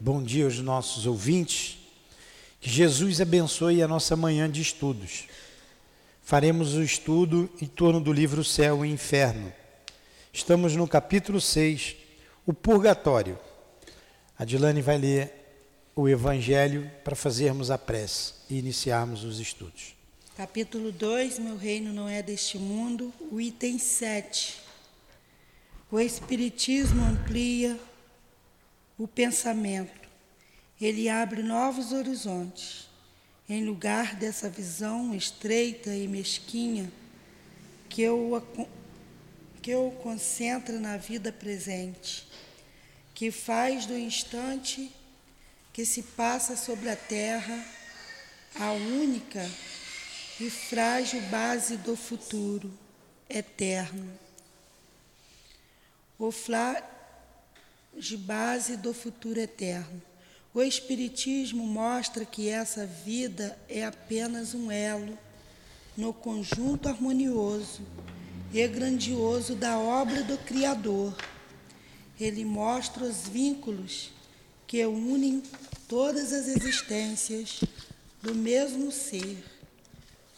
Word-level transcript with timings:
bom 0.00 0.22
dia 0.22 0.46
aos 0.46 0.58
nossos 0.60 1.04
ouvintes. 1.04 1.78
Que 2.58 2.70
Jesus 2.70 3.20
abençoe 3.20 3.82
a 3.82 3.88
nossa 3.88 4.16
manhã 4.16 4.50
de 4.50 4.62
estudos. 4.62 5.26
Faremos 6.22 6.74
o 6.74 6.82
estudo 6.82 7.50
em 7.60 7.66
torno 7.66 8.00
do 8.00 8.12
livro 8.12 8.42
Céu 8.42 8.84
e 8.84 8.90
Inferno. 8.90 9.52
Estamos 10.32 10.74
no 10.74 10.88
capítulo 10.88 11.40
6, 11.40 11.96
o 12.46 12.54
Purgatório. 12.54 13.38
A 14.38 14.44
Dilane 14.44 14.80
vai 14.80 14.96
ler 14.96 15.34
o 15.94 16.08
Evangelho 16.08 16.90
para 17.04 17.16
fazermos 17.16 17.70
a 17.70 17.76
prece 17.76 18.34
e 18.48 18.58
iniciarmos 18.58 19.22
os 19.22 19.38
estudos. 19.38 19.94
Capítulo 20.36 20.92
2: 20.92 21.38
Meu 21.40 21.56
reino 21.56 21.92
não 21.92 22.08
é 22.08 22.22
deste 22.22 22.56
mundo. 22.56 23.12
O 23.30 23.40
item 23.40 23.78
7. 23.78 24.60
O 25.90 25.98
Espiritismo 25.98 27.02
amplia 27.02 27.78
o 29.00 29.08
pensamento, 29.08 30.08
ele 30.78 31.08
abre 31.08 31.42
novos 31.42 31.90
horizontes. 31.90 32.86
Em 33.48 33.64
lugar 33.64 34.14
dessa 34.14 34.50
visão 34.50 35.14
estreita 35.14 35.90
e 35.94 36.06
mesquinha 36.06 36.92
que 37.88 38.02
eu, 38.02 38.46
que 39.62 39.70
eu 39.70 39.90
concentra 40.02 40.78
na 40.78 40.98
vida 40.98 41.32
presente, 41.32 42.28
que 43.14 43.30
faz 43.30 43.86
do 43.86 43.96
instante 43.96 44.94
que 45.72 45.86
se 45.86 46.02
passa 46.02 46.54
sobre 46.54 46.90
a 46.90 46.96
terra 46.96 47.64
a 48.54 48.72
única 48.72 49.50
e 50.38 50.50
frágil 50.50 51.22
base 51.22 51.78
do 51.78 51.96
futuro 51.96 52.70
eterno 53.30 54.12
o 56.18 56.30
flá 56.30 56.82
de 57.96 58.16
base 58.16 58.76
do 58.76 58.94
futuro 58.94 59.38
eterno. 59.38 60.00
O 60.52 60.62
Espiritismo 60.62 61.64
mostra 61.64 62.24
que 62.24 62.48
essa 62.48 62.84
vida 62.84 63.58
é 63.68 63.84
apenas 63.84 64.54
um 64.54 64.70
elo 64.70 65.16
no 65.96 66.12
conjunto 66.12 66.88
harmonioso 66.88 67.82
e 68.52 68.66
grandioso 68.66 69.54
da 69.54 69.78
obra 69.78 70.24
do 70.24 70.36
Criador. 70.38 71.16
Ele 72.18 72.44
mostra 72.44 73.04
os 73.04 73.28
vínculos 73.28 74.10
que 74.66 74.84
unem 74.84 75.42
todas 75.88 76.32
as 76.32 76.48
existências 76.48 77.60
do 78.22 78.34
mesmo 78.34 78.90
ser, 78.90 79.42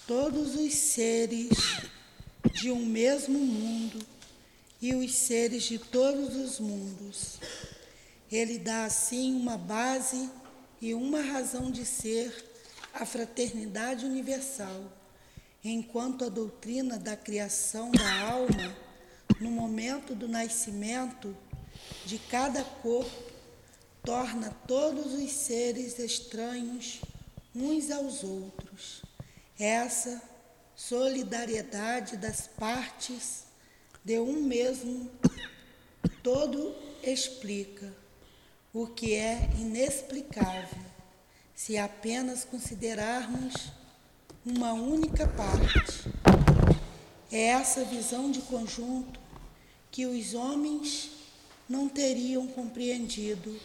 todos 0.06 0.54
os 0.54 0.74
seres 0.74 1.80
de 2.52 2.70
um 2.70 2.84
mesmo 2.84 3.38
mundo 3.38 4.11
e 4.82 4.96
os 4.96 5.14
seres 5.14 5.62
de 5.62 5.78
todos 5.78 6.34
os 6.34 6.58
mundos. 6.58 7.38
Ele 8.30 8.58
dá 8.58 8.84
assim 8.84 9.32
uma 9.32 9.56
base 9.56 10.28
e 10.80 10.92
uma 10.92 11.22
razão 11.22 11.70
de 11.70 11.86
ser 11.86 12.44
à 12.92 13.06
fraternidade 13.06 14.04
universal, 14.04 14.92
enquanto 15.62 16.24
a 16.24 16.28
doutrina 16.28 16.98
da 16.98 17.16
criação 17.16 17.92
da 17.92 18.20
alma, 18.22 18.76
no 19.40 19.52
momento 19.52 20.16
do 20.16 20.26
nascimento 20.26 21.36
de 22.04 22.18
cada 22.18 22.64
corpo, 22.64 23.32
torna 24.02 24.50
todos 24.66 25.12
os 25.12 25.30
seres 25.30 25.96
estranhos 26.00 27.00
uns 27.54 27.88
aos 27.88 28.24
outros. 28.24 29.02
Essa 29.56 30.20
solidariedade 30.74 32.16
das 32.16 32.48
partes 32.48 33.51
de 34.04 34.18
um 34.18 34.42
mesmo 34.42 35.10
todo 36.22 36.74
explica 37.02 37.92
o 38.72 38.86
que 38.86 39.14
é 39.14 39.50
inexplicável 39.58 40.82
se 41.54 41.78
apenas 41.78 42.44
considerarmos 42.44 43.72
uma 44.44 44.72
única 44.72 45.28
parte. 45.28 45.78
É 47.30 47.46
essa 47.46 47.84
visão 47.84 48.30
de 48.30 48.40
conjunto 48.42 49.20
que 49.90 50.04
os 50.06 50.34
homens 50.34 51.10
não 51.68 51.88
teriam 51.88 52.46
compreendido 52.48 53.58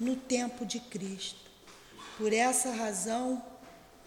no 0.00 0.16
tempo 0.16 0.64
de 0.64 0.80
Cristo. 0.80 1.50
Por 2.16 2.32
essa 2.32 2.70
razão, 2.70 3.44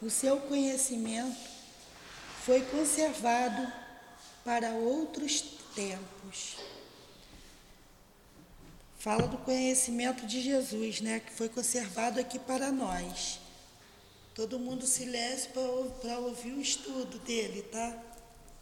o 0.02 0.10
seu 0.10 0.38
conhecimento 0.38 1.38
foi 2.44 2.62
conservado 2.62 3.72
para 4.44 4.72
outros 4.72 5.42
tempos. 5.42 5.57
Fala 8.98 9.28
do 9.28 9.38
conhecimento 9.38 10.26
de 10.26 10.42
Jesus, 10.42 11.02
né, 11.02 11.20
que 11.20 11.32
foi 11.32 11.48
conservado 11.50 12.20
aqui 12.20 12.40
para 12.40 12.72
nós. 12.72 13.40
Todo 14.34 14.58
mundo 14.58 14.88
silêncio 14.88 15.52
para 16.02 16.18
ouvir 16.18 16.54
o 16.54 16.62
estudo 16.62 17.20
dele, 17.20 17.62
tá? 17.62 17.96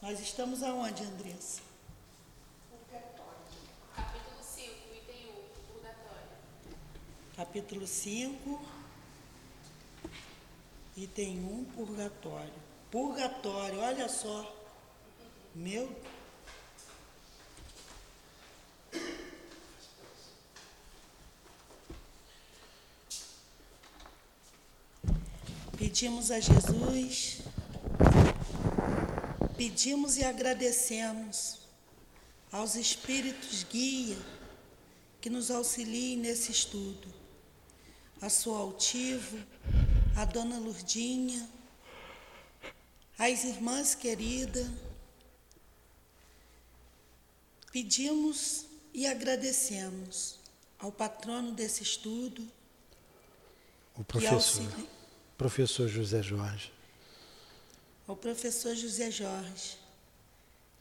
Nós 0.01 0.19
estamos 0.19 0.61
aonde, 0.61 1.03
Andressa? 1.03 1.61
Capítulo 3.95 4.43
5, 4.43 4.71
item 4.93 5.25
1, 5.29 5.47
purgatório. 5.71 6.27
Capítulo 7.37 7.87
5, 7.87 8.65
item 10.97 11.39
1, 11.39 11.63
purgatório. 11.75 12.53
Purgatório, 12.91 13.79
olha 13.79 14.09
só. 14.09 14.53
Meu 15.53 15.89
Pedimos 25.77 26.31
a 26.31 26.39
Jesus, 26.39 27.41
pedimos 29.55 30.17
e 30.17 30.25
agradecemos 30.25 31.59
aos 32.51 32.75
Espíritos 32.75 33.65
guia 33.69 34.17
que 35.21 35.29
nos 35.29 35.49
auxiliem 35.51 36.17
nesse 36.17 36.51
estudo, 36.51 37.13
a 38.21 38.29
sua 38.29 38.59
altivo, 38.59 39.37
a 40.15 40.23
Dona 40.25 40.59
Lurdinha, 40.59 41.49
as 43.17 43.43
irmãs 43.43 43.95
queridas, 43.95 44.67
pedimos 47.71 48.65
e 48.95 49.05
agradecemos 49.05 50.39
ao 50.79 50.89
patrono 50.89 51.51
desse 51.51 51.83
estudo, 51.83 52.49
o 53.93 54.05
professor. 54.05 54.65
Professor 55.37 55.89
José 55.89 56.23
Jorge. 56.23 56.71
Ao 58.07 58.15
professor 58.15 58.73
José 58.73 59.11
Jorge, 59.11 59.77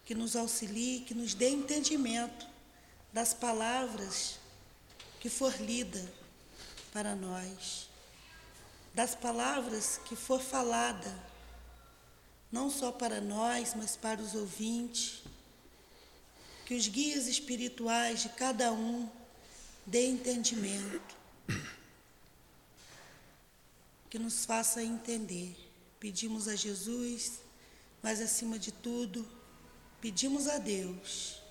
que 0.04 0.14
nos 0.14 0.36
auxilie, 0.36 1.00
que 1.00 1.12
nos 1.12 1.34
dê 1.34 1.48
entendimento 1.48 2.46
das 3.12 3.34
palavras 3.34 4.38
que 5.18 5.28
for 5.28 5.52
lida 5.60 6.08
para 6.92 7.16
nós, 7.16 7.88
das 8.94 9.16
palavras 9.16 9.98
que 10.04 10.14
for 10.14 10.40
falada, 10.40 11.12
não 12.52 12.70
só 12.70 12.92
para 12.92 13.20
nós, 13.20 13.74
mas 13.74 13.96
para 13.96 14.22
os 14.22 14.36
ouvintes, 14.36 15.24
que 16.64 16.74
os 16.74 16.88
guias 16.88 17.26
espirituais 17.26 18.22
de 18.22 18.28
cada 18.30 18.72
um 18.72 19.08
dê 19.86 20.06
entendimento 20.06 21.16
que 24.08 24.18
nos 24.18 24.44
faça 24.44 24.82
entender. 24.82 25.56
Pedimos 26.00 26.48
a 26.48 26.54
Jesus, 26.54 27.40
mas 28.02 28.20
acima 28.20 28.58
de 28.58 28.70
tudo, 28.72 29.26
pedimos 30.00 30.48
a 30.48 30.58
Deus 30.58 31.42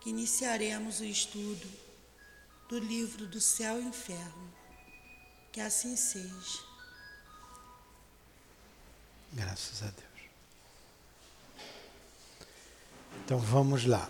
que 0.00 0.10
iniciaremos 0.10 1.00
o 1.00 1.04
estudo 1.04 1.68
do 2.68 2.78
livro 2.78 3.26
do 3.26 3.40
céu 3.40 3.80
e 3.80 3.84
inferno. 3.84 4.54
Que 5.50 5.60
assim 5.60 5.96
seja. 5.96 6.62
Graças 9.32 9.82
a 9.82 9.86
Deus. 9.86 10.07
Então 13.28 13.38
vamos 13.38 13.84
lá. 13.84 14.08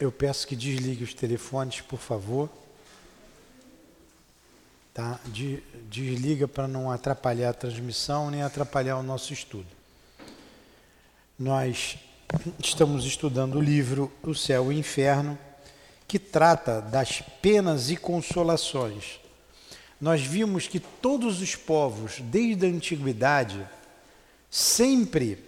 Eu 0.00 0.10
peço 0.10 0.44
que 0.44 0.56
desligue 0.56 1.04
os 1.04 1.14
telefones, 1.14 1.82
por 1.82 2.00
favor. 2.00 2.50
Tá? 4.92 5.20
Desliga 5.88 6.48
para 6.48 6.66
não 6.66 6.90
atrapalhar 6.90 7.50
a 7.50 7.54
transmissão 7.54 8.28
nem 8.28 8.42
atrapalhar 8.42 8.96
o 8.96 9.04
nosso 9.04 9.32
estudo. 9.32 9.68
Nós 11.38 11.96
estamos 12.58 13.04
estudando 13.04 13.54
o 13.54 13.62
livro 13.62 14.10
O 14.20 14.34
Céu 14.34 14.72
e 14.72 14.74
o 14.74 14.78
Inferno, 14.80 15.38
que 16.08 16.18
trata 16.18 16.80
das 16.80 17.20
penas 17.40 17.88
e 17.88 17.96
consolações. 17.96 19.20
Nós 20.00 20.22
vimos 20.22 20.66
que 20.66 20.80
todos 20.80 21.40
os 21.40 21.54
povos, 21.54 22.18
desde 22.20 22.66
a 22.66 22.68
antiguidade, 22.68 23.64
sempre 24.50 25.45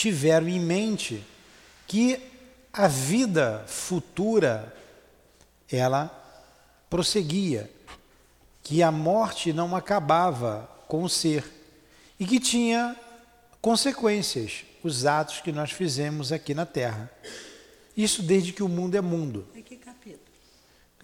tiveram 0.00 0.48
em 0.48 0.58
mente 0.58 1.22
que 1.86 2.18
a 2.72 2.88
vida 2.88 3.62
futura 3.66 4.74
ela 5.70 6.10
prosseguia, 6.88 7.70
que 8.62 8.82
a 8.82 8.90
morte 8.90 9.52
não 9.52 9.76
acabava 9.76 10.66
com 10.88 11.02
o 11.02 11.08
ser 11.08 11.44
e 12.18 12.24
que 12.24 12.40
tinha 12.40 12.96
consequências, 13.60 14.64
os 14.82 15.04
atos 15.04 15.42
que 15.42 15.52
nós 15.52 15.70
fizemos 15.70 16.32
aqui 16.32 16.54
na 16.54 16.64
Terra. 16.64 17.10
Isso 17.94 18.22
desde 18.22 18.54
que 18.54 18.62
o 18.62 18.68
mundo 18.70 18.94
é 18.94 19.02
mundo. 19.02 19.46
Em 19.54 19.62
que 19.62 19.76
capítulo? 19.76 20.24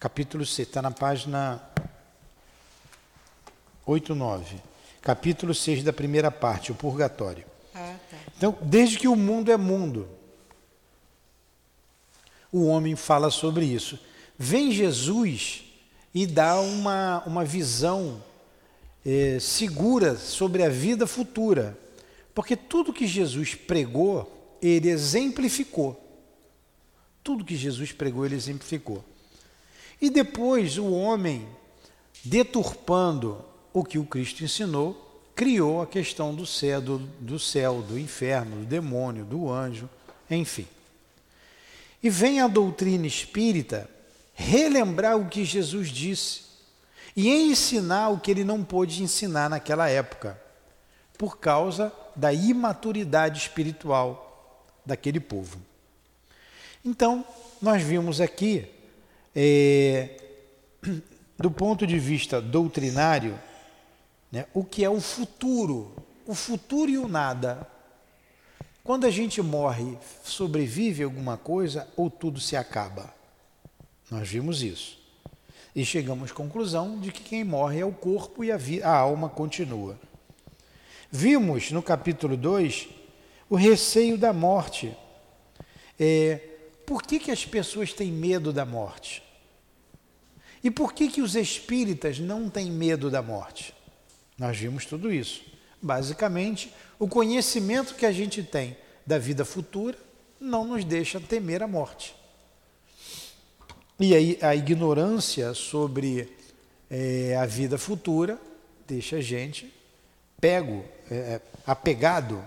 Capítulo 0.01 0.47
6, 0.47 0.69
está 0.69 0.81
na 0.81 0.91
página 0.91 1.61
8, 3.85 4.15
9. 4.15 4.57
Capítulo 5.03 5.53
6 5.55 5.85
da 5.85 5.93
primeira 5.93 6.31
parte, 6.31 6.73
o 6.73 6.75
purgatório. 6.75 7.56
Ah, 7.79 7.95
tá. 8.11 8.17
Então, 8.39 8.57
desde 8.63 8.99
que 8.99 9.07
o 9.07 9.15
mundo 9.15 9.53
é 9.53 9.57
mundo, 9.59 10.09
o 12.51 12.65
homem 12.65 12.97
fala 12.97 13.31
sobre 13.31 13.67
isso. 13.67 14.01
Vem 14.39 14.73
Jesus 14.73 15.65
e 16.15 16.27
dá 16.27 16.59
uma, 16.59 17.23
uma 17.27 17.45
visão 17.45 18.23
eh, 19.05 19.37
segura 19.39 20.17
sobre 20.17 20.63
a 20.63 20.71
vida 20.71 21.07
futura. 21.07 21.79
Porque 22.35 22.57
tudo 22.57 22.95
que 22.95 23.07
Jesus 23.07 23.55
pregou, 23.55 24.57
ele 24.63 24.89
exemplificou. 24.89 26.03
Tudo 27.23 27.45
que 27.45 27.57
Jesus 27.57 27.93
pregou, 27.93 28.25
ele 28.25 28.37
exemplificou. 28.37 29.05
E 30.01 30.09
depois 30.09 30.79
o 30.79 30.91
homem, 30.91 31.47
deturpando 32.25 33.45
o 33.73 33.85
que 33.85 33.99
o 33.99 34.07
Cristo 34.07 34.43
ensinou, 34.43 35.06
criou 35.37 35.83
a 35.83 35.87
questão 35.87 36.35
do 36.35 36.47
céu, 36.47 36.81
do, 36.81 36.99
do 36.99 37.39
céu, 37.39 37.83
do 37.83 37.99
inferno, 37.99 38.57
do 38.57 38.65
demônio, 38.65 39.23
do 39.23 39.51
anjo, 39.51 39.89
enfim. 40.31 40.67
E 42.03 42.09
vem 42.09 42.41
a 42.41 42.49
doutrina 42.49 43.07
espírita 43.07 43.89
relembrar 44.33 45.19
o 45.19 45.29
que 45.29 45.45
Jesus 45.45 45.91
disse 45.91 46.47
e 47.15 47.29
ensinar 47.29 48.09
o 48.09 48.19
que 48.19 48.31
ele 48.31 48.45
não 48.45 48.65
pôde 48.65 49.03
ensinar 49.03 49.51
naquela 49.51 49.89
época, 49.91 50.41
por 51.19 51.39
causa 51.39 51.93
da 52.15 52.33
imaturidade 52.33 53.39
espiritual 53.39 54.65
daquele 54.85 55.21
povo. 55.21 55.59
Então, 56.85 57.25
nós 57.61 57.83
vimos 57.83 58.21
aqui, 58.21 58.67
é, 59.35 60.19
do 61.39 61.51
ponto 61.51 61.87
de 61.87 61.99
vista 61.99 62.41
doutrinário, 62.41 63.39
né, 64.31 64.47
o 64.53 64.65
que 64.65 64.85
é 64.85 64.91
o 64.91 65.01
futuro, 65.01 65.95
o 66.27 66.35
futuro 66.35 66.91
e 66.91 66.99
o 66.99 67.09
nada. 67.09 67.67
Quando 68.83 69.07
a 69.07 69.11
gente 69.11 69.43
morre, 69.43 69.97
sobrevive 70.25 71.03
alguma 71.03 71.37
coisa 71.37 71.89
ou 71.97 72.09
tudo 72.09 72.41
se 72.41 72.57
acaba? 72.57 73.13
Nós 74.11 74.29
vimos 74.29 74.63
isso. 74.63 74.99
E 75.75 75.85
chegamos 75.85 76.31
à 76.31 76.35
conclusão 76.35 76.99
de 76.99 77.13
que 77.13 77.23
quem 77.23 77.45
morre 77.45 77.81
é 77.81 77.85
o 77.85 77.93
corpo 77.93 78.45
e 78.45 78.51
a, 78.51 78.59
a 78.85 78.97
alma 78.97 79.29
continua. 79.29 79.99
Vimos 81.11 81.71
no 81.71 81.83
capítulo 81.83 82.37
2 82.37 82.89
o 83.51 83.57
receio 83.57 84.17
da 84.17 84.33
morte. 84.33 84.97
É, 85.99 86.41
por 86.87 87.03
que, 87.03 87.19
que 87.19 87.31
as 87.31 87.45
pessoas 87.45 87.93
têm 87.93 88.11
medo 88.11 88.53
da 88.53 88.65
morte? 88.65 89.23
E 90.63 90.71
por 90.71 90.93
que, 90.93 91.09
que 91.09 91.23
os 91.23 91.35
espíritas 91.35 92.19
não 92.19 92.49
têm 92.49 92.71
medo 92.71 93.11
da 93.11 93.23
morte? 93.23 93.76
Nós 94.39 94.57
vimos 94.57 94.85
tudo 94.85 95.13
isso. 95.13 95.43
Basicamente, 95.81 96.73
o 96.99 97.09
conhecimento 97.09 97.95
que 97.95 98.07
a 98.07 98.13
gente 98.13 98.43
tem 98.43 98.77
da 99.07 99.19
vida 99.19 99.45
futura 99.45 99.97
não 100.41 100.65
nos 100.65 100.85
deixa 100.85 101.21
temer 101.21 101.63
a 101.63 101.69
morte. 101.69 102.15
E 103.99 104.15
aí 104.15 104.39
a 104.43 104.55
ignorância 104.55 105.55
sobre 105.55 106.37
é, 106.91 107.37
a 107.37 107.47
vida 107.47 107.79
futura 107.79 108.39
deixa 108.87 109.17
a 109.17 109.21
gente 109.21 109.73
pego, 110.41 110.85
é, 111.11 111.41
apegado, 111.67 112.45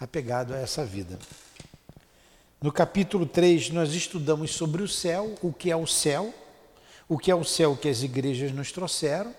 apegado 0.00 0.54
a 0.54 0.58
essa 0.58 0.84
vida. 0.84 1.18
No 2.60 2.72
capítulo 2.72 3.26
3, 3.26 3.70
nós 3.70 3.92
estudamos 3.92 4.52
sobre 4.54 4.82
o 4.82 4.88
céu, 4.88 5.34
o 5.42 5.52
que 5.52 5.70
é 5.70 5.76
o 5.76 5.86
céu, 5.86 6.32
o 7.08 7.18
que 7.18 7.30
é 7.30 7.34
o 7.34 7.44
céu 7.44 7.76
que 7.76 7.88
as 7.88 8.02
igrejas 8.02 8.52
nos 8.52 8.72
trouxeram, 8.72 9.34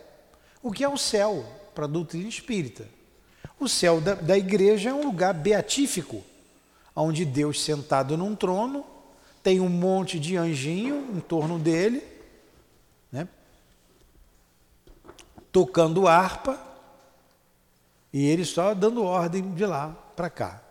o 0.64 0.72
que 0.72 0.84
é 0.84 0.90
o 0.90 0.98
céu 0.98 1.46
para 1.76 1.84
a 1.84 1.90
doutrina 1.90 2.30
espírita. 2.30 2.88
O 3.60 3.68
céu 3.68 4.00
da, 4.00 4.16
da 4.16 4.38
igreja 4.38 4.90
é 4.90 4.94
um 4.94 5.06
lugar 5.06 5.34
beatífico, 5.34 6.24
onde 6.96 7.26
Deus 7.26 7.62
sentado 7.62 8.18
num 8.18 8.36
trono 8.36 8.86
tem 9.44 9.60
um 9.60 9.68
monte 9.68 10.18
de 10.18 10.38
anjinho 10.38 11.10
em 11.14 11.20
torno 11.20 11.60
dele, 11.60 12.02
né? 13.12 13.28
tocando 15.52 16.08
harpa, 16.08 16.58
e 18.12 18.26
ele 18.26 18.46
só 18.46 18.74
dando 18.74 19.04
ordem 19.04 19.54
de 19.54 19.66
lá 19.66 19.90
para 20.16 20.30
cá. 20.30 20.64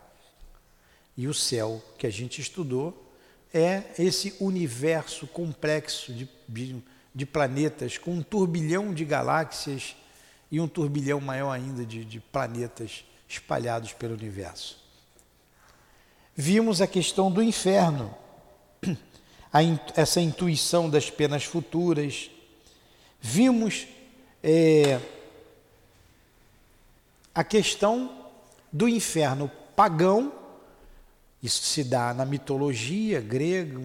E 1.15 1.27
o 1.27 1.33
céu 1.33 1.81
que 1.97 2.07
a 2.07 2.09
gente 2.09 2.41
estudou 2.41 3.11
é 3.53 3.83
esse 3.99 4.35
universo 4.39 5.27
complexo 5.27 6.11
de, 6.11 6.27
de, 6.49 6.83
de 7.13 7.25
planetas, 7.25 7.97
com 7.97 8.11
um 8.11 8.23
turbilhão 8.23 8.93
de 8.93 9.05
galáxias 9.05 9.95
e 10.51 10.59
um 10.59 10.67
turbilhão 10.67 11.19
maior 11.19 11.51
ainda 11.51 11.85
de, 11.85 12.03
de 12.05 12.19
planetas 12.19 13.05
espalhados 13.27 13.93
pelo 13.93 14.13
universo. 14.13 14.81
Vimos 16.35 16.81
a 16.81 16.87
questão 16.87 17.31
do 17.31 17.43
inferno, 17.43 18.15
essa 19.95 20.19
intuição 20.19 20.89
das 20.89 21.09
penas 21.09 21.43
futuras. 21.43 22.31
Vimos 23.21 23.87
é, 24.43 24.99
a 27.33 27.43
questão 27.43 28.27
do 28.71 28.87
inferno 28.87 29.49
pagão, 29.75 30.33
isso 31.41 31.63
se 31.63 31.83
dá 31.83 32.13
na 32.13 32.25
mitologia 32.25 33.21
grega, 33.21 33.79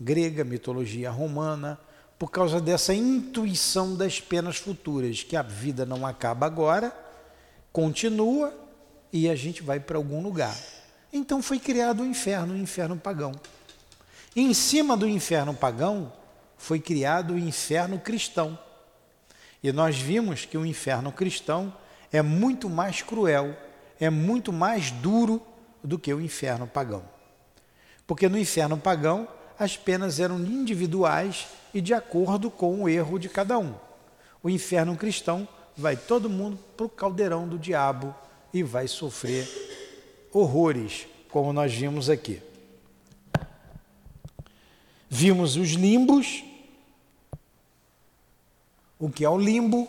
grega, 0.00 0.44
mitologia 0.44 1.10
romana, 1.10 1.78
por 2.18 2.30
causa 2.30 2.60
dessa 2.60 2.94
intuição 2.94 3.94
das 3.94 4.20
penas 4.20 4.56
futuras, 4.56 5.22
que 5.22 5.36
a 5.36 5.42
vida 5.42 5.84
não 5.84 6.06
acaba 6.06 6.46
agora, 6.46 6.92
continua 7.72 8.54
e 9.12 9.28
a 9.28 9.34
gente 9.34 9.62
vai 9.62 9.80
para 9.80 9.96
algum 9.96 10.22
lugar. 10.22 10.56
Então 11.12 11.42
foi 11.42 11.58
criado 11.58 12.02
o 12.02 12.06
inferno, 12.06 12.54
o 12.54 12.56
inferno 12.56 12.96
pagão. 12.96 13.32
E 14.34 14.42
em 14.42 14.54
cima 14.54 14.96
do 14.96 15.08
inferno 15.08 15.54
pagão 15.54 16.12
foi 16.56 16.80
criado 16.80 17.34
o 17.34 17.38
inferno 17.38 17.98
cristão. 17.98 18.58
E 19.62 19.72
nós 19.72 19.96
vimos 19.96 20.44
que 20.44 20.58
o 20.58 20.66
inferno 20.66 21.12
cristão 21.12 21.74
é 22.12 22.22
muito 22.22 22.68
mais 22.68 23.02
cruel, 23.02 23.56
é 23.98 24.10
muito 24.10 24.52
mais 24.52 24.90
duro 24.90 25.40
do 25.82 25.98
que 25.98 26.12
o 26.12 26.20
inferno 26.20 26.66
pagão. 26.66 27.04
Porque 28.06 28.28
no 28.28 28.38
inferno 28.38 28.76
pagão 28.76 29.28
as 29.58 29.76
penas 29.76 30.20
eram 30.20 30.38
individuais 30.38 31.46
e 31.72 31.80
de 31.80 31.94
acordo 31.94 32.50
com 32.50 32.82
o 32.82 32.88
erro 32.88 33.18
de 33.18 33.28
cada 33.28 33.58
um. 33.58 33.74
O 34.42 34.50
inferno 34.50 34.96
cristão 34.96 35.46
vai 35.76 35.96
todo 35.96 36.30
mundo 36.30 36.58
para 36.76 36.86
o 36.86 36.88
caldeirão 36.88 37.48
do 37.48 37.58
diabo 37.58 38.14
e 38.52 38.62
vai 38.62 38.86
sofrer 38.86 39.48
horrores, 40.32 41.06
como 41.28 41.52
nós 41.52 41.72
vimos 41.72 42.08
aqui. 42.10 42.40
Vimos 45.08 45.56
os 45.56 45.70
limbos. 45.70 46.44
O 48.98 49.08
que 49.08 49.24
é 49.24 49.28
o 49.28 49.38
limbo? 49.38 49.88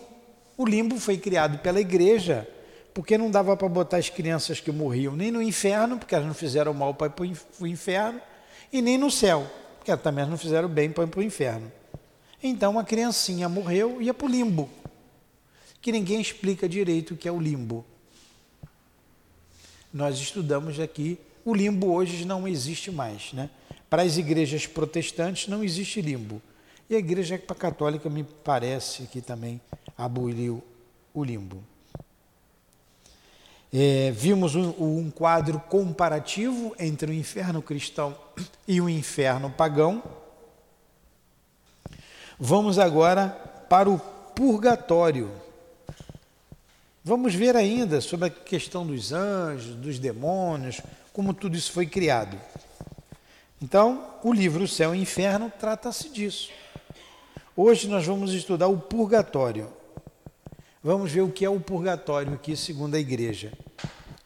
O 0.57 0.65
limbo 0.65 0.99
foi 0.99 1.17
criado 1.17 1.59
pela 1.59 1.79
igreja 1.79 2.47
porque 2.95 3.17
não 3.17 3.29
dava 3.29 3.57
para 3.57 3.67
botar 3.67 3.97
as 3.97 4.09
crianças 4.09 4.61
que 4.61 4.71
morriam 4.71 5.17
nem 5.17 5.29
no 5.29 5.41
inferno, 5.41 5.97
porque 5.97 6.15
elas 6.15 6.25
não 6.25 6.33
fizeram 6.33 6.73
mal 6.73 6.93
para 6.93 7.09
para 7.09 7.25
o 7.59 7.67
inferno, 7.67 8.21
e 8.71 8.81
nem 8.81 8.97
no 8.97 9.11
céu, 9.11 9.49
porque 9.77 9.95
também 9.97 10.25
não 10.25 10.37
fizeram 10.37 10.67
bem 10.67 10.91
para 10.91 11.19
o 11.19 11.23
inferno. 11.23 11.71
Então 12.41 12.77
a 12.77 12.83
criancinha 12.83 13.49
morreu 13.49 14.01
e 14.01 14.05
ia 14.05 14.13
para 14.13 14.25
o 14.25 14.29
limbo, 14.29 14.69
que 15.81 15.91
ninguém 15.91 16.21
explica 16.21 16.67
direito 16.67 17.13
o 17.13 17.17
que 17.17 17.27
é 17.27 17.31
o 17.31 17.39
limbo. 17.39 17.85
Nós 19.93 20.17
estudamos 20.19 20.79
aqui, 20.79 21.17
o 21.43 21.53
limbo 21.53 21.93
hoje 21.93 22.25
não 22.25 22.47
existe 22.47 22.91
mais. 22.91 23.31
Né? 23.33 23.49
Para 23.89 24.01
as 24.01 24.17
igrejas 24.17 24.67
protestantes 24.67 25.47
não 25.47 25.63
existe 25.63 26.01
limbo. 26.01 26.41
E 26.89 26.95
a 26.95 26.99
igreja 26.99 27.37
católica 27.37 28.09
me 28.09 28.23
parece 28.23 29.03
que 29.03 29.21
também 29.21 29.59
aboliu 29.97 30.61
o 31.13 31.23
limbo. 31.23 31.63
É, 33.77 34.09
vimos 34.11 34.55
um, 34.55 34.69
um, 34.79 35.11
quadro 35.11 35.59
comparativo 35.59 36.73
entre 36.79 37.11
o 37.11 37.13
inferno 37.13 37.61
cristão 37.61 38.15
e 38.65 38.79
o 38.79 38.87
inferno 38.87 39.49
pagão. 39.49 40.01
Vamos 42.39 42.79
agora 42.79 43.27
para 43.67 43.89
o 43.89 43.99
purgatório. 44.33 45.29
Vamos 47.03 47.35
ver 47.35 47.57
ainda 47.57 47.99
sobre 47.99 48.27
a 48.27 48.29
questão 48.29 48.87
dos 48.87 49.11
anjos, 49.11 49.75
dos 49.75 49.99
demônios, 49.99 50.79
como 51.11 51.33
tudo 51.33 51.57
isso 51.57 51.73
foi 51.73 51.85
criado. 51.85 52.39
Então, 53.61 54.07
o 54.23 54.31
livro 54.31 54.69
Céu 54.69 54.95
e 54.95 55.01
Inferno 55.01 55.51
trata-se 55.59 56.07
disso. 56.07 56.49
Hoje 57.57 57.89
nós 57.89 58.05
vamos 58.05 58.33
estudar 58.33 58.69
o 58.69 58.77
purgatório. 58.77 59.67
Vamos 60.85 61.11
ver 61.11 61.21
o 61.21 61.31
que 61.31 61.43
é 61.43 61.49
o 61.49 61.59
purgatório 61.59 62.35
aqui, 62.35 62.55
segundo 62.55 62.93
a 62.93 62.99
igreja. 62.99 63.51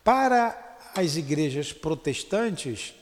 Para 0.03 0.77
as 0.93 1.15
igrejas 1.15 1.71
protestantes, 1.71 2.93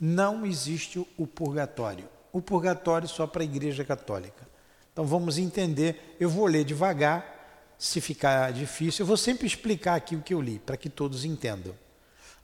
não 0.00 0.46
existe 0.46 1.06
o 1.18 1.26
purgatório. 1.26 2.08
O 2.32 2.40
purgatório 2.40 3.06
só 3.06 3.26
para 3.26 3.42
a 3.42 3.44
igreja 3.44 3.84
católica. 3.84 4.48
Então 4.90 5.04
vamos 5.04 5.36
entender. 5.36 6.16
Eu 6.18 6.30
vou 6.30 6.46
ler 6.46 6.64
devagar. 6.64 7.36
Se 7.78 8.00
ficar 8.00 8.50
difícil, 8.50 9.02
eu 9.02 9.06
vou 9.06 9.18
sempre 9.18 9.46
explicar 9.46 9.96
aqui 9.96 10.16
o 10.16 10.22
que 10.22 10.32
eu 10.32 10.40
li, 10.40 10.58
para 10.58 10.78
que 10.78 10.88
todos 10.88 11.26
entendam. 11.26 11.74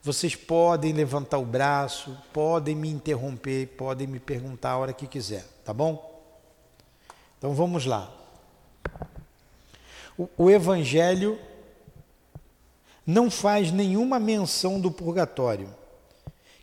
Vocês 0.03 0.35
podem 0.35 0.93
levantar 0.93 1.39
o 1.39 1.45
braço, 1.45 2.15
podem 2.31 2.75
me 2.75 2.89
interromper, 2.89 3.69
podem 3.69 4.05
me 4.05 4.19
perguntar 4.19 4.69
a 4.69 4.77
hora 4.77 4.93
que 4.93 5.07
quiser, 5.07 5.43
tá 5.65 5.73
bom? 5.73 6.23
Então 7.39 7.55
vamos 7.55 7.87
lá. 7.87 8.15
O, 10.17 10.49
Evangelho 10.49 11.37
não 13.05 13.29
faz 13.29 13.71
nenhuma 13.71 14.17
menção 14.17 14.79
do 14.79 14.89
purgatório, 14.89 15.67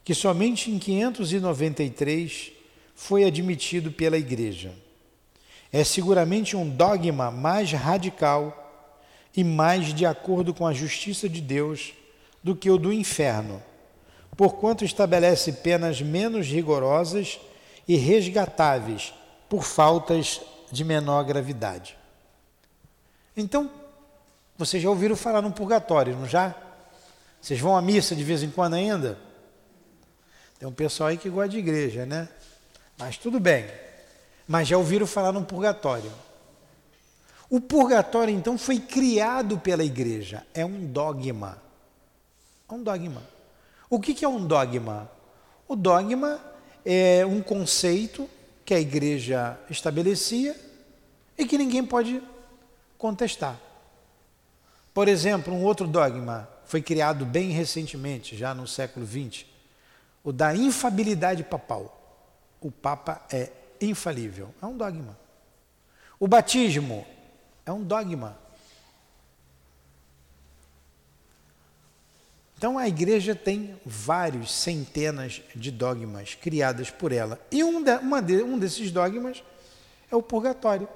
que 0.02 0.14
somente 0.14 0.70
em 0.70 0.78
593 0.78 2.52
foi 2.94 3.24
admitido 3.24 3.92
pela 3.92 4.16
Igreja. 4.16 4.72
É 5.70 5.84
seguramente 5.84 6.56
um 6.56 6.68
dogma 6.68 7.30
mais 7.30 7.72
radical 7.72 8.58
e 9.36 9.44
mais 9.44 9.92
de 9.92 10.06
acordo 10.06 10.54
com 10.54 10.66
a 10.66 10.72
justiça 10.72 11.28
de 11.28 11.40
Deus 11.40 11.92
do 12.42 12.56
que 12.56 12.70
o 12.70 12.78
do 12.78 12.92
inferno, 12.92 13.62
porquanto 14.34 14.84
estabelece 14.84 15.52
penas 15.52 16.00
menos 16.00 16.46
rigorosas 16.46 17.38
e 17.86 17.96
resgatáveis 17.96 19.12
por 19.48 19.62
faltas 19.62 20.40
de 20.70 20.84
menor 20.84 21.22
gravidade. 21.24 22.01
Então, 23.36 23.70
vocês 24.56 24.82
já 24.82 24.90
ouviram 24.90 25.16
falar 25.16 25.40
no 25.42 25.50
purgatório, 25.50 26.16
não 26.16 26.26
já? 26.26 26.54
Vocês 27.40 27.58
vão 27.58 27.76
à 27.76 27.82
missa 27.82 28.14
de 28.14 28.22
vez 28.22 28.42
em 28.42 28.50
quando 28.50 28.74
ainda? 28.74 29.18
Tem 30.58 30.68
um 30.68 30.72
pessoal 30.72 31.08
aí 31.08 31.16
que 31.16 31.28
gosta 31.28 31.48
de 31.48 31.58
igreja, 31.58 32.06
né? 32.06 32.28
Mas 32.98 33.16
tudo 33.16 33.40
bem. 33.40 33.66
Mas 34.46 34.68
já 34.68 34.76
ouviram 34.76 35.06
falar 35.06 35.32
no 35.32 35.44
purgatório. 35.44 36.12
O 37.50 37.60
purgatório, 37.60 38.32
então, 38.34 38.56
foi 38.56 38.78
criado 38.78 39.58
pela 39.58 39.82
igreja. 39.82 40.46
É 40.54 40.64
um 40.64 40.86
dogma. 40.86 41.60
É 42.68 42.72
um 42.72 42.82
dogma. 42.82 43.22
O 43.90 43.98
que 43.98 44.24
é 44.24 44.28
um 44.28 44.46
dogma? 44.46 45.10
O 45.66 45.74
dogma 45.74 46.40
é 46.84 47.26
um 47.26 47.42
conceito 47.42 48.28
que 48.64 48.72
a 48.72 48.80
igreja 48.80 49.58
estabelecia 49.68 50.54
e 51.36 51.44
que 51.44 51.58
ninguém 51.58 51.84
pode 51.84 52.22
contestar. 53.02 53.58
Por 54.94 55.08
exemplo, 55.08 55.52
um 55.52 55.64
outro 55.64 55.88
dogma 55.88 56.48
foi 56.64 56.80
criado 56.80 57.26
bem 57.26 57.50
recentemente, 57.50 58.36
já 58.36 58.54
no 58.54 58.64
século 58.68 59.04
XX, 59.04 59.44
o 60.22 60.32
da 60.32 60.54
infabilidade 60.54 61.42
papal. 61.42 61.98
O 62.60 62.70
Papa 62.70 63.20
é 63.28 63.50
infalível. 63.80 64.54
É 64.62 64.66
um 64.66 64.76
dogma. 64.76 65.18
O 66.20 66.28
batismo 66.28 67.04
é 67.66 67.72
um 67.72 67.82
dogma. 67.82 68.38
Então 72.56 72.78
a 72.78 72.86
igreja 72.86 73.34
tem 73.34 73.76
vários 73.84 74.52
centenas 74.52 75.42
de 75.56 75.72
dogmas 75.72 76.36
criadas 76.36 76.88
por 76.88 77.10
ela. 77.10 77.40
E 77.50 77.64
um, 77.64 77.82
de, 77.82 77.98
de, 78.22 78.42
um 78.44 78.56
desses 78.56 78.92
dogmas 78.92 79.42
é 80.08 80.14
o 80.14 80.22
purgatório. 80.22 80.88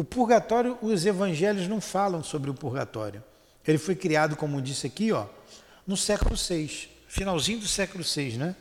O 0.00 0.04
purgatório, 0.04 0.78
os 0.80 1.04
evangelhos 1.04 1.68
não 1.68 1.78
falam 1.78 2.24
sobre 2.24 2.48
o 2.48 2.54
purgatório. 2.54 3.22
Ele 3.68 3.76
foi 3.76 3.94
criado, 3.94 4.34
como 4.34 4.62
disse 4.62 4.86
aqui, 4.86 5.12
ó, 5.12 5.26
no 5.86 5.94
século 5.94 6.36
VI, 6.36 6.88
finalzinho 7.06 7.60
do 7.60 7.68
século 7.68 8.02
VI, 8.02 8.38
né? 8.38 8.56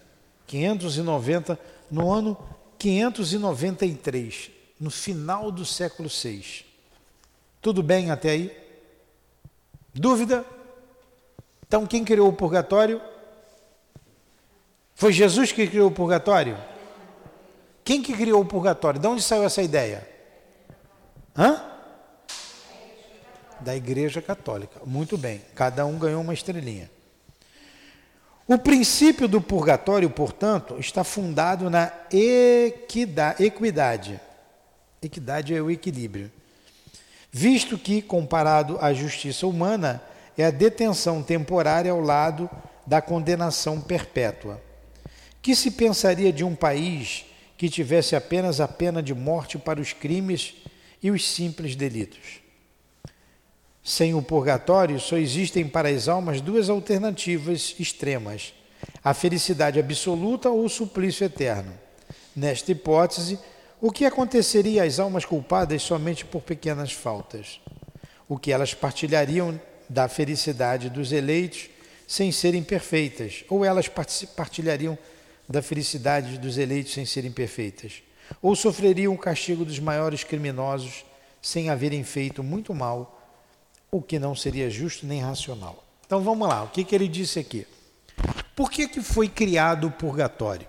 590, 0.45 1.57
no 1.89 2.11
ano 2.11 2.37
593, 2.77 4.51
no 4.77 4.91
final 4.91 5.49
do 5.49 5.63
século 5.63 6.09
VI. 6.09 6.65
Tudo 7.61 7.81
bem 7.81 8.11
até 8.11 8.31
aí? 8.31 8.51
Dúvida? 9.93 10.43
Então, 11.65 11.87
quem 11.87 12.03
criou 12.03 12.27
o 12.27 12.33
purgatório? 12.33 13.01
Foi 14.93 15.13
Jesus 15.13 15.53
que 15.53 15.65
criou 15.67 15.87
o 15.87 15.93
purgatório? 15.93 16.57
Quem 17.85 18.01
que 18.01 18.11
criou 18.11 18.41
o 18.41 18.45
purgatório? 18.45 18.99
De 18.99 19.07
onde 19.07 19.21
saiu 19.21 19.45
essa 19.45 19.61
ideia? 19.63 20.18
Hã? 21.37 21.63
Da 23.59 23.75
Igreja 23.75 24.21
Católica. 24.21 24.79
Muito 24.85 25.17
bem, 25.17 25.41
cada 25.55 25.85
um 25.85 25.97
ganhou 25.97 26.21
uma 26.21 26.33
estrelinha. 26.33 26.89
O 28.47 28.57
princípio 28.57 29.27
do 29.27 29.39
purgatório, 29.39 30.09
portanto, 30.09 30.75
está 30.79 31.03
fundado 31.03 31.69
na 31.69 31.91
equidade. 32.11 33.43
Equidade 35.01 35.53
é 35.53 35.61
o 35.61 35.69
equilíbrio. 35.69 36.31
Visto 37.31 37.77
que, 37.77 38.01
comparado 38.01 38.79
à 38.81 38.91
justiça 38.91 39.45
humana, 39.45 40.01
é 40.35 40.45
a 40.45 40.51
detenção 40.51 41.21
temporária 41.21 41.91
ao 41.91 42.01
lado 42.01 42.49
da 42.87 43.01
condenação 43.01 43.79
perpétua. 43.79 44.59
Que 45.43 45.55
se 45.55 45.69
pensaria 45.69 46.33
de 46.33 46.43
um 46.43 46.55
país 46.55 47.25
que 47.55 47.69
tivesse 47.69 48.15
apenas 48.15 48.59
a 48.59 48.67
pena 48.67 49.03
de 49.03 49.13
morte 49.13 49.59
para 49.59 49.79
os 49.79 49.93
crimes 49.93 50.55
e 51.01 51.11
os 51.11 51.27
simples 51.27 51.75
delitos? 51.75 52.41
Sem 53.83 54.13
o 54.13 54.21
purgatório, 54.21 54.99
só 54.99 55.17
existem 55.17 55.67
para 55.67 55.89
as 55.89 56.07
almas 56.07 56.41
duas 56.41 56.69
alternativas 56.69 57.75
extremas: 57.79 58.53
a 59.03 59.13
felicidade 59.13 59.79
absoluta 59.79 60.49
ou 60.49 60.65
o 60.65 60.69
suplício 60.69 61.25
eterno. 61.25 61.73
Nesta 62.35 62.71
hipótese, 62.71 63.39
o 63.81 63.91
que 63.91 64.05
aconteceria 64.05 64.83
às 64.83 64.99
almas 64.99 65.25
culpadas 65.25 65.81
somente 65.81 66.25
por 66.25 66.41
pequenas 66.41 66.91
faltas? 66.91 67.59
O 68.27 68.37
que 68.37 68.51
elas 68.51 68.73
partilhariam 68.73 69.59
da 69.89 70.07
felicidade 70.07 70.89
dos 70.89 71.11
eleitos 71.11 71.69
sem 72.07 72.31
serem 72.31 72.63
perfeitas, 72.63 73.43
ou 73.49 73.63
elas 73.63 73.87
partilhariam 74.35 74.97
da 75.47 75.61
felicidade 75.61 76.37
dos 76.37 76.57
eleitos 76.57 76.93
sem 76.93 77.05
serem 77.05 77.31
perfeitas, 77.31 78.03
ou 78.41 78.55
sofreriam 78.55 79.13
o 79.13 79.17
castigo 79.17 79.65
dos 79.65 79.79
maiores 79.79 80.23
criminosos 80.23 81.05
sem 81.41 81.69
haverem 81.69 82.03
feito 82.03 82.43
muito 82.43 82.73
mal, 82.73 83.21
o 83.91 84.01
que 84.01 84.19
não 84.19 84.35
seria 84.35 84.69
justo 84.69 85.05
nem 85.05 85.21
racional. 85.21 85.83
Então 86.05 86.21
vamos 86.21 86.47
lá, 86.47 86.63
o 86.63 86.69
que, 86.69 86.83
que 86.83 86.95
ele 86.95 87.07
disse 87.07 87.39
aqui? 87.39 87.67
Por 88.55 88.69
que, 88.69 88.87
que 88.87 89.01
foi 89.01 89.27
criado 89.29 89.87
o 89.87 89.91
purgatório? 89.91 90.67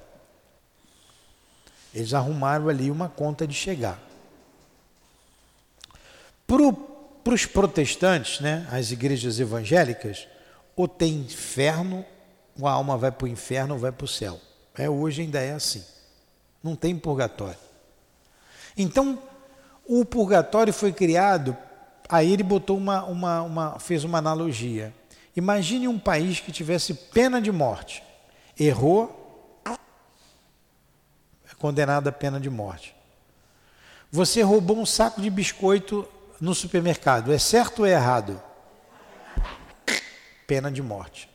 Eles 1.93 2.15
arrumaram 2.15 2.69
ali 2.69 2.91
uma 2.91 3.09
conta 3.09 3.47
de 3.47 3.55
chegar. 3.55 4.01
Para 6.47 7.35
os 7.35 7.47
protestantes, 7.47 8.41
né, 8.41 8.67
as 8.71 8.91
igrejas 8.91 9.41
evangélicas, 9.41 10.29
ou 10.77 10.87
tem 10.87 11.15
inferno, 11.15 12.05
a 12.63 12.71
alma 12.71 12.97
vai 12.97 13.11
para 13.11 13.25
o 13.25 13.29
inferno 13.29 13.75
ou 13.75 13.81
vai 13.81 13.93
para 13.93 14.05
o 14.05 14.09
céu. 14.09 14.41
É, 14.77 14.89
hoje 14.89 15.23
ainda 15.23 15.41
é 15.41 15.53
assim. 15.53 15.85
Não 16.63 16.77
tem 16.77 16.97
purgatório. 16.99 17.59
Então, 18.77 19.19
o 19.87 20.05
purgatório 20.05 20.73
foi 20.73 20.93
criado, 20.93 21.57
aí 22.09 22.33
ele 22.33 22.43
botou 22.43 22.77
uma, 22.77 23.05
uma, 23.05 23.43
uma, 23.43 23.79
fez 23.79 24.05
uma 24.05 24.19
analogia. 24.19 24.95
Imagine 25.35 25.89
um 25.89 25.99
país 25.99 26.41
que 26.41 26.53
tivesse 26.53 26.95
pena 26.95 27.41
de 27.41 27.51
morte. 27.51 28.03
Errou, 28.59 29.63
é 29.67 31.55
condenado 31.59 32.09
à 32.09 32.13
pena 32.13 32.39
de 32.39 32.51
morte. 32.51 32.95
Você 34.13 34.43
roubou 34.43 34.79
um 34.79 34.87
saco 34.87 35.21
de 35.21 35.31
biscoito 35.31 36.07
no 36.41 36.55
supermercado, 36.55 37.33
é 37.33 37.39
certo 37.39 37.81
ou 37.81 37.87
é 37.87 37.93
errado? 37.93 38.43
Pena 40.47 40.71
de 40.71 40.83
morte. 40.83 41.29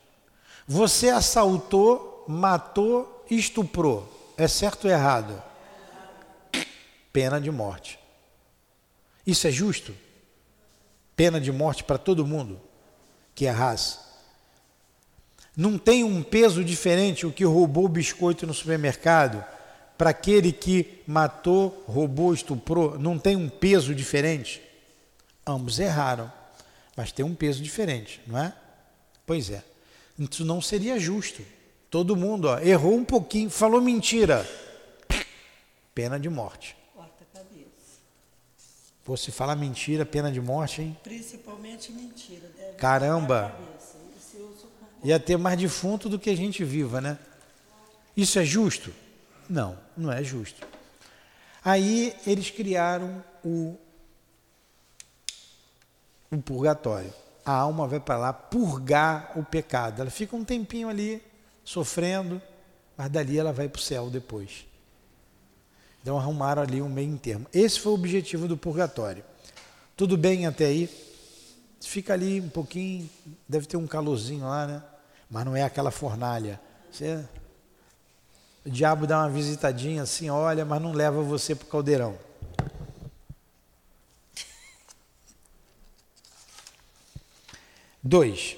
Você 0.67 1.09
assaltou, 1.09 2.25
matou, 2.27 3.25
estuprou, 3.29 4.14
é 4.37 4.47
certo 4.47 4.85
ou 4.85 4.91
errado? 4.91 5.41
Pena 7.11 7.39
de 7.39 7.49
morte. 7.51 7.99
Isso 9.25 9.47
é 9.47 9.51
justo? 9.51 9.95
Pena 11.15 11.39
de 11.39 11.51
morte 11.51 11.83
para 11.83 11.97
todo 11.97 12.25
mundo 12.25 12.59
que 13.33 13.45
errasse. 13.45 13.99
Não 15.55 15.77
tem 15.77 16.03
um 16.03 16.21
peso 16.21 16.63
diferente 16.63 17.25
o 17.25 17.31
que 17.31 17.45
roubou 17.45 17.85
o 17.85 17.89
biscoito 17.89 18.45
no 18.45 18.53
supermercado 18.53 19.43
para 19.97 20.09
aquele 20.09 20.51
que 20.51 21.01
matou, 21.07 21.83
roubou, 21.87 22.33
estuprou? 22.33 22.99
Não 22.99 23.17
tem 23.17 23.35
um 23.37 23.47
peso 23.47 23.95
diferente? 23.95 24.61
Ambos 25.47 25.79
erraram, 25.79 26.31
mas 26.97 27.11
tem 27.11 27.23
um 27.23 27.33
peso 27.33 27.63
diferente, 27.63 28.21
não 28.27 28.37
é? 28.37 28.53
Pois 29.25 29.49
é. 29.49 29.63
Isso 30.19 30.43
não 30.43 30.61
seria 30.61 30.99
justo. 30.99 31.41
Todo 31.95 32.13
mundo 32.13 32.49
ó, 32.49 32.59
errou 32.59 32.93
um 32.93 33.05
pouquinho, 33.05 33.49
falou 33.49 33.79
mentira. 33.79 34.45
Pena 35.93 36.19
de 36.19 36.29
morte. 36.29 36.75
Pô, 39.01 39.15
se 39.15 39.31
falar 39.31 39.55
mentira, 39.55 40.05
pena 40.05 40.29
de 40.29 40.41
morte, 40.41 40.81
hein? 40.81 40.97
Principalmente 41.01 41.93
mentira. 41.93 42.49
Deve 42.57 42.73
Caramba. 42.73 43.55
cabeça. 43.57 43.95
Ia 45.05 45.17
ter 45.21 45.37
mais 45.37 45.57
defunto 45.57 46.09
do 46.09 46.19
que 46.19 46.35
gente 46.35 46.65
viva, 46.65 46.99
né? 46.99 47.17
Isso 48.17 48.37
é 48.39 48.43
justo? 48.43 48.93
Não, 49.49 49.79
não 49.95 50.11
é 50.11 50.21
justo. 50.21 50.67
Aí 51.63 52.13
eles 52.27 52.49
criaram 52.51 53.23
o, 53.41 53.77
o 56.29 56.41
purgatório. 56.41 57.13
A 57.45 57.53
alma 57.53 57.87
vai 57.87 58.01
para 58.01 58.17
lá 58.17 58.33
purgar 58.33 59.31
o 59.39 59.45
pecado. 59.45 60.01
Ela 60.01 60.11
fica 60.11 60.35
um 60.35 60.43
tempinho 60.43 60.89
ali 60.89 61.23
sofrendo, 61.65 62.41
mas 62.95 63.09
dali 63.09 63.37
ela 63.37 63.51
vai 63.51 63.67
para 63.67 63.79
o 63.79 63.81
céu 63.81 64.09
depois. 64.09 64.65
Então 66.01 66.17
arrumaram 66.17 66.61
ali 66.61 66.81
um 66.81 66.87
meio 66.87 67.17
termo. 67.17 67.47
Esse 67.51 67.79
foi 67.79 67.91
o 67.91 67.95
objetivo 67.95 68.47
do 68.47 68.55
purgatório. 68.55 69.23
Tudo 69.97 70.15
bem 70.15 70.45
até 70.45 70.65
aí? 70.65 70.87
Fica 71.81 72.13
ali 72.13 72.39
um 72.39 72.49
pouquinho, 72.49 73.09
deve 73.49 73.65
ter 73.65 73.77
um 73.77 73.87
calorzinho 73.87 74.45
lá, 74.45 74.67
né? 74.67 74.83
Mas 75.29 75.45
não 75.45 75.55
é 75.55 75.63
aquela 75.63 75.89
fornalha. 75.89 76.61
Você, 76.91 77.25
o 78.63 78.69
diabo 78.69 79.07
dá 79.07 79.19
uma 79.19 79.29
visitadinha 79.29 80.03
assim, 80.03 80.29
olha, 80.29 80.63
mas 80.63 80.81
não 80.81 80.91
leva 80.93 81.21
você 81.21 81.55
para 81.55 81.65
o 81.65 81.69
caldeirão. 81.69 82.17
Dois. 88.01 88.57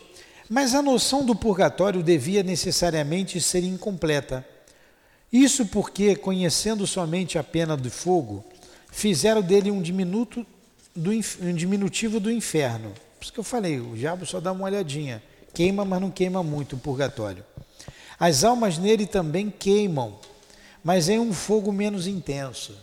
Mas 0.49 0.73
a 0.73 0.81
noção 0.81 1.25
do 1.25 1.35
purgatório 1.35 2.01
devia 2.01 2.41
necessariamente 2.41 3.39
ser 3.41 3.63
incompleta. 3.63 4.45
Isso 5.31 5.65
porque, 5.65 6.15
conhecendo 6.15 6.87
somente 6.87 7.37
a 7.37 7.43
pena 7.43 7.75
do 7.75 7.91
fogo, 7.91 8.45
fizeram 8.89 9.41
dele 9.41 9.69
um, 9.69 9.81
diminuto 9.81 10.45
do, 10.95 11.11
um 11.11 11.53
diminutivo 11.53 12.19
do 12.19 12.31
inferno. 12.31 12.93
Por 13.17 13.23
isso 13.23 13.33
que 13.33 13.39
eu 13.39 13.43
falei, 13.43 13.79
o 13.79 13.95
diabo 13.95 14.25
só 14.25 14.39
dá 14.39 14.51
uma 14.51 14.65
olhadinha. 14.65 15.21
Queima, 15.53 15.83
mas 15.83 15.99
não 15.99 16.09
queima 16.09 16.41
muito 16.41 16.75
o 16.75 16.79
purgatório. 16.79 17.43
As 18.19 18.43
almas 18.43 18.77
nele 18.77 19.05
também 19.05 19.49
queimam, 19.49 20.17
mas 20.83 21.09
em 21.09 21.19
um 21.19 21.33
fogo 21.33 21.71
menos 21.73 22.07
intenso. 22.07 22.75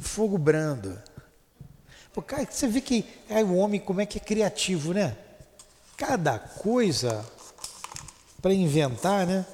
Fogo 0.00 0.38
brando. 0.38 0.98
Pô, 2.12 2.22
cara, 2.22 2.46
você 2.48 2.66
vê 2.66 2.80
que 2.80 3.04
é, 3.28 3.42
o 3.44 3.56
homem 3.56 3.80
como 3.80 4.00
é 4.00 4.06
que 4.06 4.18
é 4.18 4.20
criativo, 4.20 4.94
né? 4.94 5.16
Cada 6.06 6.38
coisa 6.38 7.24
para 8.42 8.52
inventar, 8.52 9.26
né? 9.26 9.46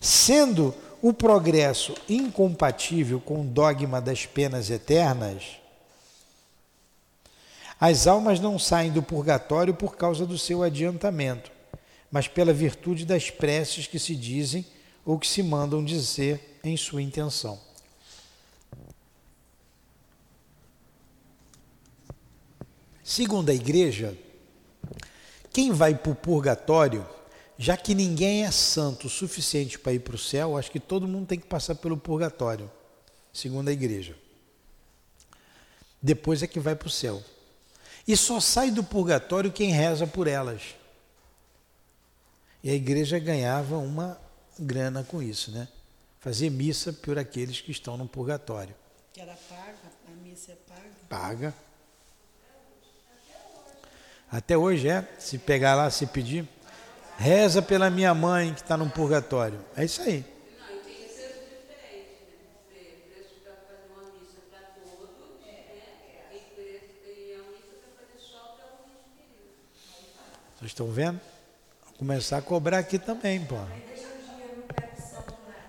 Sendo 0.00 0.74
o 1.02 1.12
progresso 1.12 1.94
incompatível 2.08 3.20
com 3.20 3.42
o 3.42 3.44
dogma 3.44 4.00
das 4.00 4.24
penas 4.24 4.70
eternas, 4.70 5.58
as 7.78 8.06
almas 8.06 8.40
não 8.40 8.58
saem 8.58 8.90
do 8.90 9.02
purgatório 9.02 9.74
por 9.74 9.96
causa 9.96 10.24
do 10.24 10.38
seu 10.38 10.62
adiantamento, 10.62 11.52
mas 12.10 12.26
pela 12.26 12.54
virtude 12.54 13.04
das 13.04 13.28
preces 13.28 13.86
que 13.86 13.98
se 13.98 14.16
dizem 14.16 14.64
ou 15.04 15.18
que 15.18 15.26
se 15.26 15.42
mandam 15.42 15.84
dizer 15.84 16.58
em 16.64 16.74
sua 16.74 17.02
intenção. 17.02 17.60
Segundo 23.04 23.50
a 23.50 23.54
igreja, 23.54 24.16
quem 25.52 25.72
vai 25.72 25.94
para 25.94 26.10
o 26.10 26.14
purgatório, 26.14 27.06
já 27.58 27.76
que 27.76 27.94
ninguém 27.94 28.46
é 28.46 28.50
santo 28.50 29.08
o 29.08 29.10
suficiente 29.10 29.78
para 29.78 29.92
ir 29.92 29.98
para 29.98 30.14
o 30.14 30.18
céu, 30.18 30.56
acho 30.56 30.70
que 30.70 30.80
todo 30.80 31.06
mundo 31.06 31.26
tem 31.26 31.38
que 31.38 31.46
passar 31.46 31.74
pelo 31.74 31.98
purgatório, 31.98 32.70
segundo 33.30 33.68
a 33.68 33.72
igreja. 33.72 34.16
Depois 36.00 36.42
é 36.42 36.46
que 36.46 36.58
vai 36.58 36.74
para 36.74 36.88
o 36.88 36.90
céu. 36.90 37.22
E 38.08 38.16
só 38.16 38.40
sai 38.40 38.70
do 38.70 38.82
purgatório 38.82 39.52
quem 39.52 39.70
reza 39.70 40.06
por 40.06 40.26
elas. 40.26 40.74
E 42.62 42.70
a 42.70 42.74
igreja 42.74 43.18
ganhava 43.18 43.76
uma 43.76 44.18
grana 44.58 45.04
com 45.04 45.22
isso, 45.22 45.50
né? 45.50 45.68
Fazer 46.20 46.48
missa 46.48 46.90
por 46.90 47.18
aqueles 47.18 47.60
que 47.60 47.70
estão 47.70 47.98
no 47.98 48.08
purgatório. 48.08 48.74
Que 49.12 49.20
era 49.20 49.34
paga, 49.46 49.76
a 50.08 50.10
missa 50.22 50.52
é 50.52 50.54
paga. 50.54 50.90
Paga. 51.06 51.54
Até 54.34 54.58
hoje 54.58 54.88
é, 54.88 55.06
se 55.16 55.38
pegar 55.38 55.76
lá, 55.76 55.88
se 55.90 56.06
pedir, 56.06 56.44
reza 57.16 57.62
pela 57.62 57.88
minha 57.88 58.12
mãe 58.12 58.52
que 58.52 58.62
está 58.62 58.76
no 58.76 58.90
purgatório. 58.90 59.60
É 59.76 59.84
isso 59.84 60.02
aí. 60.02 60.24
Vocês 70.58 70.72
estão 70.72 70.88
vendo? 70.88 71.20
Vou 71.84 71.94
começar 71.98 72.38
a 72.38 72.42
cobrar 72.42 72.78
aqui 72.78 72.98
também, 72.98 73.44
pô. 73.44 73.54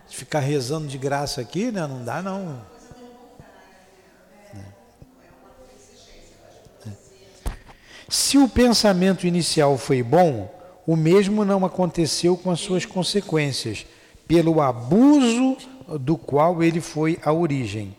Ficar 0.10 0.39
rezando 0.39 0.88
de 0.88 0.97
graça 0.97 1.39
aqui, 1.39 1.71
né? 1.71 1.86
Não 1.86 2.04
dá 2.04 2.19
não. 2.19 2.65
Se 8.08 8.38
o 8.38 8.48
pensamento 8.48 9.26
inicial 9.26 9.78
foi 9.78 10.04
bom, 10.04 10.54
o 10.86 10.96
mesmo 10.96 11.44
não 11.44 11.65
aconteceu 11.65 12.38
com 12.38 12.52
as 12.52 12.60
suas 12.60 12.86
consequências, 12.86 13.86
pelo 14.28 14.62
abuso 14.62 15.58
do 16.00 16.18
qual 16.18 16.63
ele 16.63 16.82
foi 16.82 17.20
a 17.24 17.32
origem. 17.32 17.96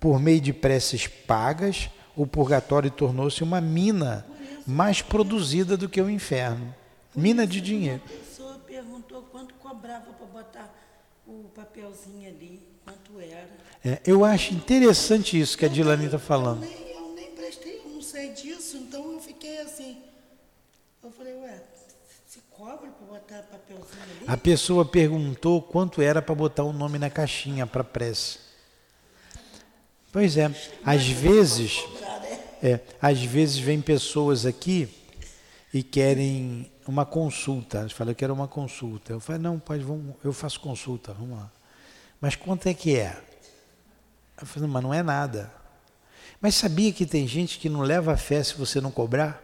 Por 0.00 0.20
meio 0.20 0.40
de 0.40 0.52
preces 0.52 1.06
pagas, 1.06 1.88
o 2.16 2.26
purgatório 2.26 2.90
tornou-se 2.90 3.42
uma 3.42 3.60
mina 3.60 4.26
mais 4.66 5.00
produzida 5.00 5.76
do 5.76 5.88
que 5.88 6.00
o 6.00 6.10
inferno. 6.10 6.74
Mina 7.14 7.46
de 7.46 7.60
dinheiro. 7.60 8.02
Uma 8.04 8.18
pessoa 8.18 8.60
perguntou 8.66 9.22
quanto 9.30 9.54
cobrava 9.54 10.06
para 10.12 10.26
botar 10.26 10.74
o 11.26 11.44
papelzinho 11.54 12.28
ali, 12.28 12.60
quanto 12.84 13.20
era. 13.20 13.48
É, 13.84 14.00
eu 14.04 14.24
acho 14.24 14.52
interessante 14.52 15.38
isso 15.38 15.56
que 15.56 15.64
a 15.64 15.68
Dilane 15.68 16.06
está 16.06 16.18
falando. 16.18 16.66
Sei 18.26 18.32
disso, 18.32 18.76
então 18.76 19.12
eu 19.12 19.20
fiquei 19.20 19.60
assim. 19.60 20.02
Eu 21.02 21.10
falei, 21.10 21.34
ué, 21.34 21.62
se 22.26 22.40
cobra 22.50 22.90
para 22.90 23.06
botar 23.06 23.42
papelzinho 23.42 24.02
ali? 24.02 24.24
A 24.26 24.36
pessoa 24.36 24.84
perguntou 24.84 25.62
quanto 25.62 26.02
era 26.02 26.20
para 26.20 26.34
botar 26.34 26.64
o 26.64 26.72
nome 26.72 26.98
na 26.98 27.10
caixinha 27.10 27.66
para 27.66 27.84
prece. 27.84 28.38
Pois 30.10 30.36
é, 30.36 30.50
às 30.84 31.06
vezes, 31.06 31.84
é, 32.62 32.80
às 33.00 33.22
vezes 33.22 33.58
vem 33.58 33.80
pessoas 33.80 34.46
aqui 34.46 34.88
e 35.72 35.82
querem 35.82 36.70
uma 36.86 37.04
consulta. 37.04 37.80
Eles 37.80 37.92
falam, 37.92 38.12
eu 38.12 38.16
quero 38.16 38.32
uma 38.32 38.48
consulta. 38.48 39.12
Eu 39.12 39.20
falo, 39.20 39.38
não, 39.38 39.58
pode, 39.58 39.84
vamos, 39.84 40.16
eu 40.24 40.32
faço 40.32 40.58
consulta, 40.60 41.12
vamos 41.12 41.38
lá. 41.38 41.50
Mas 42.20 42.34
quanto 42.34 42.66
é 42.66 42.74
que 42.74 42.96
é? 42.96 43.16
Eu 44.40 44.46
falo, 44.46 44.66
mas 44.66 44.82
não 44.82 44.92
é 44.92 45.02
nada. 45.02 45.52
Mas 46.40 46.54
sabia 46.54 46.92
que 46.92 47.06
tem 47.06 47.26
gente 47.26 47.58
que 47.58 47.68
não 47.68 47.80
leva 47.80 48.16
fé 48.16 48.42
se 48.42 48.54
você 48.54 48.80
não 48.80 48.90
cobrar? 48.90 49.42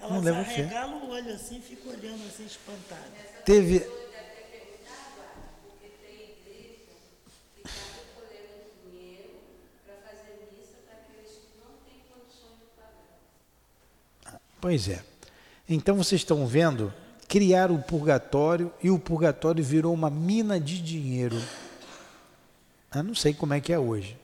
Ela 0.00 0.14
não 0.14 0.20
leva 0.20 0.44
fé. 0.44 0.68
o 0.86 1.08
olho 1.08 1.32
assim, 1.32 1.60
fica 1.60 1.88
olhando 1.88 2.26
assim, 2.26 2.44
espantada. 2.44 3.02
Teve. 3.44 3.86
Pois 14.60 14.88
é. 14.88 15.04
Então 15.68 15.94
vocês 15.94 16.22
estão 16.22 16.46
vendo, 16.46 16.92
criaram 17.28 17.74
o 17.74 17.82
purgatório 17.82 18.72
e 18.82 18.90
o 18.90 18.98
purgatório 18.98 19.62
virou 19.62 19.92
uma 19.92 20.08
mina 20.08 20.58
de 20.58 20.80
dinheiro. 20.80 21.38
Eu 22.94 23.02
não 23.02 23.14
sei 23.14 23.34
como 23.34 23.52
é 23.52 23.60
que 23.60 23.72
é 23.72 23.78
hoje. 23.78 24.16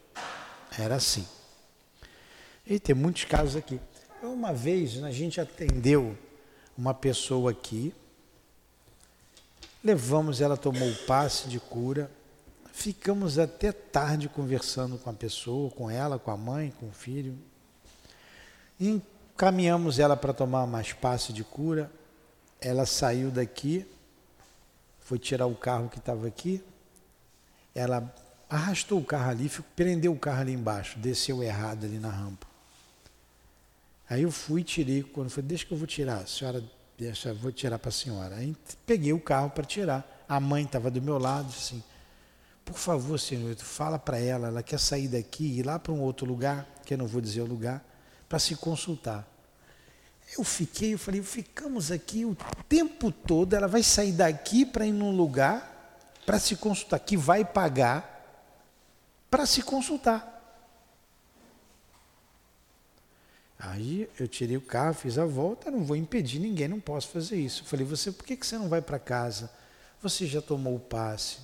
Era 0.79 0.95
assim. 0.95 1.27
E 2.70 2.78
tem 2.78 2.94
muitos 2.94 3.24
casos 3.24 3.56
aqui. 3.56 3.80
Uma 4.22 4.52
vez 4.52 5.02
a 5.02 5.11
gente 5.11 5.40
atendeu 5.40 6.16
uma 6.78 6.94
pessoa 6.94 7.50
aqui, 7.50 7.92
levamos, 9.83 10.40
ela 10.40 10.56
tomou 10.56 10.88
o 10.88 10.96
passe 11.04 11.48
de 11.48 11.59
cura, 11.59 12.09
ficamos 12.72 13.40
até 13.40 13.72
tarde 13.72 14.28
conversando 14.28 14.96
com 14.98 15.11
a 15.11 15.12
pessoa, 15.12 15.68
com 15.72 15.90
ela, 15.90 16.16
com 16.16 16.30
a 16.30 16.37
mãe, 16.37 16.72
com 16.78 16.87
o 16.87 16.92
filho. 16.92 17.37
Encaminhamos 18.78 19.98
ela 19.98 20.16
para 20.16 20.33
tomar 20.33 20.64
mais 20.64 20.92
passe 20.92 21.33
de 21.33 21.42
cura. 21.42 21.90
Ela 22.61 22.87
saiu 22.87 23.33
daqui, 23.33 23.85
foi 25.00 25.18
tirar 25.18 25.46
o 25.46 25.56
carro 25.56 25.88
que 25.88 25.98
estava 25.98 26.24
aqui. 26.28 26.62
Ela 27.74 28.14
arrastou 28.48 29.00
o 29.00 29.04
carro 29.04 29.30
ali, 29.30 29.50
prendeu 29.74 30.12
o 30.12 30.18
carro 30.18 30.42
ali 30.42 30.52
embaixo, 30.52 31.00
desceu 31.00 31.42
errado 31.42 31.85
ali 31.85 31.98
na 31.98 32.11
rampa. 32.11 32.50
Aí 34.11 34.23
eu 34.23 34.33
fui 34.33 34.62
e 34.62 34.64
tirei, 34.64 35.05
quando 35.05 35.31
foi, 35.31 35.40
deixa 35.40 35.64
que 35.64 35.73
eu 35.73 35.79
vou 35.79 35.87
tirar, 35.87 36.27
senhora, 36.27 36.64
deixa, 36.99 37.33
vou 37.33 37.53
tirar 37.53 37.79
para 37.79 37.90
a 37.90 37.92
senhora. 37.92 38.35
Aí 38.35 38.57
peguei 38.85 39.12
o 39.12 39.20
carro 39.20 39.51
para 39.51 39.64
tirar. 39.64 40.25
A 40.29 40.40
mãe 40.40 40.64
estava 40.64 40.90
do 40.90 41.01
meu 41.01 41.16
lado, 41.16 41.46
assim, 41.49 41.81
por 42.64 42.77
favor, 42.77 43.18
senhor, 43.18 43.55
fala 43.57 44.01
para 44.01 44.18
ela, 44.18 44.49
ela 44.49 44.62
quer 44.64 44.81
sair 44.81 45.07
daqui 45.07 45.44
e 45.44 45.61
ir 45.61 45.62
lá 45.62 45.79
para 45.79 45.92
um 45.92 46.01
outro 46.01 46.27
lugar, 46.27 46.66
que 46.85 46.94
eu 46.94 46.99
não 46.99 47.07
vou 47.07 47.20
dizer 47.20 47.40
o 47.40 47.46
lugar, 47.46 47.85
para 48.29 48.40
se 48.40 48.57
consultar. 48.57 49.25
Eu 50.37 50.42
fiquei, 50.42 50.94
eu 50.94 50.99
falei, 50.99 51.23
ficamos 51.23 51.92
aqui 51.92 52.25
o 52.25 52.37
tempo 52.68 53.12
todo, 53.12 53.55
ela 53.55 53.68
vai 53.68 53.83
sair 53.83 54.12
daqui 54.12 54.66
para 54.66 54.87
ir 54.87 54.92
num 54.92 55.16
lugar 55.16 55.70
para 56.27 56.38
se 56.38 56.57
consultar, 56.57 56.99
que 56.99 57.16
vai 57.16 57.44
pagar 57.44 58.09
para 59.31 59.46
se 59.46 59.62
consultar. 59.62 60.39
Aí 63.62 64.09
eu 64.18 64.27
tirei 64.27 64.57
o 64.57 64.61
carro, 64.61 64.94
fiz 64.94 65.18
a 65.18 65.27
volta, 65.27 65.70
não 65.70 65.85
vou 65.85 65.94
impedir 65.94 66.38
ninguém, 66.38 66.66
não 66.66 66.81
posso 66.81 67.09
fazer 67.09 67.37
isso. 67.37 67.62
Eu 67.62 67.66
falei, 67.66 67.85
você, 67.85 68.11
por 68.11 68.25
que, 68.25 68.35
que 68.35 68.46
você 68.46 68.57
não 68.57 68.70
vai 68.70 68.81
para 68.81 68.99
casa? 68.99 69.51
Você 70.03 70.27
já 70.27 70.40
tomou 70.40 70.77
o 70.77 70.81
passe, 70.81 71.38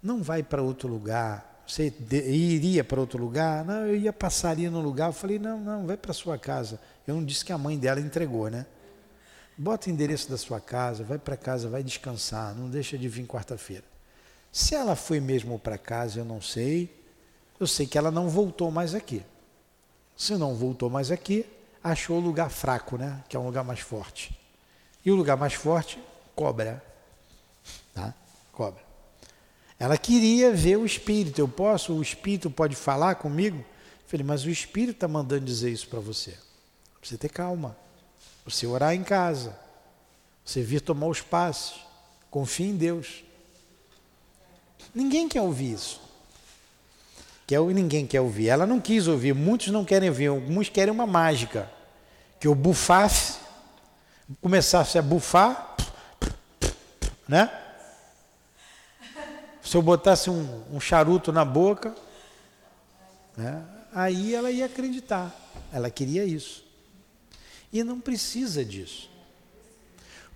não 0.00 0.22
vai 0.22 0.40
para 0.40 0.62
outro 0.62 0.88
lugar. 0.88 1.64
Você 1.66 1.92
iria 2.10 2.84
para 2.84 3.00
outro 3.00 3.20
lugar? 3.20 3.64
Não, 3.64 3.84
eu 3.86 3.96
ia 3.96 4.12
passar 4.12 4.50
ali 4.50 4.70
no 4.70 4.80
lugar. 4.80 5.08
Eu 5.08 5.12
falei, 5.12 5.38
não, 5.38 5.60
não, 5.60 5.84
vai 5.84 5.96
para 5.96 6.14
sua 6.14 6.38
casa. 6.38 6.80
Eu 7.06 7.16
não 7.16 7.24
disse 7.24 7.44
que 7.44 7.52
a 7.52 7.58
mãe 7.58 7.76
dela 7.76 8.00
entregou, 8.00 8.48
né? 8.48 8.64
Bota 9.56 9.90
o 9.90 9.92
endereço 9.92 10.30
da 10.30 10.38
sua 10.38 10.60
casa, 10.60 11.02
vai 11.02 11.18
para 11.18 11.36
casa, 11.36 11.68
vai 11.68 11.82
descansar, 11.82 12.54
não 12.54 12.70
deixa 12.70 12.96
de 12.96 13.08
vir 13.08 13.26
quarta-feira. 13.26 13.84
Se 14.52 14.76
ela 14.76 14.94
foi 14.94 15.18
mesmo 15.18 15.58
para 15.58 15.76
casa, 15.76 16.20
eu 16.20 16.24
não 16.24 16.40
sei. 16.40 16.96
Eu 17.58 17.66
sei 17.66 17.84
que 17.84 17.98
ela 17.98 18.12
não 18.12 18.28
voltou 18.28 18.70
mais 18.70 18.94
aqui. 18.94 19.22
Se 20.18 20.36
não 20.36 20.56
voltou 20.56 20.90
mais 20.90 21.12
aqui, 21.12 21.46
achou 21.82 22.18
o 22.18 22.20
lugar 22.20 22.50
fraco, 22.50 22.98
né? 22.98 23.22
Que 23.28 23.36
é 23.36 23.40
um 23.40 23.46
lugar 23.46 23.62
mais 23.62 23.78
forte. 23.78 24.36
E 25.04 25.12
o 25.12 25.14
lugar 25.14 25.36
mais 25.36 25.54
forte, 25.54 25.96
cobra. 26.34 26.84
Tá? 27.94 28.12
Cobra. 28.52 28.82
Ela 29.78 29.96
queria 29.96 30.52
ver 30.52 30.76
o 30.76 30.84
espírito. 30.84 31.40
Eu 31.40 31.46
posso? 31.46 31.94
O 31.94 32.02
espírito 32.02 32.50
pode 32.50 32.74
falar 32.74 33.14
comigo? 33.14 33.64
Falei, 34.08 34.26
mas 34.26 34.44
o 34.44 34.50
espírito 34.50 34.96
está 34.96 35.06
mandando 35.06 35.44
dizer 35.44 35.70
isso 35.70 35.86
para 35.86 36.00
você. 36.00 36.36
Você 37.00 37.16
ter 37.16 37.28
calma. 37.28 37.76
Você 38.44 38.66
orar 38.66 38.94
em 38.94 39.04
casa. 39.04 39.56
Você 40.44 40.62
vir 40.62 40.80
tomar 40.80 41.06
os 41.06 41.20
passos. 41.20 41.80
Confie 42.28 42.64
em 42.64 42.76
Deus. 42.76 43.22
Ninguém 44.92 45.28
quer 45.28 45.42
ouvir 45.42 45.74
isso. 45.74 46.07
Quer, 47.48 47.62
ninguém 47.62 48.06
quer 48.06 48.20
ouvir. 48.20 48.48
Ela 48.48 48.66
não 48.66 48.78
quis 48.78 49.08
ouvir, 49.08 49.34
muitos 49.34 49.68
não 49.68 49.82
querem 49.82 50.10
ouvir, 50.10 50.26
alguns 50.26 50.68
querem 50.68 50.92
uma 50.92 51.06
mágica. 51.06 51.66
Que 52.38 52.46
eu 52.46 52.54
bufasse, 52.54 53.38
começasse 54.42 54.98
a 54.98 55.02
bufar, 55.02 55.74
né? 57.26 57.50
Se 59.62 59.74
eu 59.74 59.80
botasse 59.80 60.28
um, 60.28 60.62
um 60.70 60.78
charuto 60.78 61.32
na 61.32 61.42
boca, 61.42 61.94
né? 63.34 63.64
aí 63.94 64.34
ela 64.34 64.50
ia 64.50 64.66
acreditar. 64.66 65.34
Ela 65.72 65.90
queria 65.90 66.26
isso. 66.26 66.62
E 67.72 67.82
não 67.82 67.98
precisa 67.98 68.62
disso. 68.62 69.08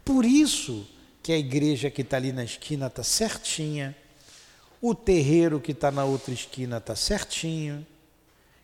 Por 0.02 0.24
isso 0.24 0.88
que 1.22 1.30
a 1.30 1.36
igreja 1.36 1.90
que 1.90 2.00
está 2.00 2.16
ali 2.16 2.32
na 2.32 2.42
esquina 2.42 2.86
está 2.86 3.02
certinha, 3.02 3.94
o 4.82 4.96
terreiro 4.96 5.60
que 5.60 5.70
está 5.70 5.92
na 5.92 6.04
outra 6.04 6.34
esquina 6.34 6.78
está 6.78 6.96
certinho. 6.96 7.86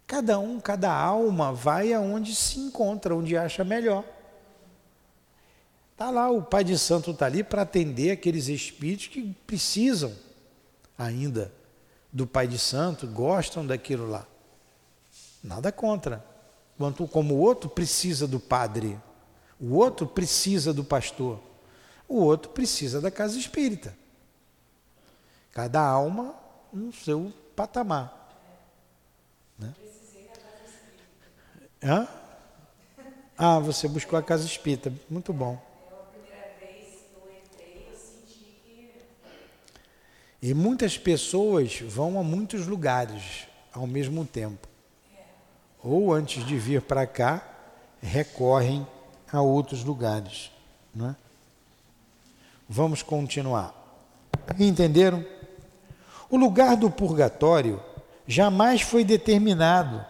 Cada 0.05 0.37
um, 0.41 0.59
cada 0.59 0.93
alma 0.93 1.53
vai 1.53 1.93
aonde 1.93 2.35
se 2.35 2.59
encontra, 2.59 3.15
onde 3.15 3.37
acha 3.37 3.63
melhor. 3.63 4.05
Está 5.93 6.11
lá, 6.11 6.29
o 6.29 6.43
Pai 6.43 6.65
de 6.65 6.77
Santo 6.77 7.13
está 7.13 7.27
ali 7.27 7.45
para 7.45 7.63
atender 7.63 8.11
aqueles 8.11 8.49
espíritos 8.49 9.07
que 9.07 9.35
precisam 9.47 10.13
ainda 10.97 11.53
do 12.13 12.27
Pai 12.27 12.49
de 12.49 12.59
Santo, 12.59 13.07
gostam 13.07 13.65
daquilo 13.65 14.09
lá. 14.09 14.27
Nada 15.43 15.71
contra. 15.71 16.25
Quanto 16.77 17.07
como 17.07 17.35
o 17.35 17.39
outro 17.39 17.69
precisa 17.69 18.27
do 18.27 18.41
padre, 18.41 18.99
o 19.61 19.75
outro 19.75 20.07
precisa 20.07 20.73
do 20.73 20.85
pastor, 20.85 21.41
o 22.09 22.17
outro 22.17 22.51
precisa 22.51 23.01
da 23.01 23.11
casa 23.11 23.37
espírita. 23.37 23.98
Cada 25.53 25.81
alma 25.81 26.35
no 26.73 26.93
seu 26.93 27.33
patamar. 27.57 28.15
Né? 29.59 29.75
Hã? 31.83 32.09
Ah, 33.37 33.59
você 33.59 33.87
buscou 33.87 34.19
a 34.19 34.23
casa 34.23 34.45
espírita. 34.45 34.93
Muito 35.09 35.33
bom. 35.33 35.61
E 40.41 40.55
muitas 40.55 40.97
pessoas 40.97 41.81
vão 41.81 42.19
a 42.19 42.23
muitos 42.23 42.67
lugares 42.67 43.49
ao 43.73 43.87
mesmo 43.87 44.25
tempo. 44.25 44.69
Ou 45.83 46.13
antes 46.13 46.45
de 46.45 46.57
vir 46.57 46.83
para 46.83 47.07
cá, 47.07 47.43
recorrem 48.01 48.87
a 49.33 49.41
outros 49.41 49.85
lugares. 49.85 50.51
Não 50.95 51.11
é? 51.11 51.17
Vamos 52.69 53.03
continuar. 53.03 53.75
Entenderam? 54.59 55.25
O 56.31 56.37
lugar 56.37 56.77
do 56.77 56.91
purgatório 56.91 57.81
jamais 58.27 58.83
foi 58.83 59.03
determinado, 59.03 60.05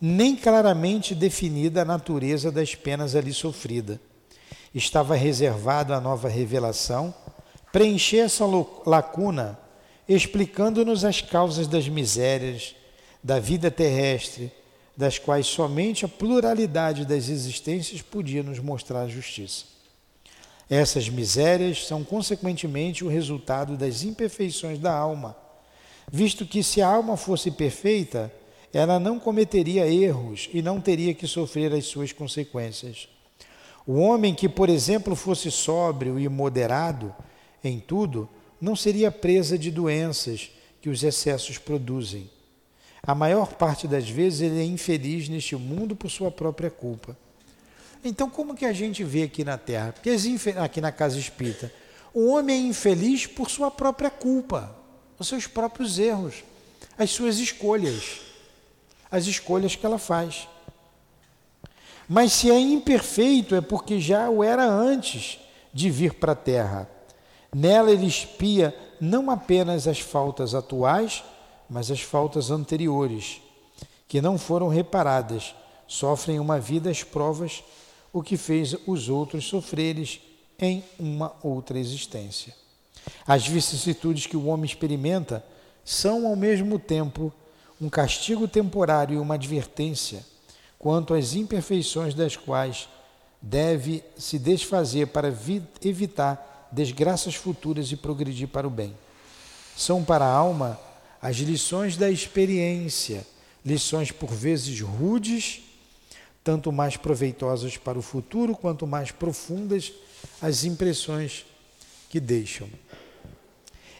nem 0.00 0.34
claramente 0.34 1.14
definida 1.14 1.82
a 1.82 1.84
natureza 1.84 2.50
das 2.50 2.74
penas 2.74 3.14
ali 3.14 3.32
sofrida. 3.32 4.00
Estava 4.74 5.14
reservado 5.14 5.94
à 5.94 6.00
nova 6.00 6.28
revelação 6.28 7.14
preencher 7.70 8.18
essa 8.18 8.44
lacuna, 8.84 9.56
explicando-nos 10.08 11.04
as 11.04 11.20
causas 11.20 11.68
das 11.68 11.88
misérias 11.88 12.74
da 13.22 13.38
vida 13.38 13.70
terrestre, 13.70 14.50
das 14.96 15.16
quais 15.16 15.46
somente 15.46 16.04
a 16.04 16.08
pluralidade 16.08 17.06
das 17.06 17.28
existências 17.28 18.02
podia 18.02 18.42
nos 18.42 18.58
mostrar 18.58 19.02
a 19.02 19.08
justiça. 19.08 19.64
Essas 20.68 21.08
misérias 21.08 21.86
são, 21.86 22.02
consequentemente, 22.02 23.04
o 23.04 23.08
resultado 23.08 23.76
das 23.76 24.02
imperfeições 24.02 24.78
da 24.78 24.92
alma 24.92 25.41
visto 26.10 26.46
que 26.46 26.62
se 26.62 26.80
a 26.80 26.88
alma 26.88 27.16
fosse 27.16 27.50
perfeita, 27.50 28.32
ela 28.72 28.98
não 28.98 29.18
cometeria 29.18 29.86
erros 29.86 30.48
e 30.52 30.62
não 30.62 30.80
teria 30.80 31.12
que 31.12 31.26
sofrer 31.26 31.72
as 31.72 31.84
suas 31.84 32.12
consequências. 32.12 33.08
O 33.86 33.98
homem 33.98 34.34
que, 34.34 34.48
por 34.48 34.68
exemplo, 34.68 35.14
fosse 35.14 35.50
sóbrio 35.50 36.18
e 36.18 36.28
moderado 36.28 37.14
em 37.62 37.78
tudo, 37.78 38.28
não 38.60 38.74
seria 38.74 39.10
presa 39.10 39.58
de 39.58 39.70
doenças 39.70 40.50
que 40.80 40.88
os 40.88 41.02
excessos 41.02 41.58
produzem. 41.58 42.30
A 43.02 43.14
maior 43.14 43.54
parte 43.54 43.88
das 43.88 44.08
vezes 44.08 44.40
ele 44.40 44.60
é 44.60 44.64
infeliz 44.64 45.28
neste 45.28 45.56
mundo 45.56 45.96
por 45.96 46.10
sua 46.10 46.30
própria 46.30 46.70
culpa. 46.70 47.16
Então, 48.04 48.30
como 48.30 48.54
que 48.54 48.64
a 48.64 48.72
gente 48.72 49.04
vê 49.04 49.24
aqui 49.24 49.44
na 49.44 49.58
Terra? 49.58 49.94
Aqui 50.62 50.80
na 50.80 50.92
casa 50.92 51.18
espírita, 51.18 51.72
o 52.14 52.28
homem 52.28 52.56
é 52.56 52.68
infeliz 52.68 53.26
por 53.26 53.50
sua 53.50 53.70
própria 53.70 54.10
culpa 54.10 54.81
os 55.18 55.28
seus 55.28 55.46
próprios 55.46 55.98
erros, 55.98 56.44
as 56.98 57.10
suas 57.10 57.38
escolhas, 57.38 58.20
as 59.10 59.26
escolhas 59.26 59.76
que 59.76 59.84
ela 59.84 59.98
faz. 59.98 60.48
Mas 62.08 62.32
se 62.32 62.50
é 62.50 62.58
imperfeito, 62.58 63.54
é 63.54 63.60
porque 63.60 64.00
já 64.00 64.28
o 64.28 64.42
era 64.42 64.64
antes 64.64 65.38
de 65.72 65.90
vir 65.90 66.14
para 66.14 66.32
a 66.32 66.36
terra. 66.36 66.88
Nela 67.54 67.90
ele 67.90 68.06
espia 68.06 68.76
não 69.00 69.30
apenas 69.30 69.86
as 69.88 70.00
faltas 70.00 70.54
atuais, 70.54 71.24
mas 71.68 71.90
as 71.90 72.00
faltas 72.00 72.50
anteriores, 72.50 73.40
que 74.06 74.20
não 74.20 74.38
foram 74.38 74.68
reparadas, 74.68 75.54
sofrem 75.86 76.38
uma 76.38 76.58
vida 76.58 76.90
às 76.90 77.02
provas, 77.02 77.62
o 78.12 78.22
que 78.22 78.36
fez 78.36 78.76
os 78.86 79.08
outros 79.08 79.46
sofreres 79.46 80.20
em 80.58 80.84
uma 80.98 81.34
outra 81.42 81.78
existência. 81.78 82.54
As 83.26 83.46
vicissitudes 83.46 84.26
que 84.26 84.36
o 84.36 84.46
homem 84.46 84.66
experimenta 84.66 85.44
são, 85.84 86.26
ao 86.26 86.36
mesmo 86.36 86.78
tempo, 86.78 87.32
um 87.80 87.88
castigo 87.88 88.46
temporário 88.46 89.16
e 89.16 89.18
uma 89.18 89.34
advertência 89.34 90.24
quanto 90.82 91.14
às 91.14 91.34
imperfeições 91.34 92.12
das 92.12 92.36
quais 92.36 92.88
deve 93.40 94.02
se 94.16 94.36
desfazer 94.36 95.06
para 95.06 95.32
evitar 95.80 96.68
desgraças 96.72 97.36
futuras 97.36 97.92
e 97.92 97.96
progredir 97.96 98.48
para 98.48 98.66
o 98.66 98.70
bem. 98.70 98.92
São 99.76 100.02
para 100.02 100.24
a 100.24 100.32
alma 100.32 100.78
as 101.20 101.36
lições 101.36 101.96
da 101.96 102.10
experiência, 102.10 103.24
lições 103.64 104.10
por 104.10 104.30
vezes 104.30 104.80
rudes, 104.80 105.62
tanto 106.42 106.72
mais 106.72 106.96
proveitosas 106.96 107.76
para 107.76 107.96
o 107.96 108.02
futuro, 108.02 108.56
quanto 108.56 108.84
mais 108.84 109.12
profundas 109.12 109.92
as 110.40 110.64
impressões 110.64 111.44
que 112.12 112.20
deixam. 112.20 112.68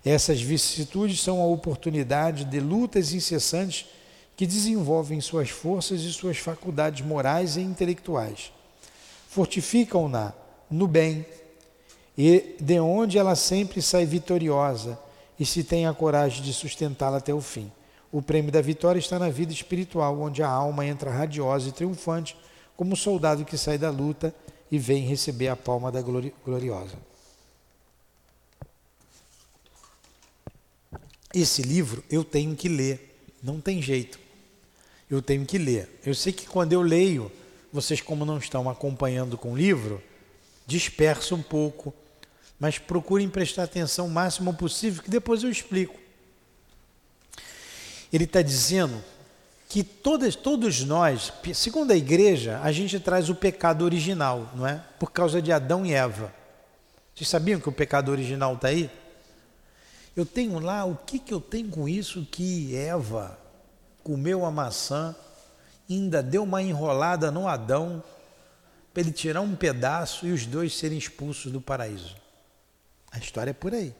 Essas 0.04 0.38
vicissitudes 0.42 1.18
são 1.18 1.40
a 1.40 1.46
oportunidade 1.46 2.44
de 2.44 2.60
lutas 2.60 3.14
incessantes 3.14 3.86
que 4.36 4.46
desenvolvem 4.46 5.18
suas 5.22 5.48
forças 5.48 6.02
e 6.02 6.12
suas 6.12 6.36
faculdades 6.36 7.02
morais 7.06 7.56
e 7.56 7.62
intelectuais. 7.62 8.52
Fortificam-na 9.30 10.34
no 10.70 10.86
bem, 10.86 11.24
e 12.18 12.54
de 12.60 12.78
onde 12.80 13.16
ela 13.16 13.34
sempre 13.34 13.80
sai 13.80 14.04
vitoriosa, 14.04 14.98
e 15.40 15.46
se 15.46 15.64
tem 15.64 15.86
a 15.86 15.94
coragem 15.94 16.42
de 16.42 16.52
sustentá-la 16.52 17.16
até 17.16 17.32
o 17.32 17.40
fim. 17.40 17.72
O 18.12 18.20
prêmio 18.20 18.52
da 18.52 18.60
vitória 18.60 18.98
está 18.98 19.18
na 19.18 19.30
vida 19.30 19.54
espiritual, 19.54 20.20
onde 20.20 20.42
a 20.42 20.48
alma 20.48 20.84
entra 20.84 21.10
radiosa 21.10 21.70
e 21.70 21.72
triunfante, 21.72 22.36
como 22.76 22.92
um 22.92 22.96
soldado 22.96 23.42
que 23.46 23.56
sai 23.56 23.78
da 23.78 23.88
luta 23.88 24.34
e 24.70 24.78
vem 24.78 25.06
receber 25.06 25.48
a 25.48 25.56
palma 25.56 25.90
da 25.90 26.02
glori 26.02 26.34
gloriosa. 26.44 27.11
Esse 31.34 31.62
livro 31.62 32.04
eu 32.10 32.22
tenho 32.24 32.54
que 32.54 32.68
ler, 32.68 33.16
não 33.42 33.60
tem 33.60 33.80
jeito. 33.80 34.18
Eu 35.10 35.20
tenho 35.20 35.44
que 35.44 35.58
ler. 35.58 36.00
Eu 36.04 36.14
sei 36.14 36.32
que 36.32 36.46
quando 36.46 36.72
eu 36.72 36.82
leio, 36.82 37.30
vocês, 37.72 38.00
como 38.00 38.24
não 38.24 38.38
estão 38.38 38.68
acompanhando 38.68 39.36
com 39.36 39.52
o 39.52 39.56
livro, 39.56 40.02
dispersa 40.66 41.34
um 41.34 41.42
pouco, 41.42 41.92
mas 42.58 42.78
procurem 42.78 43.28
prestar 43.28 43.64
atenção 43.64 44.06
o 44.06 44.10
máximo 44.10 44.54
possível, 44.54 45.02
que 45.02 45.10
depois 45.10 45.42
eu 45.42 45.50
explico. 45.50 45.98
Ele 48.12 48.24
está 48.24 48.42
dizendo 48.42 49.02
que 49.68 49.82
todas, 49.82 50.36
todos 50.36 50.84
nós, 50.84 51.32
segundo 51.54 51.92
a 51.92 51.96
igreja, 51.96 52.60
a 52.62 52.70
gente 52.70 53.00
traz 53.00 53.30
o 53.30 53.34
pecado 53.34 53.84
original, 53.84 54.50
não 54.54 54.66
é? 54.66 54.84
Por 54.98 55.10
causa 55.10 55.40
de 55.40 55.50
Adão 55.50 55.84
e 55.86 55.94
Eva. 55.94 56.32
Vocês 57.14 57.28
sabiam 57.28 57.58
que 57.58 57.68
o 57.68 57.72
pecado 57.72 58.10
original 58.10 58.54
está 58.54 58.68
aí? 58.68 58.90
Eu 60.14 60.26
tenho 60.26 60.58
lá, 60.58 60.84
o 60.84 60.94
que, 60.94 61.18
que 61.18 61.32
eu 61.32 61.40
tenho 61.40 61.68
com 61.70 61.88
isso 61.88 62.26
que 62.30 62.76
Eva 62.76 63.38
comeu 64.02 64.44
a 64.44 64.50
maçã, 64.50 65.14
ainda 65.88 66.22
deu 66.22 66.42
uma 66.42 66.62
enrolada 66.62 67.30
no 67.30 67.48
Adão, 67.48 68.02
para 68.92 69.02
ele 69.02 69.12
tirar 69.12 69.40
um 69.40 69.56
pedaço 69.56 70.26
e 70.26 70.32
os 70.32 70.44
dois 70.44 70.76
serem 70.76 70.98
expulsos 70.98 71.50
do 71.50 71.60
paraíso. 71.60 72.14
A 73.10 73.18
história 73.18 73.50
é 73.50 73.54
por 73.54 73.72
aí. 73.72 73.94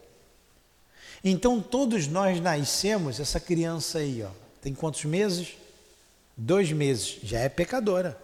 Então 1.23 1.61
todos 1.61 2.07
nós 2.07 2.39
nascemos, 2.39 3.19
essa 3.19 3.39
criança 3.39 3.99
aí, 3.99 4.23
ó, 4.23 4.29
tem 4.61 4.73
quantos 4.73 5.03
meses? 5.05 5.55
Dois 6.37 6.71
meses, 6.71 7.19
já 7.23 7.39
é 7.39 7.49
pecadora. 7.49 8.19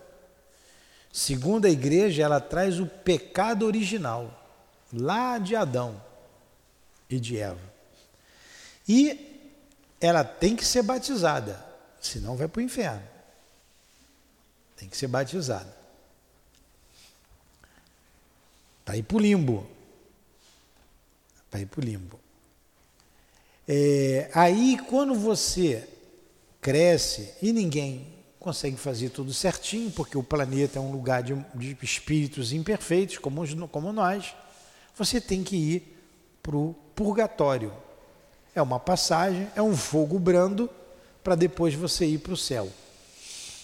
Segundo 1.12 1.66
a 1.66 1.70
igreja, 1.70 2.24
ela 2.24 2.40
traz 2.40 2.80
o 2.80 2.86
pecado 2.86 3.66
original, 3.66 4.32
lá 4.94 5.40
de 5.40 5.56
Adão 5.56 6.00
e 7.10 7.20
de 7.20 7.38
Eva. 7.38 7.69
E 8.90 9.54
ela 10.02 10.24
tem 10.24 10.56
que 10.56 10.66
ser 10.66 10.82
batizada, 10.82 11.64
senão 12.02 12.36
vai 12.36 12.48
para 12.48 12.60
o 12.60 12.64
inferno. 12.64 13.08
Tem 14.76 14.90
que 14.90 14.98
ser 14.98 15.08
batizada. 15.08 15.78
Para 18.84 18.98
ir 18.98 19.04
para 19.04 19.18
o 19.18 19.20
limbo. 19.20 19.70
Para 21.52 21.60
ir 21.60 21.68
para 21.68 21.82
o 21.82 21.84
limbo. 21.84 22.20
É, 23.68 24.32
aí, 24.34 24.80
quando 24.90 25.14
você 25.14 25.88
cresce 26.60 27.32
e 27.40 27.54
ninguém 27.54 28.16
consegue 28.40 28.78
fazer 28.78 29.10
tudo 29.10 29.32
certinho, 29.34 29.92
porque 29.92 30.18
o 30.18 30.24
planeta 30.24 30.80
é 30.80 30.82
um 30.82 30.92
lugar 30.92 31.22
de, 31.22 31.36
de 31.54 31.78
espíritos 31.84 32.52
imperfeitos, 32.52 33.20
como, 33.20 33.68
como 33.68 33.94
nós, 33.94 34.34
você 34.96 35.22
tem 35.22 35.44
que 35.44 35.56
ir 35.56 35.98
para 36.42 36.56
o 36.56 36.74
purgatório. 36.96 37.72
É 38.54 38.62
uma 38.62 38.80
passagem, 38.80 39.48
é 39.56 39.62
um 39.62 39.76
fogo 39.76 40.18
brando 40.18 40.70
para 41.24 41.36
depois 41.36 41.74
você 41.74 42.06
ir 42.06 42.20
para 42.20 42.34
o 42.34 42.38
céu 42.38 42.70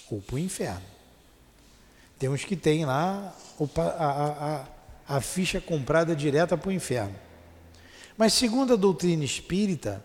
ou 0.09 0.21
para 0.21 0.35
o 0.35 0.39
inferno. 0.39 0.83
Tem 2.17 2.29
uns 2.29 2.45
que 2.45 2.55
tem 2.55 2.85
lá 2.85 3.35
a, 3.77 4.65
a, 5.09 5.15
a, 5.17 5.21
ficha 5.21 5.59
comprada 5.59 6.15
direta 6.15 6.57
para 6.57 6.69
o 6.69 6.71
inferno. 6.71 7.15
Mas 8.17 8.33
segundo 8.33 8.73
a 8.73 8.77
doutrina 8.77 9.23
espírita, 9.23 10.03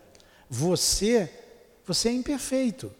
você, 0.49 1.31
você 1.85 2.09
é 2.09 2.13
imperfeito. 2.13 2.91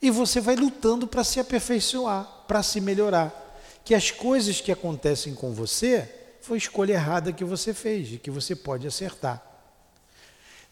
E 0.00 0.10
você 0.10 0.40
vai 0.40 0.56
lutando 0.56 1.06
para 1.06 1.24
se 1.24 1.40
aperfeiçoar, 1.40 2.44
para 2.46 2.62
se 2.62 2.80
melhorar. 2.80 3.42
Que 3.84 3.94
as 3.94 4.10
coisas 4.10 4.60
que 4.60 4.72
acontecem 4.72 5.34
com 5.34 5.52
você 5.52 6.08
foi 6.40 6.58
escolha 6.58 6.94
errada 6.94 7.32
que 7.32 7.44
você 7.44 7.74
fez 7.74 8.12
e 8.12 8.18
que 8.18 8.30
você 8.30 8.54
pode 8.56 8.86
acertar. 8.86 9.45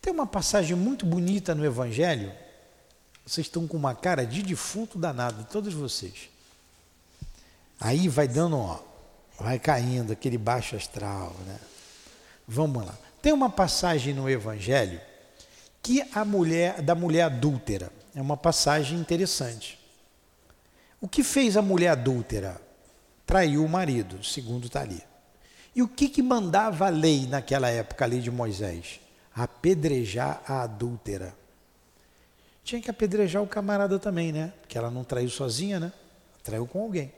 Tem 0.04 0.12
uma 0.12 0.26
passagem 0.26 0.76
muito 0.76 1.06
bonita 1.06 1.54
no 1.54 1.64
Evangelho. 1.64 2.30
Vocês 3.24 3.46
estão 3.46 3.66
com 3.66 3.78
uma 3.78 3.94
cara 3.94 4.26
de 4.26 4.42
defunto 4.42 4.98
danado, 4.98 5.46
todos 5.50 5.72
vocês. 5.72 6.28
Aí 7.80 8.06
vai 8.06 8.28
dando, 8.28 8.58
ó, 8.58 8.80
vai 9.40 9.58
caindo 9.58 10.12
aquele 10.12 10.36
baixo 10.36 10.76
astral, 10.76 11.34
né? 11.46 11.58
Vamos 12.46 12.84
lá. 12.84 12.94
Tem 13.22 13.32
uma 13.32 13.48
passagem 13.48 14.12
no 14.12 14.28
Evangelho 14.28 15.00
que 15.82 16.06
a 16.12 16.22
mulher 16.22 16.82
da 16.82 16.94
mulher 16.94 17.22
adúltera 17.22 17.90
é 18.14 18.20
uma 18.20 18.36
passagem 18.36 18.98
interessante. 18.98 19.78
O 21.00 21.08
que 21.08 21.24
fez 21.24 21.56
a 21.56 21.62
mulher 21.62 21.88
adúltera? 21.88 22.60
Traiu 23.24 23.64
o 23.64 23.68
marido, 23.70 24.22
segundo 24.22 24.66
está 24.66 24.82
ali. 24.82 25.02
E 25.74 25.82
o 25.82 25.88
que, 25.88 26.10
que 26.10 26.22
mandava 26.22 26.88
a 26.88 26.90
lei 26.90 27.26
naquela 27.26 27.70
época, 27.70 28.04
a 28.04 28.08
lei 28.08 28.20
de 28.20 28.30
Moisés? 28.30 29.00
Apedrejar 29.34 30.42
a 30.46 30.62
adúltera. 30.62 31.34
Tinha 32.62 32.80
que 32.80 32.90
apedrejar 32.90 33.42
o 33.42 33.46
camarada 33.46 33.98
também, 33.98 34.32
né? 34.32 34.52
Porque 34.60 34.78
ela 34.78 34.90
não 34.90 35.04
traiu 35.04 35.28
sozinha, 35.28 35.78
né? 35.80 35.92
Traiu 36.42 36.66
com 36.66 36.82
alguém. 36.82 37.12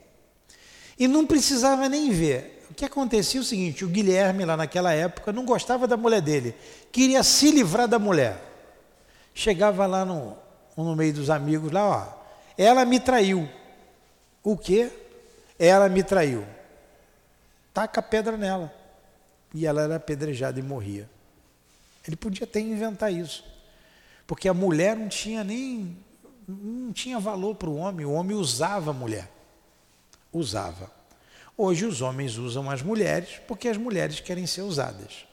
E 0.99 1.07
não 1.07 1.25
precisava 1.25 1.87
nem 1.87 2.11
ver 2.11 2.57
o 2.69 2.73
que 2.73 2.85
acontecia 2.85 3.39
é 3.39 3.41
o 3.41 3.45
seguinte: 3.45 3.85
o 3.85 3.87
Guilherme, 3.87 4.45
lá 4.45 4.57
naquela 4.57 4.91
época, 4.93 5.31
não 5.31 5.45
gostava 5.45 5.87
da 5.87 5.97
mulher 5.97 6.21
dele, 6.21 6.55
queria 6.91 7.23
se 7.23 7.51
livrar 7.51 7.87
da 7.87 7.99
mulher. 7.99 8.41
Chegava 9.33 9.85
lá 9.85 10.03
no, 10.03 10.35
no 10.75 10.95
meio 10.95 11.13
dos 11.13 11.29
amigos, 11.29 11.71
lá, 11.71 11.87
ó, 11.87 12.07
ela 12.57 12.85
me 12.85 12.99
traiu. 12.99 13.47
O 14.43 14.57
quê? 14.57 14.91
Ela 15.59 15.87
me 15.89 16.03
traiu. 16.03 16.45
Taca 17.73 17.99
a 17.99 18.03
pedra 18.03 18.35
nela. 18.37 18.73
E 19.53 19.65
ela 19.65 19.83
era 19.83 19.95
apedrejada 19.95 20.59
e 20.59 20.63
morria. 20.63 21.09
Ele 22.07 22.15
podia 22.15 22.45
até 22.45 22.59
inventar 22.61 23.11
isso. 23.11 23.43
Porque 24.25 24.47
a 24.47 24.53
mulher 24.53 24.95
não 24.95 25.09
tinha 25.09 25.43
nem. 25.43 25.97
não 26.47 26.93
tinha 26.93 27.19
valor 27.19 27.55
para 27.55 27.69
o 27.69 27.75
homem, 27.75 28.05
o 28.05 28.13
homem 28.13 28.35
usava 28.35 28.91
a 28.91 28.93
mulher. 28.93 29.29
Usava. 30.31 30.89
Hoje 31.57 31.85
os 31.85 32.01
homens 32.01 32.37
usam 32.37 32.69
as 32.69 32.81
mulheres 32.81 33.41
porque 33.47 33.67
as 33.67 33.77
mulheres 33.77 34.19
querem 34.19 34.45
ser 34.47 34.61
usadas. 34.61 35.25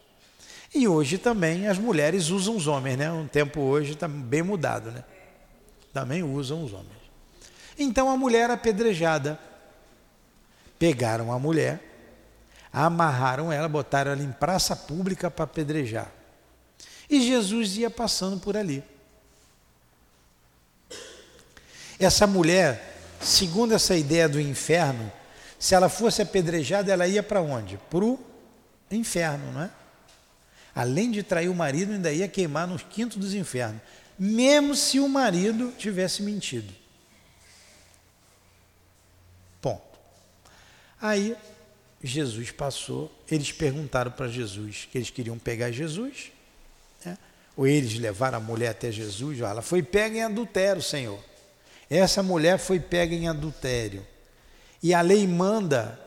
E 0.75 0.89
hoje 0.89 1.19
também 1.19 1.69
as 1.69 1.79
mulheres 1.79 2.31
usam 2.31 2.57
os 2.57 2.67
homens, 2.67 2.97
né? 2.97 3.13
Um 3.13 3.29
tempo 3.29 3.61
hoje 3.61 3.93
está 3.93 4.09
bem 4.09 4.43
mudado, 4.43 4.91
né? 4.91 5.05
Também 5.93 6.23
usam 6.23 6.65
os 6.65 6.73
homens. 6.73 7.05
Então 7.79 8.11
a 8.11 8.17
mulher 8.17 8.51
apedrejada. 8.51 9.39
Pegaram 10.77 11.33
a 11.33 11.39
mulher, 11.39 11.81
amarraram 12.73 13.53
ela, 13.53 13.69
botaram 13.69 14.11
ela 14.11 14.23
em 14.23 14.33
praça 14.33 14.75
pública 14.75 15.31
para 15.31 15.45
apedrejar. 15.45 16.11
E 17.09 17.21
Jesus 17.21 17.77
ia 17.77 17.91
passando 17.91 18.41
por 18.41 18.57
ali. 18.57 18.83
Essa 21.99 22.27
mulher, 22.27 22.99
segundo 23.21 23.75
essa 23.75 23.97
ideia 23.97 24.29
do 24.29 24.41
inferno, 24.41 25.13
se 25.59 25.75
ela 25.75 25.89
fosse 25.89 26.21
apedrejada, 26.21 26.93
ela 26.93 27.07
ia 27.07 27.23
para 27.23 27.41
onde? 27.41 27.79
Para 27.89 28.05
o 28.05 28.19
inferno, 28.91 29.53
não 29.53 29.63
é? 29.63 29.71
Além 30.75 31.11
de 31.11 31.23
trair 31.23 31.49
o 31.49 31.55
marido, 31.55 31.93
ainda 31.93 32.13
ia 32.13 32.29
queimar 32.29 32.67
no 32.67 32.79
quinto 32.79 33.19
dos 33.19 33.33
infernos. 33.33 33.81
Mesmo 34.19 34.75
se 34.75 34.99
o 34.99 35.09
marido 35.09 35.73
tivesse 35.79 36.23
mentido. 36.23 36.73
Ponto. 39.61 39.99
Aí 41.01 41.37
Jesus 42.03 42.51
passou, 42.51 43.11
eles 43.31 43.53
perguntaram 43.53 44.11
para 44.11 44.29
Jesus 44.29 44.89
que 44.91 44.99
eles 44.99 45.11
queriam 45.11 45.39
pegar 45.39 45.71
Jesus? 45.71 46.34
Ou 47.57 47.67
eles 47.67 47.99
levaram 47.99 48.39
a 48.39 48.41
mulher 48.41 48.71
até 48.71 48.91
Jesus, 48.91 49.41
ela 49.41 49.63
foi 49.63 49.83
pega 49.83 50.19
em 50.19 50.23
adultério, 50.23 50.83
Senhor. 50.83 51.23
Essa 51.89 52.23
mulher 52.23 52.59
foi 52.59 52.81
pega 52.81 53.15
em 53.15 53.29
adultério. 53.29 54.07
E 54.83 54.93
a 54.93 55.01
lei 55.01 55.27
manda 55.27 56.01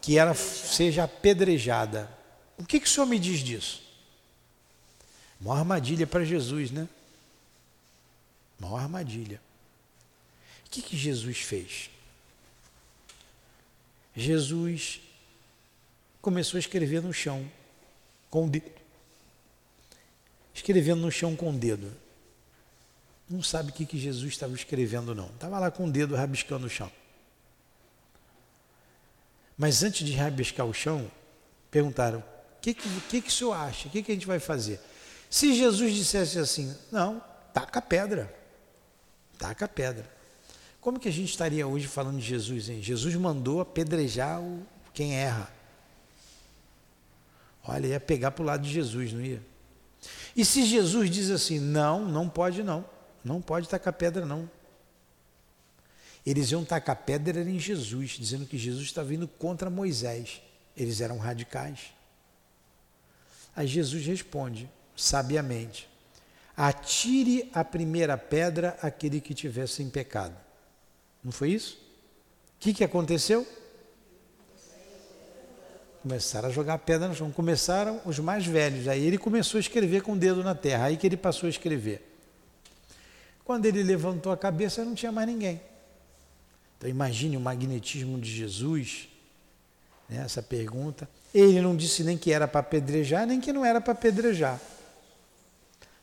que 0.00 0.18
ela 0.18 0.34
seja 0.34 1.04
apedrejada. 1.04 2.10
O 2.58 2.64
que, 2.64 2.80
que 2.80 2.86
o 2.86 2.90
senhor 2.90 3.06
me 3.06 3.18
diz 3.18 3.40
disso? 3.40 3.82
Uma 5.40 5.58
armadilha 5.58 6.06
para 6.06 6.24
Jesus, 6.24 6.70
né? 6.70 6.88
Uma 8.58 8.80
armadilha. 8.80 9.40
O 10.66 10.70
que, 10.70 10.82
que 10.82 10.96
Jesus 10.96 11.38
fez? 11.38 11.90
Jesus 14.14 15.00
começou 16.20 16.58
a 16.58 16.60
escrever 16.60 17.02
no 17.02 17.12
chão 17.12 17.48
com 18.30 18.46
o 18.46 18.50
dedo. 18.50 18.81
Escrevendo 20.54 21.00
no 21.00 21.10
chão 21.10 21.34
com 21.34 21.50
o 21.50 21.52
dedo. 21.52 21.90
Não 23.28 23.42
sabe 23.42 23.70
o 23.70 23.72
que, 23.72 23.86
que 23.86 23.98
Jesus 23.98 24.32
estava 24.32 24.54
escrevendo, 24.54 25.14
não. 25.14 25.26
Estava 25.26 25.58
lá 25.58 25.70
com 25.70 25.86
o 25.86 25.90
dedo 25.90 26.14
rabiscando 26.14 26.66
o 26.66 26.70
chão. 26.70 26.90
Mas 29.56 29.82
antes 29.82 30.06
de 30.06 30.12
rabiscar 30.12 30.66
o 30.66 30.74
chão, 30.74 31.10
perguntaram: 31.70 32.18
o 32.18 32.60
que, 32.60 32.74
que, 32.74 32.88
que, 33.08 33.22
que 33.22 33.28
o 33.28 33.32
senhor 33.32 33.54
acha? 33.54 33.88
O 33.88 33.90
que, 33.90 34.02
que 34.02 34.12
a 34.12 34.14
gente 34.14 34.26
vai 34.26 34.38
fazer? 34.38 34.80
Se 35.30 35.54
Jesus 35.54 35.94
dissesse 35.94 36.38
assim, 36.38 36.76
não, 36.90 37.22
taca 37.54 37.78
a 37.78 37.82
pedra, 37.82 38.34
taca 39.38 39.64
a 39.64 39.68
pedra. 39.68 40.10
Como 40.80 40.98
que 40.98 41.08
a 41.08 41.12
gente 41.12 41.30
estaria 41.30 41.66
hoje 41.66 41.86
falando 41.86 42.18
de 42.18 42.26
Jesus, 42.26 42.68
hein? 42.68 42.82
Jesus 42.82 43.14
mandou 43.14 43.60
apedrejar 43.60 44.42
o, 44.42 44.66
quem 44.92 45.14
erra. 45.14 45.50
Olha, 47.64 47.86
ia 47.86 48.00
pegar 48.00 48.32
para 48.32 48.42
o 48.42 48.46
lado 48.46 48.64
de 48.64 48.70
Jesus, 48.70 49.12
não 49.12 49.22
ia? 49.22 49.40
E 50.36 50.44
se 50.44 50.64
Jesus 50.64 51.10
diz 51.10 51.30
assim, 51.30 51.58
não, 51.58 52.04
não 52.04 52.28
pode 52.28 52.62
não, 52.62 52.84
não 53.24 53.40
pode 53.40 53.68
tacar 53.68 53.92
pedra 53.92 54.26
não. 54.26 54.50
Eles 56.24 56.50
iam 56.50 56.64
tacar 56.64 56.96
pedra 56.96 57.42
em 57.42 57.58
Jesus, 57.58 58.10
dizendo 58.10 58.46
que 58.46 58.56
Jesus 58.56 58.84
está 58.84 59.02
vindo 59.02 59.26
contra 59.26 59.68
Moisés. 59.68 60.40
Eles 60.76 61.00
eram 61.00 61.18
radicais. 61.18 61.92
Aí 63.54 63.66
Jesus 63.66 64.06
responde, 64.06 64.70
sabiamente: 64.96 65.88
Atire 66.56 67.50
a 67.52 67.64
primeira 67.64 68.16
pedra 68.16 68.78
aquele 68.80 69.20
que 69.20 69.34
tiver 69.34 69.66
sem 69.66 69.90
pecado. 69.90 70.36
Não 71.22 71.32
foi 71.32 71.50
isso? 71.50 71.76
O 72.56 72.60
que, 72.60 72.72
que 72.72 72.84
aconteceu? 72.84 73.46
Começaram 76.02 76.48
a 76.48 76.52
jogar 76.52 76.78
pedra 76.78 77.06
no 77.08 77.14
chão. 77.14 77.30
Começaram 77.30 78.00
os 78.04 78.18
mais 78.18 78.44
velhos. 78.44 78.88
Aí 78.88 79.04
ele 79.04 79.16
começou 79.16 79.58
a 79.58 79.60
escrever 79.60 80.02
com 80.02 80.14
o 80.14 80.16
dedo 80.16 80.42
na 80.42 80.54
terra. 80.54 80.86
Aí 80.86 80.96
que 80.96 81.06
ele 81.06 81.16
passou 81.16 81.46
a 81.46 81.50
escrever. 81.50 82.08
Quando 83.44 83.66
ele 83.66 83.82
levantou 83.82 84.32
a 84.32 84.36
cabeça, 84.36 84.84
não 84.84 84.94
tinha 84.94 85.12
mais 85.12 85.28
ninguém. 85.28 85.60
Então 86.76 86.90
imagine 86.90 87.36
o 87.36 87.40
magnetismo 87.40 88.18
de 88.18 88.28
Jesus, 88.28 89.08
né, 90.08 90.22
essa 90.24 90.42
pergunta. 90.42 91.08
Ele 91.32 91.60
não 91.60 91.76
disse 91.76 92.02
nem 92.02 92.18
que 92.18 92.32
era 92.32 92.48
para 92.48 92.60
apedrejar, 92.60 93.24
nem 93.24 93.40
que 93.40 93.52
não 93.52 93.64
era 93.64 93.80
para 93.80 93.92
apedrejar. 93.92 94.60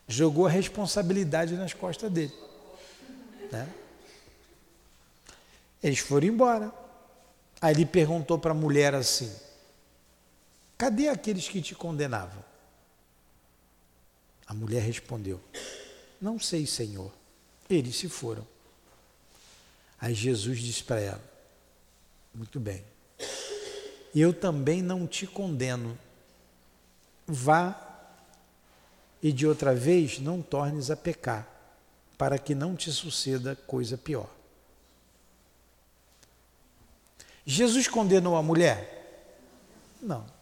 Jogou 0.07 0.47
a 0.47 0.49
responsabilidade 0.49 1.55
nas 1.55 1.73
costas 1.73 2.09
dele. 2.09 2.33
Né? 3.51 3.67
Eles 5.83 5.99
foram 5.99 6.27
embora. 6.27 6.71
Aí 7.61 7.73
ele 7.73 7.85
perguntou 7.85 8.39
para 8.39 8.51
a 8.51 8.55
mulher 8.55 8.95
assim: 8.95 9.29
Cadê 10.79 11.09
aqueles 11.09 11.49
que 11.49 11.61
te 11.61 11.75
condenavam? 11.75 12.41
A 14.47 14.53
mulher 14.53 14.81
respondeu: 14.81 15.41
Não 16.21 16.39
sei, 16.39 16.65
Senhor. 16.65 17.11
Eles 17.69 17.97
se 17.97 18.07
foram. 18.07 18.47
Aí 19.99 20.13
Jesus 20.13 20.57
disse 20.59 20.81
para 20.81 21.01
ela: 21.01 21.23
Muito 22.33 22.61
bem, 22.61 22.81
eu 24.15 24.33
também 24.33 24.81
não 24.81 25.05
te 25.05 25.27
condeno. 25.27 25.99
Vá 27.27 27.85
e 29.21 29.33
de 29.33 29.45
outra 29.45 29.75
vez 29.75 30.17
não 30.17 30.41
tornes 30.41 30.89
a 30.89 30.95
pecar, 30.95 31.45
para 32.17 32.39
que 32.39 32.55
não 32.55 32.73
te 32.73 32.89
suceda 32.89 33.53
coisa 33.67 33.97
pior. 33.97 34.29
Jesus 37.45 37.85
condenou 37.89 38.37
a 38.37 38.41
mulher? 38.41 39.35
Não. 40.01 40.38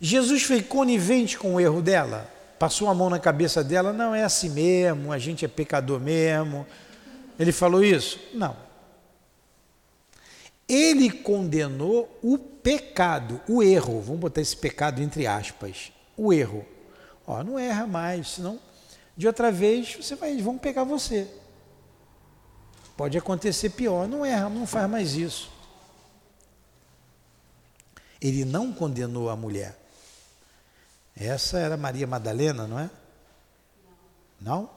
Jesus 0.00 0.42
foi 0.42 0.62
conivente 0.62 1.38
com 1.38 1.54
o 1.54 1.60
erro 1.60 1.82
dela? 1.82 2.30
Passou 2.58 2.88
a 2.88 2.94
mão 2.94 3.08
na 3.10 3.18
cabeça 3.18 3.62
dela? 3.62 3.92
Não, 3.92 4.14
é 4.14 4.24
assim 4.24 4.48
mesmo, 4.50 5.12
a 5.12 5.18
gente 5.18 5.44
é 5.44 5.48
pecador 5.48 6.00
mesmo. 6.00 6.66
Ele 7.38 7.52
falou 7.52 7.84
isso? 7.84 8.18
Não. 8.34 8.56
Ele 10.68 11.10
condenou 11.10 12.18
o 12.22 12.36
pecado, 12.36 13.40
o 13.48 13.62
erro. 13.62 14.00
Vamos 14.00 14.20
botar 14.20 14.40
esse 14.40 14.56
pecado 14.56 15.02
entre 15.02 15.26
aspas. 15.26 15.92
O 16.16 16.32
erro. 16.32 16.64
Ó, 17.26 17.42
não 17.42 17.58
erra 17.58 17.86
mais, 17.86 18.28
senão 18.28 18.58
de 19.18 19.26
outra 19.26 19.50
vez 19.50 19.96
você 19.96 20.14
vai, 20.14 20.36
vão 20.40 20.56
pegar 20.56 20.84
você. 20.84 21.26
Pode 22.96 23.18
acontecer 23.18 23.70
pior, 23.70 24.06
não 24.06 24.24
erra, 24.24 24.48
não 24.48 24.64
faz 24.64 24.88
mais 24.88 25.14
isso. 25.14 25.50
Ele 28.20 28.44
não 28.44 28.72
condenou 28.72 29.28
a 29.28 29.34
mulher. 29.34 29.76
Essa 31.20 31.58
era 31.58 31.76
Maria 31.76 32.06
Madalena, 32.06 32.66
não 32.66 32.78
é? 32.78 32.88
Não? 34.40 34.70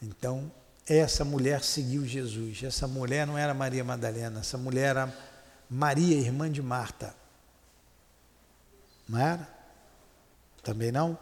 Então, 0.00 0.50
essa 0.86 1.24
mulher 1.24 1.62
seguiu 1.64 2.06
Jesus. 2.06 2.62
Essa 2.62 2.86
mulher 2.86 3.26
não 3.26 3.36
era 3.36 3.52
Maria 3.52 3.82
Madalena, 3.82 4.40
essa 4.40 4.56
mulher 4.56 4.90
era 4.90 5.14
Maria, 5.68 6.16
irmã 6.16 6.50
de 6.50 6.62
Marta. 6.62 7.12
Não 9.08 9.18
era? 9.18 9.48
Também 10.62 10.92
não? 10.92 11.18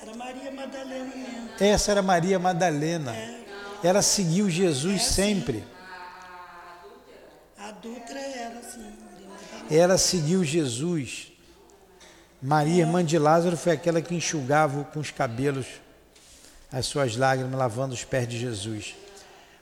Era 0.00 0.14
Maria 0.14 0.50
Madalena 0.50 1.16
mesmo. 1.16 1.50
Essa 1.60 1.90
era 1.90 2.02
Maria 2.02 2.38
Madalena. 2.38 3.14
É. 3.14 3.44
Ela 3.82 4.02
seguiu 4.02 4.48
Jesus 4.50 5.02
É, 5.02 5.04
sempre. 5.04 5.64
A 7.56 7.68
adulta 7.68 8.12
era 8.12 8.58
assim. 8.58 8.92
Ela 9.70 9.98
seguiu 9.98 10.44
Jesus. 10.44 11.32
Maria, 12.40 12.82
irmã 12.82 13.04
de 13.04 13.18
Lázaro, 13.18 13.56
foi 13.56 13.72
aquela 13.72 14.00
que 14.00 14.14
enxugava 14.14 14.84
com 14.84 15.00
os 15.00 15.10
cabelos 15.10 15.66
as 16.70 16.86
suas 16.86 17.16
lágrimas, 17.16 17.58
lavando 17.58 17.94
os 17.94 18.04
pés 18.04 18.28
de 18.28 18.38
Jesus. 18.38 18.94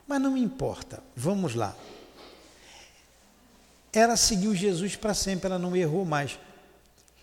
Mas 0.06 0.20
não 0.20 0.32
me 0.32 0.40
importa, 0.40 1.02
vamos 1.14 1.54
lá. 1.54 1.74
Ela 3.92 4.16
seguiu 4.16 4.54
Jesus 4.54 4.94
para 4.96 5.14
sempre, 5.14 5.46
ela 5.46 5.58
não 5.58 5.74
errou 5.74 6.04
mais. 6.04 6.38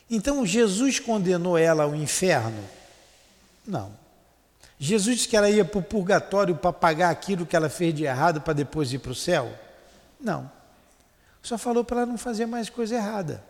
Então 0.10 0.46
Jesus 0.46 1.00
condenou 1.00 1.58
ela 1.58 1.84
ao 1.84 1.96
inferno? 1.96 2.64
Não. 3.66 3.98
Jesus 4.80 5.18
disse 5.18 5.30
que 5.30 5.38
ela 5.38 5.50
ia 5.50 5.64
para 5.64 5.80
o 5.80 5.84
purgatório 5.84 6.56
para 6.56 6.74
pagar 6.74 7.10
aquilo 7.10 7.46
que 7.46 7.56
ela 7.56 7.70
fez 7.70 7.94
de 7.94 8.04
errado 8.04 8.42
para 8.42 8.54
depois 8.54 8.92
ir 8.92 9.00
para 9.00 9.12
o 9.12 9.16
céu? 9.16 9.54
Não. 10.20 10.52
Só 11.42 11.58
falou 11.58 11.84
para 11.84 12.02
ela 12.02 12.06
não 12.06 12.18
fazer 12.18 12.46
mais 12.46 12.70
coisa 12.70 12.96
errada. 12.96 13.44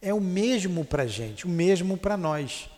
É 0.00 0.14
o 0.14 0.20
mesmo 0.20 0.84
para 0.84 1.02
a 1.02 1.06
gente, 1.06 1.46
o 1.46 1.48
mesmo 1.48 1.96
para 1.96 2.16
nós. 2.16 2.70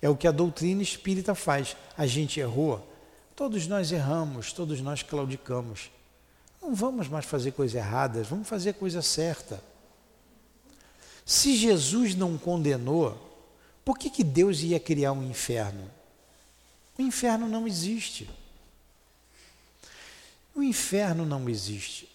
É 0.00 0.08
o 0.08 0.16
que 0.16 0.28
a 0.28 0.32
doutrina 0.32 0.82
espírita 0.82 1.34
faz. 1.34 1.76
A 1.96 2.06
gente 2.06 2.38
errou, 2.38 2.86
todos 3.34 3.66
nós 3.66 3.90
erramos, 3.92 4.52
todos 4.52 4.80
nós 4.80 5.02
claudicamos. 5.02 5.90
Não 6.60 6.74
vamos 6.74 7.08
mais 7.08 7.24
fazer 7.24 7.52
coisas 7.52 7.74
erradas, 7.74 8.28
vamos 8.28 8.48
fazer 8.48 8.74
coisa 8.74 9.02
certa. 9.02 9.62
Se 11.24 11.56
Jesus 11.56 12.14
não 12.14 12.38
condenou, 12.38 13.31
por 13.84 13.98
que, 13.98 14.08
que 14.10 14.22
Deus 14.22 14.60
ia 14.60 14.78
criar 14.78 15.12
um 15.12 15.22
inferno? 15.22 15.90
O 16.98 17.02
inferno 17.02 17.48
não 17.48 17.66
existe. 17.66 18.28
O 20.54 20.62
inferno 20.62 21.24
não 21.24 21.48
existe. 21.48 22.08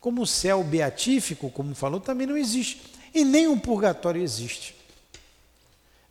Como 0.00 0.22
o 0.22 0.26
céu 0.26 0.64
beatífico, 0.64 1.50
como 1.50 1.74
falou, 1.74 2.00
também 2.00 2.26
não 2.26 2.36
existe. 2.36 2.82
E 3.14 3.24
nem 3.24 3.46
o 3.46 3.58
purgatório 3.58 4.22
existe. 4.22 4.74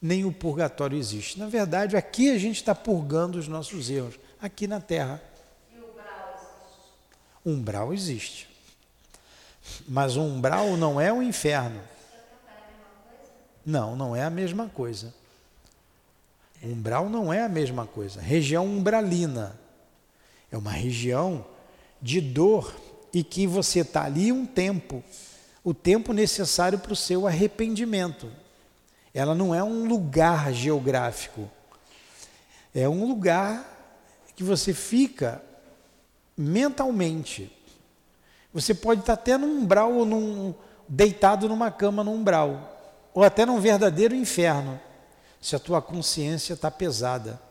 Nem 0.01 0.25
o 0.25 0.31
purgatório 0.31 0.97
existe. 0.97 1.39
Na 1.39 1.47
verdade, 1.47 1.95
aqui 1.95 2.31
a 2.31 2.37
gente 2.37 2.57
está 2.57 2.75
purgando 2.75 3.37
os 3.37 3.47
nossos 3.47 3.89
erros, 3.89 4.19
aqui 4.41 4.67
na 4.67 4.79
Terra. 4.79 5.21
Umbral 7.45 7.93
existe. 7.93 8.47
Mas 9.87 10.15
o 10.15 10.21
umbral 10.21 10.77
não 10.77 10.99
é 10.99 11.11
o 11.11 11.21
inferno. 11.21 11.81
Não, 13.65 13.95
não 13.95 14.15
é 14.15 14.23
a 14.23 14.29
mesma 14.29 14.69
coisa. 14.69 15.13
Umbral 16.63 17.09
não 17.09 17.33
é 17.33 17.43
a 17.43 17.49
mesma 17.49 17.85
coisa. 17.85 18.21
Região 18.21 18.65
umbralina 18.65 19.59
é 20.51 20.57
uma 20.57 20.71
região 20.71 21.45
de 22.01 22.19
dor 22.21 22.75
e 23.13 23.23
que 23.23 23.47
você 23.47 23.79
está 23.79 24.05
ali 24.05 24.31
um 24.31 24.45
tempo, 24.45 25.03
o 25.63 25.73
tempo 25.73 26.13
necessário 26.13 26.79
para 26.79 26.93
o 26.93 26.95
seu 26.95 27.27
arrependimento. 27.27 28.31
Ela 29.13 29.35
não 29.35 29.53
é 29.53 29.63
um 29.63 29.87
lugar 29.87 30.53
geográfico, 30.53 31.49
é 32.73 32.87
um 32.87 33.05
lugar 33.05 33.67
que 34.35 34.43
você 34.43 34.73
fica 34.73 35.41
mentalmente. 36.37 37.51
Você 38.53 38.73
pode 38.73 39.01
estar 39.01 39.13
até 39.13 39.37
num 39.37 39.59
umbral 39.59 39.93
ou 39.93 40.05
num, 40.05 40.53
deitado 40.87 41.47
numa 41.47 41.71
cama 41.71 42.03
no 42.03 42.11
umbral, 42.11 42.70
ou 43.13 43.23
até 43.23 43.45
num 43.45 43.59
verdadeiro 43.59 44.15
inferno, 44.15 44.79
se 45.41 45.55
a 45.55 45.59
tua 45.59 45.81
consciência 45.81 46.53
está 46.53 46.69
pesada. 46.69 47.41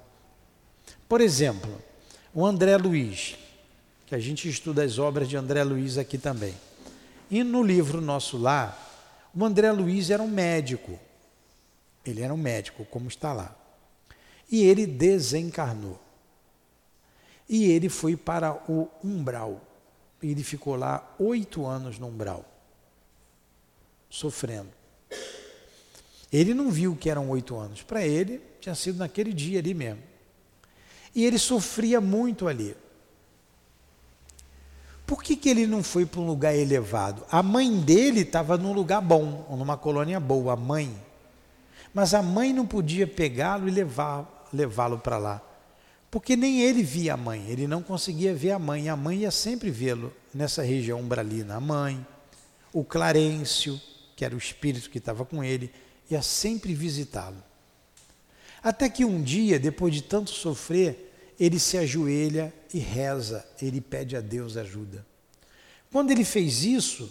Por 1.09 1.21
exemplo, 1.21 1.71
o 2.33 2.47
André 2.47 2.77
Luiz, 2.77 3.37
que 4.07 4.15
a 4.15 4.19
gente 4.19 4.49
estuda 4.49 4.85
as 4.85 4.99
obras 4.99 5.29
de 5.29 5.37
André 5.37 5.63
Luiz 5.65 5.99
aqui 5.99 6.17
também. 6.17 6.55
E 7.31 7.43
no 7.43 7.63
livro 7.63 8.01
nosso 8.01 8.39
lá, 8.39 8.77
o 9.35 9.45
André 9.45 9.71
Luiz 9.73 10.11
era 10.11 10.23
um 10.23 10.29
médico. 10.29 10.99
Ele 12.05 12.23
era 12.23 12.33
um 12.33 12.37
médico, 12.37 12.85
como 12.87 13.09
está 13.09 13.33
lá. 13.33 13.55
E 14.51 14.63
ele 14.63 14.87
desencarnou. 14.87 16.01
E 17.49 17.71
ele 17.71 17.89
foi 17.89 18.17
para 18.17 18.55
o 18.69 18.89
umbral. 19.03 19.61
Ele 20.23 20.43
ficou 20.43 20.77
lá 20.77 21.15
oito 21.19 21.67
anos 21.67 21.99
no 21.99 22.07
umbral, 22.07 22.45
sofrendo. 24.09 24.80
Ele 26.33 26.55
não 26.55 26.71
viu 26.71 26.95
que 26.95 27.11
eram 27.11 27.29
oito 27.31 27.57
anos. 27.57 27.83
Para 27.83 28.07
ele, 28.07 28.41
tinha 28.61 28.75
sido 28.75 28.99
naquele 28.99 29.33
dia 29.33 29.59
ali 29.59 29.75
mesmo. 29.75 30.03
E 31.15 31.25
ele 31.25 31.39
sofria 31.39 32.01
muito 32.01 32.47
ali. 32.47 32.77
Por 35.07 35.25
que, 35.25 35.35
que 35.35 35.49
ele 35.49 35.67
não 35.67 35.83
foi 35.83 36.07
para 36.07 36.21
um 36.21 36.27
lugar 36.27 36.55
elevado? 36.55 37.25
A 37.31 37.43
mãe 37.43 37.81
dele 37.81 38.21
estava 38.21 38.57
num 38.57 38.73
lugar 38.73 39.01
bom, 39.01 39.45
numa 39.51 39.77
colônia 39.77 40.21
boa, 40.21 40.53
a 40.53 40.57
mãe. 40.57 40.95
Mas 41.93 42.15
a 42.15 42.23
mãe 42.23 42.53
não 42.53 42.65
podia 42.65 43.09
pegá-lo 43.09 43.69
e 43.69 43.73
levá-lo 43.73 44.99
para 44.99 45.19
lá. 45.19 45.43
Porque 46.13 46.37
nem 46.37 46.61
ele 46.61 46.85
via 46.85 47.15
a 47.15 47.17
mãe, 47.17 47.45
ele 47.49 47.67
não 47.67 47.83
conseguia 47.83 48.33
ver 48.33 48.53
a 48.53 48.59
mãe. 48.59 48.89
A 48.89 48.97
mãe 48.97 49.19
ia 49.19 49.33
sempre 49.33 49.69
vê-lo 49.69 50.13
nessa 50.33 50.63
região 50.63 51.01
umbralina. 51.01 51.57
A 51.57 51.61
mãe, 51.61 52.07
o 52.73 52.85
Clarencio, 52.85 53.81
que 54.15 54.25
era 54.25 54.35
o 54.35 54.39
espírito 54.39 54.91
que 54.91 54.99
estava 54.99 55.25
com 55.25 55.43
ele, 55.43 55.73
ia 56.11 56.23
sempre 56.23 56.75
visitá-lo. 56.75 57.43
Até 58.63 58.89
que 58.89 59.05
um 59.05 59.23
dia, 59.23 59.59
depois 59.59 59.95
de 59.95 60.03
tanto 60.03 60.31
sofrer, 60.31 61.35
ele 61.39 61.59
se 61.59 61.79
ajoelha 61.79 62.53
e 62.75 62.79
reza, 62.79 63.47
ele 63.61 63.81
pede 63.81 64.17
a 64.17 64.21
Deus 64.21 64.57
ajuda. 64.57 65.07
Quando 65.91 66.11
ele 66.11 66.25
fez 66.25 66.63
isso, 66.63 67.11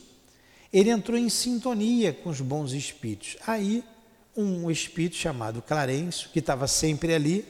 ele 0.72 0.90
entrou 0.90 1.18
em 1.18 1.30
sintonia 1.30 2.14
com 2.14 2.30
os 2.30 2.40
bons 2.40 2.74
espíritos. 2.74 3.38
Aí, 3.48 3.84
um 4.38 4.70
espírito 4.70 5.16
chamado 5.16 5.62
Clarencio, 5.62 6.30
que 6.30 6.40
estava 6.40 6.68
sempre 6.68 7.14
ali, 7.14 7.46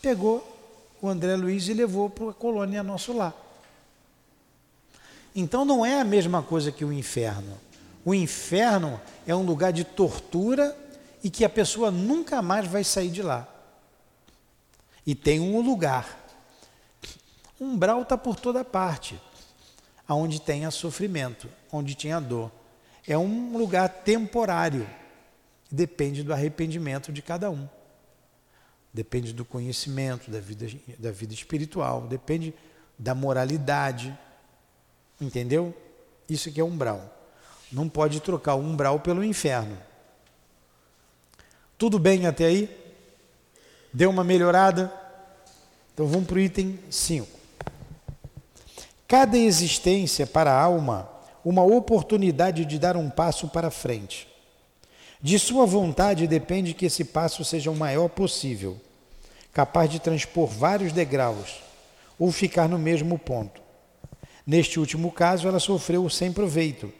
pegou 0.00 0.46
o 1.02 1.08
André 1.08 1.36
Luiz 1.36 1.68
e 1.68 1.74
levou 1.74 2.08
para 2.08 2.30
a 2.30 2.34
colônia 2.34 2.82
Nosso 2.82 3.12
Lar. 3.12 3.34
Então 5.34 5.64
não 5.64 5.84
é 5.84 6.00
a 6.00 6.04
mesma 6.04 6.42
coisa 6.42 6.72
que 6.72 6.84
o 6.84 6.92
inferno. 6.92 7.56
O 8.04 8.14
inferno 8.14 9.00
é 9.26 9.34
um 9.34 9.42
lugar 9.42 9.72
de 9.72 9.84
tortura 9.84 10.76
e 11.22 11.28
que 11.28 11.44
a 11.44 11.48
pessoa 11.48 11.90
nunca 11.90 12.40
mais 12.40 12.66
vai 12.66 12.82
sair 12.82 13.10
de 13.10 13.22
lá. 13.22 13.46
E 15.06 15.14
tem 15.14 15.40
um 15.40 15.60
lugar. 15.60 16.18
O 17.58 17.64
umbral 17.64 18.02
está 18.02 18.16
por 18.16 18.38
toda 18.38 18.64
parte, 18.64 19.20
aonde 20.08 20.40
tenha 20.40 20.70
sofrimento, 20.70 21.48
onde 21.70 21.94
tenha 21.94 22.20
dor. 22.20 22.50
É 23.06 23.18
um 23.18 23.56
lugar 23.56 23.88
temporário. 23.88 24.88
Depende 25.70 26.22
do 26.22 26.32
arrependimento 26.32 27.12
de 27.12 27.20
cada 27.20 27.50
um. 27.50 27.68
Depende 28.92 29.32
do 29.32 29.44
conhecimento, 29.44 30.30
da 30.30 30.40
vida, 30.40 30.66
da 30.98 31.12
vida 31.12 31.32
espiritual, 31.32 32.02
depende 32.02 32.54
da 32.98 33.14
moralidade. 33.14 34.16
Entendeu? 35.20 35.74
Isso 36.28 36.48
aqui 36.48 36.60
é 36.60 36.64
umbral. 36.64 37.19
Não 37.72 37.88
pode 37.88 38.20
trocar 38.20 38.54
o 38.54 38.60
umbral 38.60 38.98
pelo 39.00 39.24
inferno. 39.24 39.78
Tudo 41.78 41.98
bem 41.98 42.26
até 42.26 42.46
aí? 42.46 42.68
Deu 43.92 44.10
uma 44.10 44.24
melhorada? 44.24 44.92
Então 45.94 46.06
vamos 46.06 46.26
para 46.26 46.36
o 46.36 46.40
item 46.40 46.78
5. 46.90 47.26
Cada 49.06 49.38
existência 49.38 50.26
para 50.26 50.52
a 50.52 50.60
alma, 50.60 51.08
uma 51.44 51.62
oportunidade 51.62 52.64
de 52.64 52.78
dar 52.78 52.96
um 52.96 53.08
passo 53.08 53.48
para 53.48 53.70
frente. 53.70 54.28
De 55.22 55.38
sua 55.38 55.66
vontade 55.66 56.26
depende 56.26 56.74
que 56.74 56.86
esse 56.86 57.04
passo 57.04 57.44
seja 57.44 57.70
o 57.70 57.76
maior 57.76 58.08
possível, 58.08 58.80
capaz 59.52 59.90
de 59.90 59.98
transpor 60.00 60.46
vários 60.46 60.92
degraus 60.92 61.62
ou 62.18 62.30
ficar 62.32 62.68
no 62.68 62.78
mesmo 62.78 63.18
ponto. 63.18 63.60
Neste 64.46 64.80
último 64.80 65.10
caso, 65.12 65.46
ela 65.46 65.60
sofreu 65.60 66.08
sem 66.08 66.32
proveito 66.32 66.99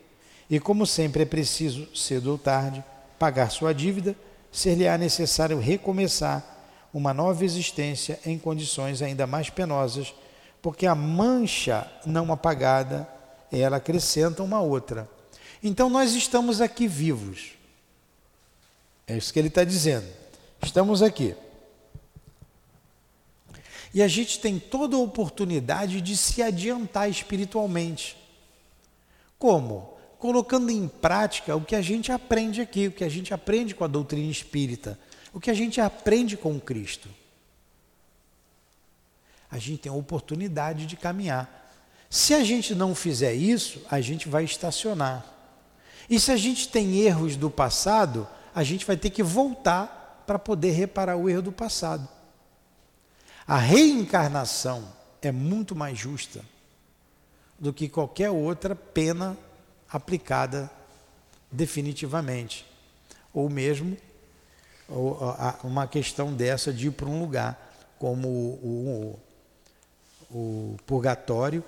e 0.50 0.58
como 0.58 0.84
sempre 0.84 1.22
é 1.22 1.26
preciso, 1.26 1.88
cedo 1.94 2.32
ou 2.32 2.36
tarde, 2.36 2.84
pagar 3.16 3.50
sua 3.50 3.72
dívida, 3.72 4.16
ser-lhe-á 4.50 4.98
necessário 4.98 5.60
recomeçar 5.60 6.44
uma 6.92 7.14
nova 7.14 7.44
existência 7.44 8.18
em 8.26 8.36
condições 8.36 9.00
ainda 9.00 9.28
mais 9.28 9.48
penosas, 9.48 10.12
porque 10.60 10.86
a 10.86 10.94
mancha 10.94 11.90
não 12.04 12.32
apagada, 12.32 13.08
ela 13.52 13.76
acrescenta 13.76 14.42
uma 14.42 14.60
outra. 14.60 15.08
Então 15.62 15.88
nós 15.88 16.14
estamos 16.14 16.60
aqui 16.60 16.88
vivos. 16.88 17.52
É 19.06 19.16
isso 19.16 19.32
que 19.32 19.38
ele 19.38 19.48
está 19.48 19.62
dizendo. 19.62 20.06
Estamos 20.60 21.00
aqui. 21.00 21.36
E 23.94 24.02
a 24.02 24.08
gente 24.08 24.40
tem 24.40 24.58
toda 24.58 24.96
a 24.96 25.00
oportunidade 25.00 26.00
de 26.00 26.16
se 26.16 26.42
adiantar 26.42 27.08
espiritualmente. 27.08 28.16
Como? 29.38 29.99
Colocando 30.20 30.70
em 30.70 30.86
prática 30.86 31.56
o 31.56 31.64
que 31.64 31.74
a 31.74 31.80
gente 31.80 32.12
aprende 32.12 32.60
aqui, 32.60 32.88
o 32.88 32.92
que 32.92 33.02
a 33.02 33.08
gente 33.08 33.32
aprende 33.32 33.74
com 33.74 33.84
a 33.84 33.88
doutrina 33.88 34.30
espírita, 34.30 34.98
o 35.32 35.40
que 35.40 35.50
a 35.50 35.54
gente 35.54 35.80
aprende 35.80 36.36
com 36.36 36.60
Cristo. 36.60 37.08
A 39.50 39.58
gente 39.58 39.78
tem 39.78 39.90
a 39.90 39.94
oportunidade 39.94 40.84
de 40.84 40.94
caminhar. 40.94 41.72
Se 42.10 42.34
a 42.34 42.44
gente 42.44 42.74
não 42.74 42.94
fizer 42.94 43.32
isso, 43.32 43.80
a 43.90 44.00
gente 44.02 44.28
vai 44.28 44.44
estacionar. 44.44 45.24
E 46.08 46.20
se 46.20 46.30
a 46.30 46.36
gente 46.36 46.68
tem 46.68 46.98
erros 46.98 47.34
do 47.34 47.50
passado, 47.50 48.28
a 48.54 48.62
gente 48.62 48.84
vai 48.84 48.98
ter 48.98 49.10
que 49.10 49.22
voltar 49.22 50.22
para 50.26 50.38
poder 50.38 50.72
reparar 50.72 51.16
o 51.16 51.30
erro 51.30 51.42
do 51.42 51.52
passado. 51.52 52.06
A 53.46 53.56
reencarnação 53.56 54.86
é 55.22 55.32
muito 55.32 55.74
mais 55.74 55.98
justa 55.98 56.44
do 57.58 57.72
que 57.72 57.88
qualquer 57.88 58.30
outra 58.30 58.76
pena 58.76 59.36
aplicada 59.90 60.70
definitivamente. 61.50 62.66
Ou 63.32 63.48
mesmo 63.48 63.96
uma 65.62 65.86
questão 65.86 66.34
dessa 66.34 66.72
de 66.72 66.88
ir 66.88 66.92
para 66.92 67.06
um 67.06 67.20
lugar 67.20 67.68
como 67.98 68.28
o, 68.28 69.18
o, 70.30 70.36
o 70.36 70.76
purgatório 70.86 71.62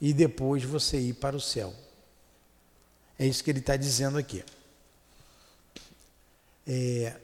e 0.00 0.12
depois 0.12 0.62
você 0.62 0.98
ir 0.98 1.14
para 1.14 1.36
o 1.36 1.40
céu. 1.40 1.74
É 3.18 3.26
isso 3.26 3.42
que 3.42 3.50
ele 3.50 3.58
está 3.58 3.76
dizendo 3.76 4.18
aqui. 4.18 4.44
É, 6.66 7.16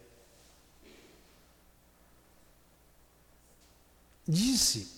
disse 4.27 4.91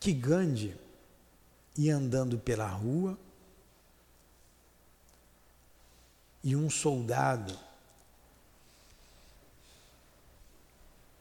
que 0.00 0.12
Gandhi 0.12 0.76
ia 1.76 1.96
andando 1.96 2.38
pela 2.38 2.68
rua 2.68 3.18
e 6.44 6.54
um 6.54 6.68
soldado 6.68 7.58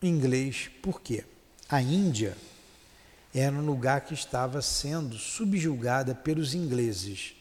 inglês. 0.01 0.69
Por 0.81 0.99
quê? 0.99 1.23
A 1.69 1.81
Índia 1.81 2.37
era 3.33 3.55
um 3.55 3.65
lugar 3.65 4.01
que 4.01 4.13
estava 4.13 4.61
sendo 4.61 5.17
subjugada 5.17 6.13
pelos 6.13 6.53
ingleses. 6.53 7.35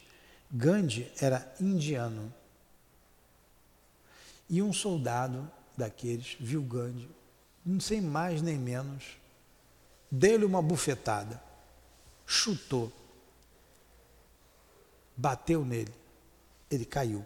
Gandhi 0.50 1.10
era 1.20 1.52
indiano. 1.60 2.32
E 4.48 4.62
um 4.62 4.72
soldado 4.72 5.50
daqueles 5.76 6.36
viu 6.38 6.62
Gandhi, 6.62 7.08
não 7.64 7.80
sei 7.80 8.00
mais 8.00 8.42
nem 8.42 8.58
menos, 8.58 9.16
deu-lhe 10.10 10.44
uma 10.44 10.60
bufetada, 10.60 11.42
chutou, 12.26 12.92
bateu 15.16 15.64
nele, 15.64 15.92
ele 16.70 16.84
caiu 16.84 17.24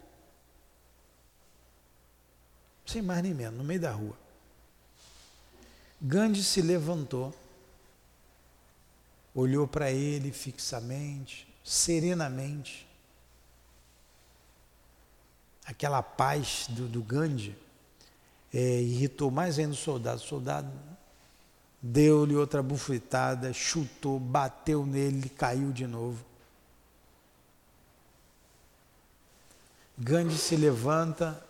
sem 2.86 3.02
mais 3.02 3.22
nem 3.22 3.34
menos, 3.34 3.58
no 3.58 3.64
meio 3.64 3.80
da 3.80 3.90
rua. 3.90 4.16
Gandhi 6.00 6.42
se 6.42 6.62
levantou, 6.62 7.34
olhou 9.34 9.66
para 9.66 9.90
ele 9.90 10.30
fixamente, 10.32 11.48
serenamente. 11.64 12.86
Aquela 15.64 16.02
paz 16.02 16.66
do, 16.68 16.86
do 16.86 17.02
Gandhi 17.02 17.56
é, 18.54 18.80
irritou 18.80 19.30
mais 19.30 19.58
ainda 19.58 19.72
o 19.72 19.76
soldado. 19.76 20.18
O 20.18 20.24
soldado 20.24 20.72
deu-lhe 21.82 22.36
outra 22.36 22.62
bufetada, 22.62 23.52
chutou, 23.52 24.20
bateu 24.20 24.86
nele, 24.86 25.28
caiu 25.28 25.72
de 25.72 25.86
novo. 25.86 26.24
Gandhi 29.98 30.36
se 30.36 30.56
levanta, 30.56 31.45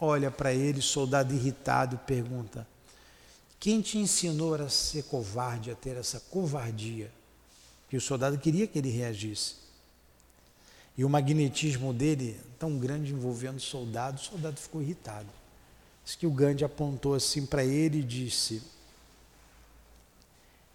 olha 0.00 0.30
para 0.30 0.52
ele, 0.52 0.80
soldado 0.80 1.34
irritado, 1.34 1.98
pergunta: 1.98 2.66
Quem 3.58 3.80
te 3.80 3.98
ensinou 3.98 4.54
a 4.54 4.68
ser 4.68 5.04
covarde, 5.04 5.70
a 5.70 5.74
ter 5.74 5.96
essa 5.96 6.20
covardia? 6.20 7.10
Que 7.88 7.96
o 7.96 8.00
soldado 8.00 8.38
queria 8.38 8.66
que 8.66 8.78
ele 8.78 8.90
reagisse. 8.90 9.56
E 10.96 11.04
o 11.04 11.08
magnetismo 11.08 11.92
dele, 11.92 12.38
tão 12.58 12.78
grande 12.78 13.12
envolvendo 13.12 13.58
o 13.58 13.60
soldado, 13.60 14.18
o 14.18 14.24
soldado 14.24 14.60
ficou 14.60 14.82
irritado. 14.82 15.28
Diz 16.04 16.14
que 16.14 16.26
o 16.26 16.30
Gandhi 16.30 16.64
apontou 16.64 17.14
assim 17.14 17.46
para 17.46 17.64
ele 17.64 17.98
e 18.00 18.02
disse: 18.02 18.62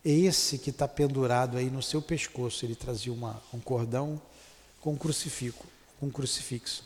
esse 0.06 0.60
que 0.60 0.70
está 0.70 0.88
pendurado 0.88 1.58
aí 1.58 1.72
no 1.72 1.82
seu 1.82 2.00
pescoço. 2.00 2.64
Ele 2.64 2.76
trazia 2.76 3.12
uma, 3.12 3.42
um 3.52 3.60
cordão 3.60 4.22
com 4.80 4.94
um 4.94 4.96
crucifixo, 4.96 5.64
um 6.00 6.12
crucifixo. 6.12 6.84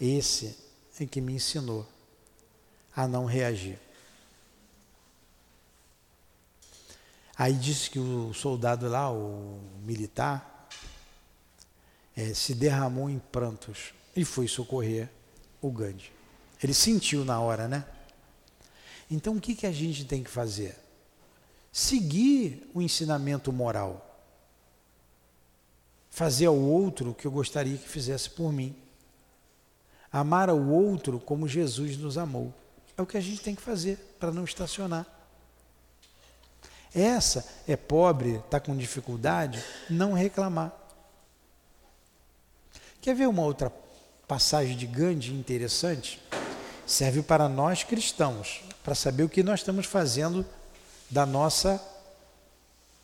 Esse 0.00 0.56
é 1.00 1.06
que 1.06 1.20
me 1.20 1.34
ensinou 1.34 1.86
a 2.94 3.08
não 3.08 3.24
reagir. 3.24 3.78
Aí 7.36 7.54
disse 7.54 7.88
que 7.88 7.98
o 7.98 8.34
soldado 8.34 8.86
lá, 8.86 9.10
o 9.10 9.58
militar, 9.82 10.68
é, 12.14 12.34
se 12.34 12.54
derramou 12.54 13.08
em 13.08 13.18
prantos 13.18 13.94
e 14.14 14.26
foi 14.26 14.46
socorrer 14.46 15.08
o 15.62 15.70
Gandhi. 15.70 16.12
Ele 16.62 16.74
sentiu 16.74 17.24
na 17.24 17.40
hora, 17.40 17.66
né? 17.66 17.86
Então 19.10 19.36
o 19.36 19.40
que, 19.40 19.54
que 19.54 19.66
a 19.66 19.72
gente 19.72 20.04
tem 20.04 20.22
que 20.22 20.30
fazer? 20.30 20.76
Seguir 21.72 22.70
o 22.74 22.82
ensinamento 22.82 23.50
moral. 23.50 24.06
Fazer 26.10 26.46
ao 26.46 26.58
outro 26.58 27.10
o 27.10 27.14
que 27.14 27.26
eu 27.26 27.30
gostaria 27.30 27.78
que 27.78 27.88
fizesse 27.88 28.28
por 28.28 28.52
mim. 28.52 28.76
Amar 30.12 30.48
ao 30.48 30.60
outro 30.60 31.20
como 31.20 31.46
Jesus 31.46 31.96
nos 31.96 32.18
amou. 32.18 32.52
É 32.96 33.02
o 33.02 33.06
que 33.06 33.16
a 33.16 33.20
gente 33.20 33.40
tem 33.40 33.54
que 33.54 33.62
fazer 33.62 34.16
para 34.18 34.32
não 34.32 34.44
estacionar. 34.44 35.06
Essa 36.94 37.46
é 37.68 37.76
pobre, 37.76 38.36
está 38.36 38.58
com 38.58 38.76
dificuldade, 38.76 39.62
não 39.88 40.12
reclamar. 40.12 40.72
Quer 43.00 43.14
ver 43.14 43.28
uma 43.28 43.42
outra 43.42 43.72
passagem 44.26 44.76
de 44.76 44.86
Gandhi 44.86 45.32
interessante? 45.32 46.20
Serve 46.84 47.22
para 47.22 47.48
nós 47.48 47.84
cristãos, 47.84 48.62
para 48.82 48.94
saber 48.94 49.22
o 49.22 49.28
que 49.28 49.42
nós 49.42 49.60
estamos 49.60 49.86
fazendo 49.86 50.44
da 51.08 51.24
nossa 51.24 51.80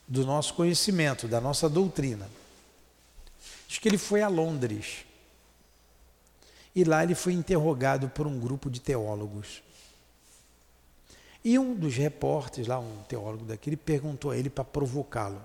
do 0.09 0.25
nosso 0.25 0.55
conhecimento, 0.55 1.27
da 1.27 1.41
nossa 1.41 1.69
doutrina. 1.69 2.29
Diz 3.67 3.79
que 3.79 3.89
ele 3.89 3.99
foi 3.99 4.23
a 4.23 4.29
Londres. 4.29 5.06
E 6.77 6.85
lá 6.85 7.03
ele 7.03 7.15
foi 7.15 7.33
interrogado 7.33 8.11
por 8.11 8.27
um 8.27 8.39
grupo 8.39 8.69
de 8.69 8.83
teólogos. 8.83 9.63
E 11.43 11.59
um 11.59 11.75
dos 11.75 11.97
repórteres, 11.97 12.69
lá 12.69 12.79
um 12.79 13.03
teólogo 13.05 13.47
daquele, 13.47 13.79
perguntou 13.79 14.31
a 14.31 14.37
ele 14.37 14.51
para 14.51 14.63
provocá-lo. 14.63 15.41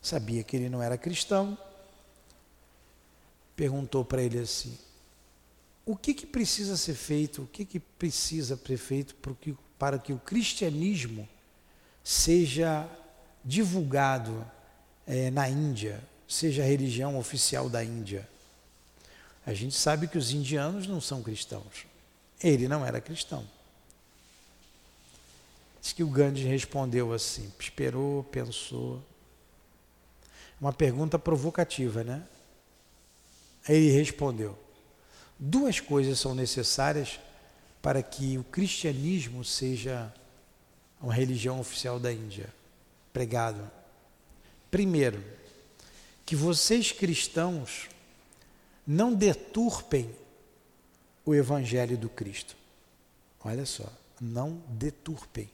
Sabia 0.00 0.44
que 0.44 0.56
ele 0.56 0.68
não 0.68 0.80
era 0.80 0.96
cristão. 0.96 1.58
Perguntou 3.56 4.04
para 4.04 4.22
ele 4.22 4.38
assim: 4.38 4.78
o 5.84 5.96
que, 5.96 6.14
que 6.14 6.24
precisa 6.24 6.76
ser 6.76 6.94
feito, 6.94 7.42
o 7.42 7.46
que, 7.48 7.64
que 7.64 7.80
precisa 7.80 8.56
ser 8.56 8.76
feito 8.76 9.16
para 9.76 9.98
que 9.98 10.12
o 10.12 10.18
cristianismo 10.20 11.28
seja 12.04 12.88
divulgado 13.44 14.48
é, 15.04 15.28
na 15.32 15.48
Índia, 15.48 16.00
seja 16.28 16.62
a 16.62 16.66
religião 16.66 17.18
oficial 17.18 17.68
da 17.68 17.82
Índia? 17.82 18.28
A 19.48 19.54
gente 19.54 19.74
sabe 19.74 20.06
que 20.06 20.18
os 20.18 20.30
indianos 20.30 20.86
não 20.86 21.00
são 21.00 21.22
cristãos. 21.22 21.86
Ele 22.38 22.68
não 22.68 22.84
era 22.84 23.00
cristão. 23.00 23.48
Diz 25.80 25.94
que 25.94 26.02
o 26.02 26.10
Gandhi 26.10 26.42
respondeu 26.42 27.14
assim, 27.14 27.50
esperou, 27.58 28.24
pensou. 28.24 29.02
Uma 30.60 30.70
pergunta 30.70 31.18
provocativa, 31.18 32.04
né? 32.04 32.22
Ele 33.66 33.90
respondeu: 33.90 34.54
duas 35.38 35.80
coisas 35.80 36.20
são 36.20 36.34
necessárias 36.34 37.18
para 37.80 38.02
que 38.02 38.36
o 38.36 38.44
cristianismo 38.44 39.42
seja 39.46 40.12
uma 41.00 41.14
religião 41.14 41.58
oficial 41.58 41.98
da 41.98 42.12
Índia, 42.12 42.52
pregado. 43.14 43.70
Primeiro, 44.70 45.24
que 46.26 46.36
vocês 46.36 46.92
cristãos 46.92 47.88
não 48.88 49.12
deturpem 49.12 50.10
o 51.26 51.34
evangelho 51.34 51.98
do 51.98 52.08
Cristo. 52.08 52.56
Olha 53.44 53.66
só, 53.66 53.86
não 54.18 54.62
deturpem 54.66 55.50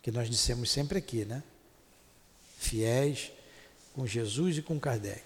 que 0.00 0.10
nós 0.10 0.30
dissemos 0.30 0.70
sempre 0.70 0.96
aqui, 0.96 1.26
né? 1.26 1.42
Fiéis 2.56 3.30
com 3.92 4.06
Jesus 4.06 4.56
e 4.56 4.62
com 4.62 4.80
Kardec. 4.80 5.22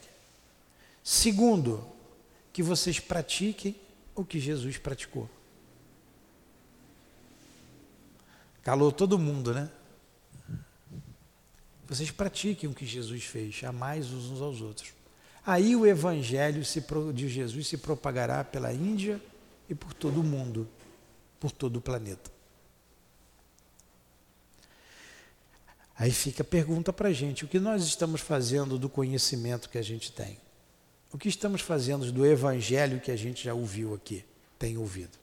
Segundo, 1.04 1.86
que 2.52 2.60
vocês 2.62 2.98
pratiquem 2.98 3.76
o 4.12 4.24
que 4.24 4.40
Jesus 4.40 4.76
praticou. 4.76 5.30
Calou 8.64 8.90
todo 8.90 9.16
mundo, 9.16 9.54
né? 9.54 9.70
Vocês 11.86 12.10
pratiquem 12.10 12.68
o 12.68 12.74
que 12.74 12.84
Jesus 12.84 13.22
fez, 13.22 13.62
amais 13.62 14.10
uns 14.10 14.40
aos 14.40 14.60
outros. 14.60 15.01
Aí 15.44 15.74
o 15.74 15.84
evangelho 15.84 16.62
de 17.12 17.28
Jesus 17.28 17.66
se 17.66 17.76
propagará 17.76 18.44
pela 18.44 18.72
Índia 18.72 19.20
e 19.68 19.74
por 19.74 19.92
todo 19.92 20.20
o 20.20 20.24
mundo, 20.24 20.68
por 21.40 21.50
todo 21.50 21.76
o 21.76 21.80
planeta. 21.80 22.30
Aí 25.98 26.10
fica 26.10 26.42
a 26.42 26.44
pergunta 26.44 26.92
para 26.92 27.08
a 27.08 27.12
gente: 27.12 27.44
o 27.44 27.48
que 27.48 27.58
nós 27.58 27.84
estamos 27.84 28.20
fazendo 28.20 28.78
do 28.78 28.88
conhecimento 28.88 29.68
que 29.68 29.78
a 29.78 29.82
gente 29.82 30.12
tem? 30.12 30.38
O 31.12 31.18
que 31.18 31.28
estamos 31.28 31.60
fazendo 31.60 32.10
do 32.10 32.24
evangelho 32.24 33.00
que 33.00 33.10
a 33.10 33.16
gente 33.16 33.44
já 33.44 33.52
ouviu 33.52 33.94
aqui, 33.94 34.24
tem 34.58 34.78
ouvido? 34.78 35.18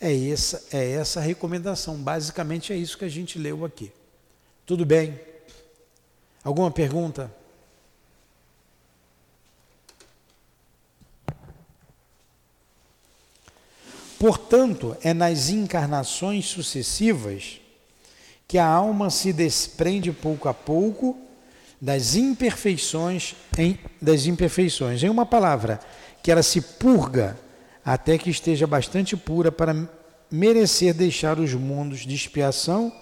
É 0.00 0.14
essa, 0.28 0.62
é 0.76 0.92
essa 0.92 1.20
a 1.20 1.22
recomendação, 1.22 1.96
basicamente 1.96 2.72
é 2.72 2.76
isso 2.76 2.98
que 2.98 3.04
a 3.04 3.08
gente 3.08 3.38
leu 3.38 3.64
aqui. 3.64 3.92
Tudo 4.66 4.84
bem? 4.84 5.18
Alguma 6.46 6.70
pergunta? 6.70 7.28
Portanto, 14.16 14.96
é 15.02 15.12
nas 15.12 15.48
encarnações 15.48 16.46
sucessivas 16.46 17.60
que 18.46 18.58
a 18.58 18.64
alma 18.64 19.10
se 19.10 19.32
desprende 19.32 20.12
pouco 20.12 20.48
a 20.48 20.54
pouco 20.54 21.18
das 21.80 22.14
imperfeições 22.14 23.34
em, 23.58 23.76
das 24.00 24.26
imperfeições. 24.26 25.02
Em 25.02 25.08
uma 25.08 25.26
palavra, 25.26 25.80
que 26.22 26.30
ela 26.30 26.44
se 26.44 26.60
purga 26.60 27.36
até 27.84 28.16
que 28.16 28.30
esteja 28.30 28.68
bastante 28.68 29.16
pura 29.16 29.50
para 29.50 29.74
merecer 30.30 30.94
deixar 30.94 31.40
os 31.40 31.52
mundos 31.54 32.06
de 32.06 32.14
expiação 32.14 32.92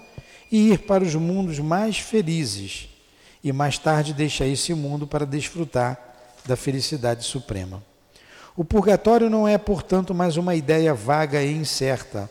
e 0.51 0.71
ir 0.71 0.79
para 0.79 1.05
os 1.05 1.15
mundos 1.15 1.59
mais 1.59 1.99
felizes, 1.99 2.94
e 3.45 3.53
mais 3.53 3.77
tarde 3.77 4.15
deixar 4.15 4.47
esse 4.47 4.73
mundo 4.73 5.07
para 5.07 5.27
desfrutar 5.27 6.01
da 6.47 6.57
felicidade 6.57 7.25
suprema. 7.25 7.85
O 8.57 8.65
purgatório 8.65 9.29
não 9.29 9.47
é, 9.47 9.59
portanto, 9.59 10.15
mais 10.15 10.39
uma 10.39 10.55
ideia 10.55 10.95
vaga 10.95 11.43
e 11.43 11.53
incerta. 11.53 12.31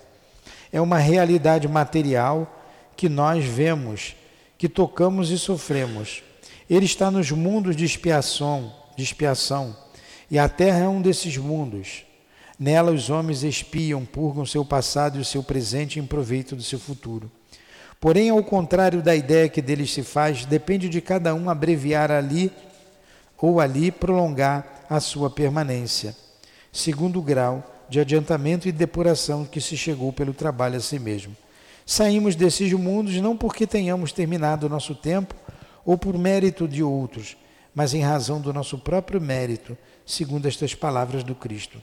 É 0.71 0.81
uma 0.81 0.97
realidade 0.97 1.67
material 1.67 2.51
que 2.97 3.07
nós 3.07 3.45
vemos, 3.45 4.15
que 4.57 4.67
tocamos 4.67 5.29
e 5.29 5.37
sofremos. 5.37 6.23
Ele 6.67 6.85
está 6.85 7.11
nos 7.11 7.29
mundos 7.29 7.75
de 7.75 7.85
expiação, 7.85 8.73
de 8.97 9.03
expiação, 9.03 9.77
e 10.31 10.39
a 10.39 10.49
terra 10.49 10.85
é 10.85 10.87
um 10.87 11.01
desses 11.01 11.37
mundos. 11.37 12.05
Nela 12.57 12.91
os 12.91 13.11
homens 13.11 13.43
espiam, 13.43 14.03
purgam 14.03 14.45
seu 14.45 14.65
passado 14.65 15.19
e 15.19 15.21
o 15.21 15.25
seu 15.25 15.43
presente 15.43 15.99
em 15.99 16.05
proveito 16.05 16.55
do 16.55 16.63
seu 16.63 16.79
futuro. 16.79 17.29
Porém, 18.03 18.31
ao 18.31 18.43
contrário 18.43 19.01
da 19.01 19.15
ideia 19.15 19.47
que 19.47 19.61
deles 19.61 19.93
se 19.93 20.03
faz, 20.03 20.43
depende 20.43 20.89
de 20.89 20.99
cada 20.99 21.33
um 21.33 21.49
abreviar 21.49 22.11
ali 22.11 22.51
ou 23.37 23.61
ali 23.61 23.93
prolongar 23.93 24.83
a 24.89 24.99
sua 24.99 25.29
permanência, 25.29 26.13
segundo 26.69 27.19
o 27.19 27.21
grau 27.21 27.63
de 27.87 28.01
adiantamento 28.01 28.67
e 28.67 28.73
depuração 28.73 29.45
que 29.45 29.61
se 29.61 29.77
chegou 29.77 30.11
pelo 30.11 30.33
trabalho 30.33 30.75
a 30.75 30.81
si 30.81 30.99
mesmo. 30.99 31.33
Saímos 31.85 32.35
desses 32.35 32.73
mundos 32.73 33.15
não 33.21 33.37
porque 33.37 33.65
tenhamos 33.65 34.11
terminado 34.11 34.65
o 34.65 34.69
nosso 34.69 34.93
tempo 34.93 35.33
ou 35.85 35.97
por 35.97 36.17
mérito 36.17 36.67
de 36.67 36.83
outros, 36.83 37.37
mas 37.73 37.93
em 37.93 38.01
razão 38.01 38.41
do 38.41 38.51
nosso 38.51 38.77
próprio 38.77 39.21
mérito, 39.21 39.77
segundo 40.05 40.45
estas 40.45 40.75
palavras 40.75 41.23
do 41.23 41.35
Cristo. 41.35 41.81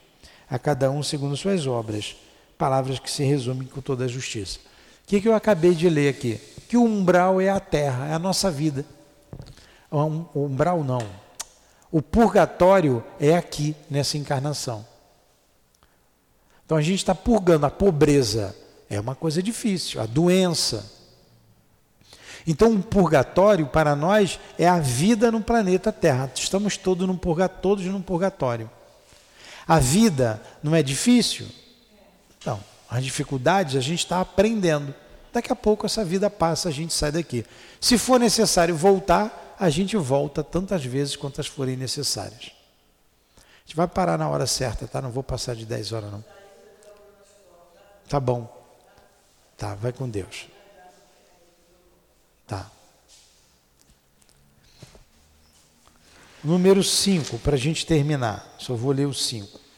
A 0.50 0.58
cada 0.58 0.90
um 0.90 1.02
segundo 1.02 1.34
suas 1.34 1.66
obras, 1.66 2.14
palavras 2.58 2.98
que 2.98 3.10
se 3.10 3.24
resumem 3.24 3.66
com 3.66 3.80
toda 3.80 4.04
a 4.04 4.08
justiça. 4.08 4.68
Que, 5.10 5.20
que 5.20 5.26
eu 5.26 5.34
acabei 5.34 5.74
de 5.74 5.90
ler 5.90 6.08
aqui? 6.08 6.40
Que 6.68 6.76
o 6.76 6.84
umbral 6.84 7.40
é 7.40 7.48
a 7.48 7.58
terra, 7.58 8.06
é 8.06 8.12
a 8.12 8.18
nossa 8.18 8.48
vida. 8.48 8.86
O 9.90 10.44
umbral 10.44 10.84
não. 10.84 11.04
O 11.90 12.00
purgatório 12.00 13.02
é 13.18 13.36
aqui, 13.36 13.74
nessa 13.90 14.16
encarnação. 14.16 14.86
Então 16.64 16.78
a 16.78 16.80
gente 16.80 16.98
está 16.98 17.12
purgando 17.12 17.66
a 17.66 17.70
pobreza 17.70 18.56
é 18.88 19.00
uma 19.00 19.16
coisa 19.16 19.42
difícil, 19.42 20.00
a 20.00 20.06
doença. 20.06 20.88
Então, 22.46 22.72
o 22.72 22.80
purgatório 22.80 23.66
para 23.66 23.96
nós 23.96 24.38
é 24.56 24.68
a 24.68 24.78
vida 24.78 25.32
no 25.32 25.40
planeta 25.40 25.90
Terra. 25.90 26.30
Estamos 26.32 26.76
todos 26.76 27.04
num 27.04 27.16
purgatório, 27.16 27.60
todos 27.60 27.84
num 27.86 28.00
purgatório. 28.00 28.70
A 29.66 29.80
vida 29.80 30.40
não 30.62 30.72
é 30.72 30.84
difícil? 30.84 31.48
Então, 32.38 32.69
as 32.90 33.04
dificuldades 33.04 33.76
a 33.76 33.80
gente 33.80 34.00
está 34.00 34.20
aprendendo. 34.20 34.92
Daqui 35.32 35.52
a 35.52 35.56
pouco 35.56 35.86
essa 35.86 36.04
vida 36.04 36.28
passa, 36.28 36.68
a 36.68 36.72
gente 36.72 36.92
sai 36.92 37.12
daqui. 37.12 37.46
Se 37.80 37.96
for 37.96 38.18
necessário 38.18 38.74
voltar, 38.74 39.54
a 39.60 39.70
gente 39.70 39.96
volta 39.96 40.42
tantas 40.42 40.84
vezes 40.84 41.14
quantas 41.14 41.46
forem 41.46 41.76
necessárias. 41.76 42.50
A 43.38 43.60
gente 43.64 43.76
vai 43.76 43.86
parar 43.86 44.18
na 44.18 44.28
hora 44.28 44.44
certa, 44.44 44.88
tá? 44.88 45.00
Não 45.00 45.12
vou 45.12 45.22
passar 45.22 45.54
de 45.54 45.64
10 45.64 45.92
horas, 45.92 46.10
não. 46.10 46.24
Tá 48.08 48.18
bom. 48.18 48.52
Tá, 49.56 49.76
vai 49.76 49.92
com 49.92 50.08
Deus. 50.08 50.48
Tá. 52.44 52.68
Número 56.42 56.82
5, 56.82 57.38
para 57.38 57.54
a 57.54 57.58
gente 57.58 57.86
terminar. 57.86 58.52
Só 58.58 58.74
vou 58.74 58.90
ler 58.90 59.06
o 59.06 59.14
5. 59.14 59.69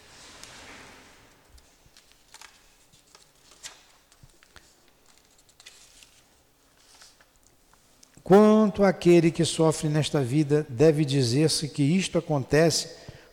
Quanto 8.72 8.84
àquele 8.84 9.30
que 9.30 9.44
sofre 9.44 9.86
nesta 9.90 10.22
vida, 10.22 10.66
deve 10.66 11.04
dizer-se 11.04 11.68
que 11.68 11.82
isto 11.82 12.16
acontece 12.16 12.88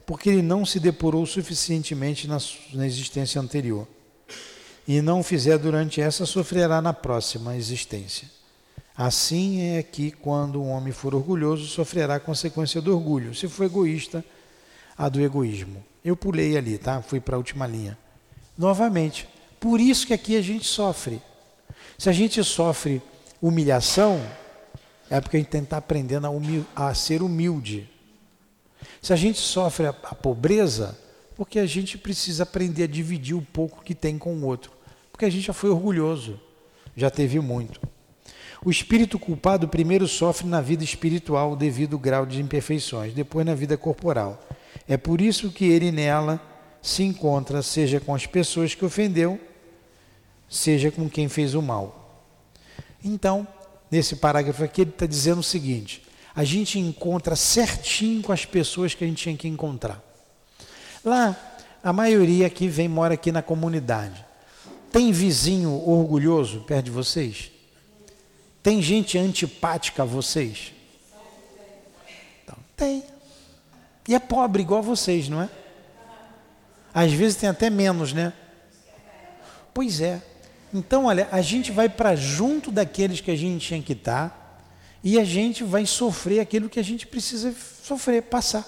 porque 0.05 0.27
ele 0.27 0.41
não 0.41 0.65
se 0.65 0.81
depurou 0.81 1.25
suficientemente 1.25 2.27
na, 2.27 2.37
na 2.73 2.85
existência 2.85 3.39
anterior. 3.39 3.87
E 4.85 5.01
não 5.01 5.23
fizer 5.23 5.57
durante 5.57 6.01
essa, 6.01 6.25
sofrerá 6.25 6.81
na 6.81 6.91
próxima 6.91 7.55
existência. 7.55 8.27
Assim 8.97 9.61
é 9.61 9.81
que, 9.81 10.11
quando 10.11 10.61
um 10.61 10.71
homem 10.71 10.91
for 10.91 11.15
orgulhoso, 11.15 11.67
sofrerá 11.67 12.15
a 12.15 12.19
consequência 12.19 12.81
do 12.81 12.93
orgulho. 12.93 13.33
Se 13.33 13.47
for 13.47 13.63
egoísta, 13.63 14.25
a 14.97 15.07
do 15.07 15.21
egoísmo. 15.21 15.81
Eu 16.03 16.17
pulei 16.17 16.57
ali, 16.57 16.77
tá? 16.77 17.01
Fui 17.01 17.21
para 17.21 17.35
a 17.35 17.37
última 17.37 17.65
linha. 17.65 17.97
Novamente, 18.57 19.25
por 19.57 19.79
isso 19.79 20.05
que 20.05 20.13
aqui 20.13 20.35
a 20.35 20.41
gente 20.41 20.65
sofre. 20.65 21.21
Se 21.97 22.09
a 22.09 22.11
gente 22.11 22.43
sofre 22.43 23.01
humilhação, 23.41 24.21
é 25.09 25.19
porque 25.19 25.37
a 25.37 25.39
gente 25.39 25.55
está 25.55 25.77
aprendendo 25.77 26.27
a, 26.27 26.29
humil 26.29 26.65
a, 26.75 26.93
ser 26.93 27.21
humilde. 27.21 27.89
Se 29.01 29.11
a 29.11 29.15
gente 29.15 29.39
sofre 29.39 29.87
a, 29.87 29.89
a 29.89 30.15
pobreza, 30.15 30.97
porque 31.35 31.57
a 31.57 31.65
gente 31.65 31.97
precisa 31.97 32.43
aprender 32.43 32.83
a 32.83 32.87
dividir 32.87 33.35
o 33.35 33.41
pouco 33.41 33.83
que 33.83 33.95
tem 33.95 34.17
com 34.17 34.33
o 34.35 34.45
outro. 34.45 34.71
Porque 35.11 35.25
a 35.25 35.29
gente 35.29 35.47
já 35.47 35.53
foi 35.53 35.69
orgulhoso, 35.69 36.39
já 36.95 37.09
teve 37.09 37.39
muito. 37.39 37.81
O 38.63 38.69
espírito 38.69 39.17
culpado 39.17 39.67
primeiro 39.67 40.07
sofre 40.07 40.45
na 40.45 40.59
vida 40.59 40.83
espiritual 40.83 41.55
devido 41.55 41.93
ao 41.93 41.99
grau 41.99 42.25
de 42.25 42.41
imperfeições, 42.41 43.13
depois 43.13 43.45
na 43.45 43.55
vida 43.55 43.77
corporal. 43.77 44.39
É 44.87 44.97
por 44.97 45.21
isso 45.21 45.49
que 45.49 45.65
ele 45.65 45.91
nela 45.91 46.41
se 46.81 47.03
encontra, 47.03 47.61
seja 47.61 47.99
com 47.99 48.13
as 48.13 48.25
pessoas 48.25 48.75
que 48.75 48.83
ofendeu, 48.83 49.39
seja 50.49 50.91
com 50.91 51.09
quem 51.09 51.29
fez 51.29 51.53
o 51.53 51.61
mal. 51.61 52.25
Então, 53.03 53.47
nesse 53.89 54.15
parágrafo 54.15 54.63
aqui, 54.63 54.81
ele 54.81 54.89
está 54.91 55.05
dizendo 55.05 55.39
o 55.39 55.43
seguinte: 55.43 56.03
a 56.35 56.43
gente 56.43 56.79
encontra 56.79 57.35
certinho 57.35 58.21
com 58.21 58.31
as 58.31 58.45
pessoas 58.45 58.93
que 58.93 59.03
a 59.03 59.07
gente 59.07 59.23
tinha 59.23 59.37
que 59.37 59.47
encontrar. 59.47 60.01
Lá, 61.03 61.35
a 61.83 61.93
maioria 61.93 62.47
aqui 62.47 62.67
vem, 62.67 62.87
mora 62.87 63.13
aqui 63.13 63.31
na 63.31 63.41
comunidade. 63.41 64.25
Tem 64.91 65.11
vizinho 65.11 65.71
orgulhoso 65.87 66.61
perto 66.61 66.85
de 66.85 66.91
vocês? 66.91 67.51
Tem 68.61 68.81
gente 68.81 69.17
antipática 69.17 70.03
a 70.03 70.05
vocês? 70.05 70.73
Então, 72.43 72.57
tem. 72.75 73.03
E 74.07 74.15
é 74.15 74.19
pobre 74.19 74.61
igual 74.61 74.79
a 74.79 74.83
vocês, 74.83 75.29
não 75.29 75.41
é? 75.41 75.49
Às 76.93 77.13
vezes 77.13 77.37
tem 77.37 77.47
até 77.47 77.69
menos, 77.69 78.11
né? 78.11 78.33
Pois 79.73 80.01
é. 80.01 80.21
Então, 80.73 81.05
olha, 81.05 81.27
a 81.31 81.41
gente 81.41 81.71
vai 81.71 81.89
para 81.89 82.15
junto 82.15 82.71
daqueles 82.71 83.21
que 83.21 83.31
a 83.31 83.35
gente 83.35 83.65
tinha 83.65 83.81
que 83.81 83.93
estar 83.93 84.29
tá, 84.29 84.39
e 85.03 85.19
a 85.19 85.23
gente 85.23 85.63
vai 85.63 85.85
sofrer 85.85 86.39
aquilo 86.39 86.69
que 86.69 86.79
a 86.79 86.83
gente 86.83 87.07
precisa 87.07 87.55
sofrer, 87.83 88.23
passar. 88.23 88.65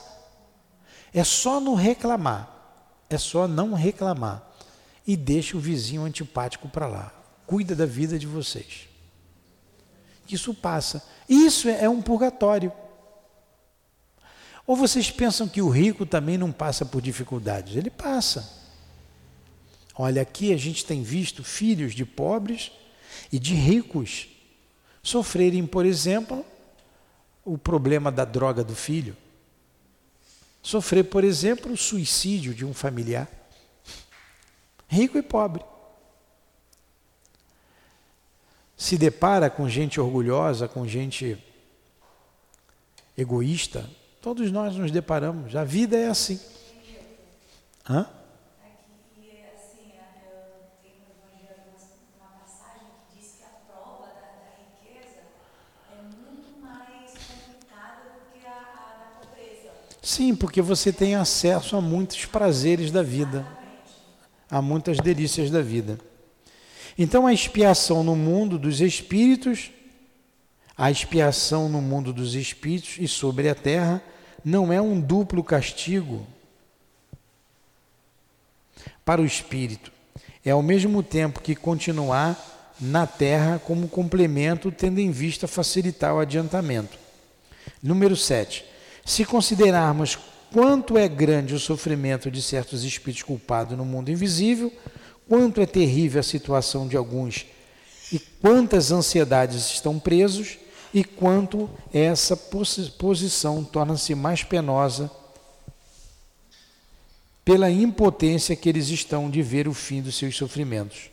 É 1.14 1.24
só 1.24 1.60
não 1.60 1.76
reclamar. 1.76 2.50
É 3.10 3.18
só 3.18 3.48
não 3.48 3.74
reclamar. 3.74 4.42
E 5.06 5.18
deixa 5.18 5.58
o 5.58 5.60
vizinho 5.60 6.04
antipático 6.04 6.70
para 6.70 6.88
lá. 6.88 7.14
Cuida 7.46 7.76
da 7.76 7.86
vida 7.86 8.18
de 8.18 8.26
vocês. 8.26 8.88
Isso 10.30 10.54
passa. 10.54 11.04
Isso 11.28 11.68
é 11.68 11.90
um 11.90 12.02
purgatório. 12.02 12.72
Ou 14.66 14.76
vocês 14.76 15.12
pensam 15.12 15.50
que 15.50 15.62
o 15.62 15.70
rico 15.70 16.06
também 16.06 16.38
não 16.38 16.52
passa 16.52 16.86
por 16.86 17.02
dificuldades? 17.02 17.76
Ele 17.76 17.90
passa. 17.90 18.61
Olha, 20.04 20.24
aqui 20.24 20.52
a 20.52 20.58
gente 20.58 20.84
tem 20.84 21.04
visto 21.04 21.44
filhos 21.44 21.94
de 21.94 22.04
pobres 22.04 22.72
e 23.32 23.38
de 23.38 23.54
ricos 23.54 24.30
sofrerem, 25.04 25.68
por 25.68 25.86
exemplo, 25.86 26.44
o 27.46 27.56
problema 27.56 28.12
da 28.12 28.26
droga 28.26 28.64
do 28.64 28.76
filho. 28.76 29.16
Sofrer, 30.60 31.04
por 31.04 31.24
exemplo, 31.24 31.72
o 31.72 31.78
suicídio 31.78 32.52
de 32.52 32.66
um 32.66 32.74
familiar. 32.74 33.30
Rico 34.88 35.20
e 35.20 35.22
pobre. 35.22 35.64
Se 38.76 38.98
depara 38.98 39.52
com 39.52 39.70
gente 39.70 40.02
orgulhosa, 40.02 40.68
com 40.68 40.88
gente 40.88 41.38
egoísta, 43.16 43.88
todos 44.20 44.52
nós 44.52 44.76
nos 44.76 44.90
deparamos. 44.90 45.56
A 45.56 45.64
vida 45.64 45.96
é 45.96 46.08
assim. 46.08 46.40
Hã? 47.88 48.10
Sim, 60.02 60.36
porque 60.36 60.62
você 60.62 60.92
tem 60.92 61.16
acesso 61.16 61.76
a 61.76 61.82
muitos 61.82 62.26
prazeres 62.26 62.90
da 62.92 63.04
vida, 63.04 63.46
a 64.50 64.62
muitas 64.62 64.98
delícias 64.98 65.52
da 65.52 65.62
vida. 65.62 66.00
Então 66.98 67.28
a 67.28 67.34
expiação 67.34 68.04
no 68.04 68.16
mundo 68.16 68.58
dos 68.58 68.82
espíritos, 68.82 69.72
a 70.76 70.90
expiação 70.90 71.70
no 71.70 71.82
mundo 71.82 72.12
dos 72.12 72.34
espíritos 72.34 72.98
e 73.00 73.08
sobre 73.08 73.48
a 73.48 73.56
terra 73.56 74.02
não 74.44 74.74
é 74.74 74.82
um 74.82 75.00
duplo 75.00 75.44
castigo 75.44 76.26
para 79.06 79.22
o 79.22 79.26
espírito. 79.26 79.92
É 80.44 80.50
ao 80.50 80.64
mesmo 80.64 81.04
tempo 81.04 81.42
que 81.42 81.56
continuar 81.56 82.74
na 82.80 83.06
terra 83.06 83.60
como 83.60 83.88
complemento, 83.88 84.72
tendo 84.72 85.00
em 85.00 85.12
vista 85.12 85.48
facilitar 85.48 86.16
o 86.16 86.20
adiantamento. 86.20 86.98
Número 87.82 88.16
7. 88.16 88.66
Se 89.06 89.26
considerarmos 89.26 90.18
quanto 90.52 90.98
é 90.98 91.08
grande 91.08 91.56
o 91.56 91.60
sofrimento 91.60 92.30
de 92.30 92.42
certos 92.42 92.84
espíritos 92.84 93.24
culpados 93.24 93.78
no 93.78 93.86
mundo 93.86 94.12
invisível, 94.12 94.72
quanto 95.28 95.62
é 95.62 95.66
terrível 95.66 96.20
a 96.20 96.24
situação 96.24 96.88
de 96.88 96.98
alguns 96.98 97.46
e 98.12 98.20
quantas 98.20 98.92
ansiedades 98.92 99.72
estão 99.72 99.98
presos 99.98 100.58
e 100.94 101.04
quanto 101.04 101.70
essa 101.94 102.36
posição 102.36 103.64
torna-se 103.64 104.14
mais 104.14 104.44
penosa 104.44 105.10
pela 107.46 107.72
impotência 107.72 108.56
que 108.56 108.68
eles 108.68 108.90
estão 108.90 109.30
de 109.30 109.42
ver 109.42 109.68
o 109.68 109.74
fim 109.74 110.02
dos 110.02 110.16
seus 110.16 110.36
sofrimentos. 110.36 111.10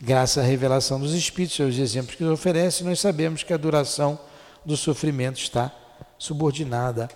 Graças 0.00 0.38
à 0.38 0.46
revelação 0.46 1.00
dos 1.00 1.14
Espíritos 1.14 1.58
e 1.58 1.62
aos 1.62 1.78
exemplos 1.78 2.16
que 2.16 2.24
nos 2.24 2.32
oferece, 2.32 2.82
nós 2.82 2.98
sabemos 3.00 3.42
que 3.42 3.52
a 3.52 3.56
duração 3.56 4.18
do 4.64 4.76
sofrimento 4.76 5.38
está 5.38 5.72
subordinada 6.18 7.08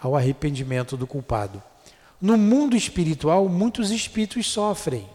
ao 0.00 0.16
arrependimento 0.16 0.96
do 0.96 1.06
culpado. 1.06 1.62
No 2.20 2.36
mundo 2.36 2.76
espiritual, 2.76 3.48
muitos 3.48 3.90
espíritos 3.90 4.46
sofrem, 4.46 5.08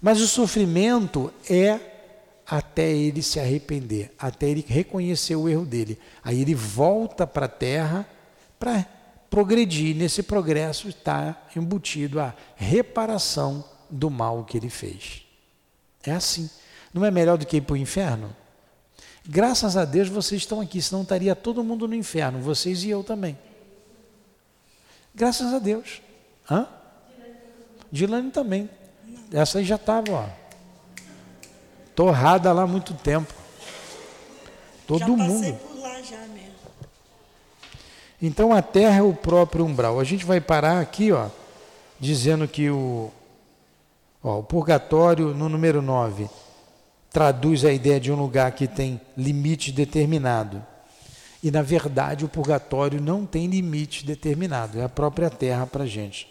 mas 0.00 0.20
o 0.20 0.26
sofrimento 0.26 1.32
é 1.48 1.78
até 2.46 2.90
ele 2.90 3.22
se 3.22 3.38
arrepender, 3.38 4.12
até 4.18 4.48
ele 4.48 4.64
reconhecer 4.66 5.36
o 5.36 5.48
erro 5.48 5.64
dele. 5.64 5.98
Aí 6.22 6.40
ele 6.40 6.54
volta 6.54 7.26
para 7.26 7.46
a 7.46 7.48
terra 7.48 8.06
para 8.58 8.84
progredir. 9.30 9.96
Nesse 9.96 10.22
progresso 10.22 10.88
está 10.88 11.40
embutido 11.56 12.20
a 12.20 12.34
reparação 12.56 13.64
do 13.88 14.10
mal 14.10 14.44
que 14.44 14.58
ele 14.58 14.68
fez. 14.68 15.22
É 16.04 16.12
assim. 16.12 16.50
Não 16.92 17.04
é 17.04 17.10
melhor 17.10 17.38
do 17.38 17.46
que 17.46 17.56
ir 17.56 17.62
para 17.62 17.74
o 17.74 17.76
inferno? 17.78 18.34
Graças 19.26 19.76
a 19.76 19.84
Deus 19.84 20.08
vocês 20.08 20.42
estão 20.42 20.60
aqui, 20.60 20.82
senão 20.82 21.02
estaria 21.02 21.34
todo 21.36 21.62
mundo 21.62 21.86
no 21.86 21.94
inferno, 21.94 22.40
vocês 22.40 22.82
e 22.82 22.90
eu 22.90 23.04
também. 23.04 23.38
Graças 25.14 25.52
a 25.52 25.58
Deus. 25.58 26.02
Hã? 26.50 26.66
Dilane 27.90 28.30
também. 28.30 28.68
Essa 29.32 29.58
aí 29.58 29.64
já 29.64 29.76
estava, 29.76 30.10
ó. 30.10 30.26
Torrada 31.94 32.52
lá 32.52 32.62
há 32.62 32.66
muito 32.66 32.94
tempo. 32.94 33.32
Todo 34.86 35.00
já 35.00 35.06
mundo. 35.08 35.54
Por 35.54 35.80
lá 35.80 36.02
já 36.02 36.18
mesmo. 36.28 36.52
Então 38.20 38.52
a 38.52 38.62
terra 38.62 38.96
é 38.96 39.02
o 39.02 39.14
próprio 39.14 39.64
umbral. 39.64 40.00
A 40.00 40.04
gente 40.04 40.24
vai 40.24 40.40
parar 40.40 40.80
aqui, 40.80 41.12
ó, 41.12 41.28
dizendo 42.00 42.48
que 42.48 42.70
o, 42.70 43.10
ó, 44.22 44.38
o 44.38 44.42
purgatório 44.42 45.28
no 45.28 45.48
número 45.48 45.80
9 45.80 46.28
traduz 47.12 47.64
a 47.64 47.72
ideia 47.72 48.00
de 48.00 48.10
um 48.10 48.16
lugar 48.16 48.50
que 48.52 48.66
tem 48.66 49.00
limite 49.16 49.70
determinado. 49.70 50.64
E, 51.42 51.50
na 51.50 51.60
verdade, 51.60 52.24
o 52.24 52.28
purgatório 52.28 53.00
não 53.00 53.26
tem 53.26 53.46
limite 53.46 54.06
determinado, 54.06 54.80
é 54.80 54.84
a 54.84 54.88
própria 54.88 55.28
terra 55.28 55.66
para 55.66 55.84
a 55.84 55.86
gente. 55.86 56.28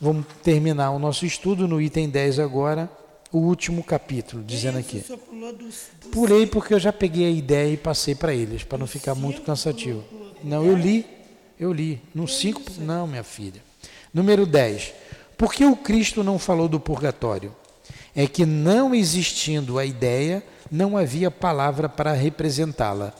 Vamos 0.00 0.24
terminar 0.42 0.92
o 0.92 0.98
nosso 0.98 1.26
estudo 1.26 1.68
no 1.68 1.80
item 1.80 2.08
10 2.08 2.38
agora, 2.38 2.88
o 3.30 3.38
último 3.38 3.84
capítulo, 3.84 4.42
dizendo 4.42 4.78
aqui. 4.78 5.00
Do, 5.00 5.16
do 5.52 6.08
Pulei 6.10 6.46
porque 6.46 6.72
eu 6.72 6.80
já 6.80 6.92
peguei 6.92 7.26
a 7.26 7.30
ideia 7.30 7.72
e 7.72 7.76
passei 7.76 8.14
para 8.14 8.32
eles, 8.32 8.64
para 8.64 8.78
não 8.78 8.86
ficar 8.86 9.14
muito 9.14 9.42
cansativo. 9.42 10.02
Não, 10.42 10.64
eu 10.64 10.74
li, 10.74 11.04
eu 11.58 11.72
li. 11.72 12.00
No 12.14 12.26
5, 12.26 12.62
não, 12.78 13.06
minha 13.06 13.22
filha. 13.22 13.62
Número 14.14 14.46
10. 14.46 14.94
Por 15.36 15.52
que 15.52 15.64
o 15.64 15.76
Cristo 15.76 16.24
não 16.24 16.38
falou 16.38 16.68
do 16.68 16.80
purgatório? 16.80 17.54
É 18.14 18.26
que 18.26 18.44
não 18.44 18.94
existindo 18.94 19.78
a 19.78 19.84
ideia, 19.84 20.42
não 20.70 20.96
havia 20.96 21.30
palavra 21.30 21.88
para 21.88 22.12
representá-la. 22.12 23.12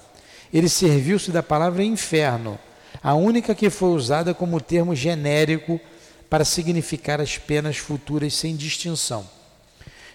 Ele 0.53 0.69
serviu-se 0.69 1.31
da 1.31 1.43
palavra 1.43 1.83
inferno, 1.85 2.59
a 3.03 3.15
única 3.15 3.55
que 3.55 3.71
foi 3.71 3.91
usada 3.91 4.35
como 4.35 4.61
termo 4.61 4.95
genérico 4.95 5.81
para 6.29 6.45
significar 6.45 7.21
as 7.21 7.39
penas 7.39 7.77
futuras 7.77 8.35
sem 8.35 8.55
distinção. 8.57 9.27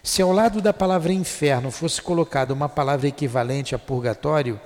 Se 0.03 0.21
ao 0.21 0.31
lado 0.31 0.61
da 0.61 0.71
palavra 0.71 1.11
inferno 1.11 1.71
fosse 1.71 2.01
colocada 2.01 2.53
uma 2.53 2.69
palavra 2.69 3.07
equivalente 3.07 3.73
a 3.73 3.79
purgatório, 3.79 4.59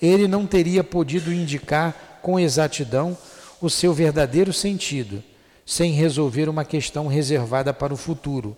ele 0.00 0.26
não 0.26 0.46
teria 0.46 0.82
podido 0.82 1.32
indicar 1.32 2.20
com 2.22 2.38
exatidão 2.40 3.16
o 3.60 3.68
seu 3.68 3.92
verdadeiro 3.92 4.52
sentido, 4.52 5.22
sem 5.66 5.92
resolver 5.92 6.48
uma 6.48 6.64
questão 6.64 7.06
reservada 7.06 7.74
para 7.74 7.92
o 7.92 7.96
futuro. 7.96 8.56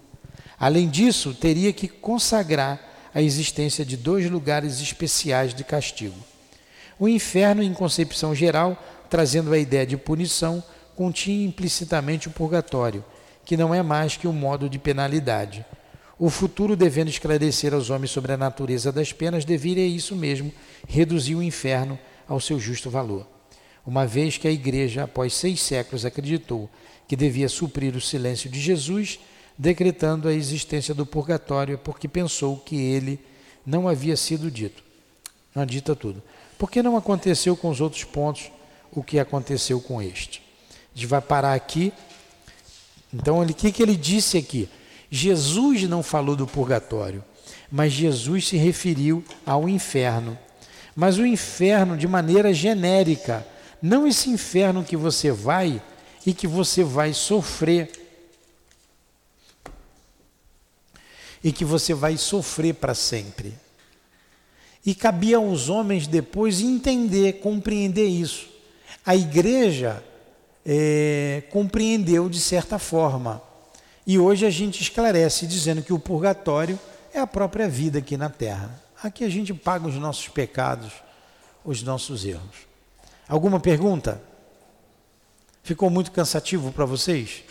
Além 0.60 0.90
disso, 0.90 1.32
teria 1.32 1.72
que 1.72 1.88
consagrar 1.88 2.78
a 3.14 3.22
existência 3.22 3.82
de 3.82 3.96
dois 3.96 4.30
lugares 4.30 4.78
especiais 4.82 5.54
de 5.54 5.64
castigo. 5.64 6.14
O 6.98 7.08
inferno, 7.08 7.62
em 7.62 7.72
concepção 7.72 8.34
geral, 8.34 8.76
trazendo 9.08 9.54
a 9.54 9.58
ideia 9.58 9.86
de 9.86 9.96
punição, 9.96 10.62
continha 10.94 11.46
implicitamente 11.46 12.28
o 12.28 12.30
purgatório, 12.30 13.02
que 13.42 13.56
não 13.56 13.74
é 13.74 13.82
mais 13.82 14.18
que 14.18 14.28
um 14.28 14.34
modo 14.34 14.68
de 14.68 14.78
penalidade. 14.78 15.64
O 16.18 16.28
futuro, 16.28 16.76
devendo 16.76 17.08
esclarecer 17.08 17.72
aos 17.72 17.88
homens 17.88 18.10
sobre 18.10 18.32
a 18.32 18.36
natureza 18.36 18.92
das 18.92 19.14
penas, 19.14 19.46
deveria 19.46 19.86
isso 19.86 20.14
mesmo 20.14 20.52
reduzir 20.86 21.36
o 21.36 21.42
inferno 21.42 21.98
ao 22.28 22.38
seu 22.38 22.60
justo 22.60 22.90
valor. 22.90 23.26
Uma 23.86 24.06
vez 24.06 24.36
que 24.36 24.46
a 24.46 24.52
Igreja, 24.52 25.04
após 25.04 25.32
seis 25.32 25.62
séculos, 25.62 26.04
acreditou 26.04 26.68
que 27.08 27.16
devia 27.16 27.48
suprir 27.48 27.96
o 27.96 28.00
silêncio 28.00 28.50
de 28.50 28.60
Jesus, 28.60 29.18
decretando 29.60 30.26
a 30.26 30.32
existência 30.32 30.94
do 30.94 31.04
purgatório, 31.04 31.76
porque 31.76 32.08
pensou 32.08 32.56
que 32.56 32.76
ele 32.76 33.20
não 33.64 33.86
havia 33.86 34.16
sido 34.16 34.50
dito. 34.50 34.82
Não 35.54 35.66
dita 35.66 35.94
tudo. 35.94 36.22
Por 36.58 36.70
que 36.70 36.82
não 36.82 36.96
aconteceu 36.96 37.54
com 37.54 37.68
os 37.68 37.78
outros 37.78 38.02
pontos 38.02 38.50
o 38.90 39.02
que 39.02 39.18
aconteceu 39.18 39.78
com 39.78 40.00
este? 40.00 40.42
A 40.70 40.96
gente 40.96 41.06
vai 41.06 41.20
parar 41.20 41.52
aqui. 41.52 41.92
Então, 43.12 43.38
o 43.38 43.46
que, 43.52 43.70
que 43.70 43.82
ele 43.82 43.96
disse 43.96 44.38
aqui? 44.38 44.66
Jesus 45.10 45.82
não 45.82 46.02
falou 46.02 46.34
do 46.34 46.46
purgatório, 46.46 47.22
mas 47.70 47.92
Jesus 47.92 48.48
se 48.48 48.56
referiu 48.56 49.22
ao 49.44 49.68
inferno. 49.68 50.38
Mas 50.96 51.18
o 51.18 51.26
inferno 51.26 51.98
de 51.98 52.08
maneira 52.08 52.54
genérica, 52.54 53.46
não 53.82 54.06
esse 54.06 54.30
inferno 54.30 54.82
que 54.82 54.96
você 54.96 55.30
vai 55.30 55.82
e 56.24 56.32
que 56.32 56.46
você 56.46 56.82
vai 56.82 57.12
sofrer. 57.12 57.99
E 61.42 61.52
que 61.52 61.64
você 61.64 61.94
vai 61.94 62.16
sofrer 62.16 62.74
para 62.74 62.94
sempre. 62.94 63.54
E 64.84 64.94
cabia 64.94 65.36
aos 65.36 65.68
homens 65.68 66.06
depois 66.06 66.60
entender, 66.60 67.34
compreender 67.40 68.06
isso. 68.06 68.48
A 69.04 69.14
igreja 69.14 70.02
é, 70.64 71.42
compreendeu 71.50 72.28
de 72.28 72.40
certa 72.40 72.78
forma. 72.78 73.42
E 74.06 74.18
hoje 74.18 74.46
a 74.46 74.50
gente 74.50 74.82
esclarece 74.82 75.46
dizendo 75.46 75.82
que 75.82 75.92
o 75.92 75.98
purgatório 75.98 76.78
é 77.12 77.18
a 77.18 77.26
própria 77.26 77.68
vida 77.68 77.98
aqui 77.98 78.16
na 78.16 78.28
terra. 78.28 78.82
Aqui 79.02 79.24
a 79.24 79.28
gente 79.28 79.52
paga 79.54 79.86
os 79.86 79.94
nossos 79.96 80.28
pecados, 80.28 80.92
os 81.64 81.82
nossos 81.82 82.24
erros. 82.24 82.66
Alguma 83.28 83.60
pergunta? 83.60 84.20
Ficou 85.62 85.90
muito 85.90 86.10
cansativo 86.10 86.72
para 86.72 86.84
vocês? 86.84 87.44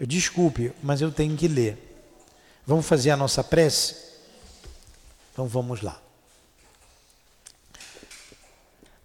Desculpe, 0.00 0.72
mas 0.82 1.00
eu 1.00 1.10
tenho 1.10 1.36
que 1.36 1.48
ler. 1.48 1.95
Vamos 2.66 2.86
fazer 2.86 3.10
a 3.10 3.16
nossa 3.16 3.44
prece? 3.44 3.94
Então 5.32 5.46
vamos 5.46 5.82
lá. 5.82 6.00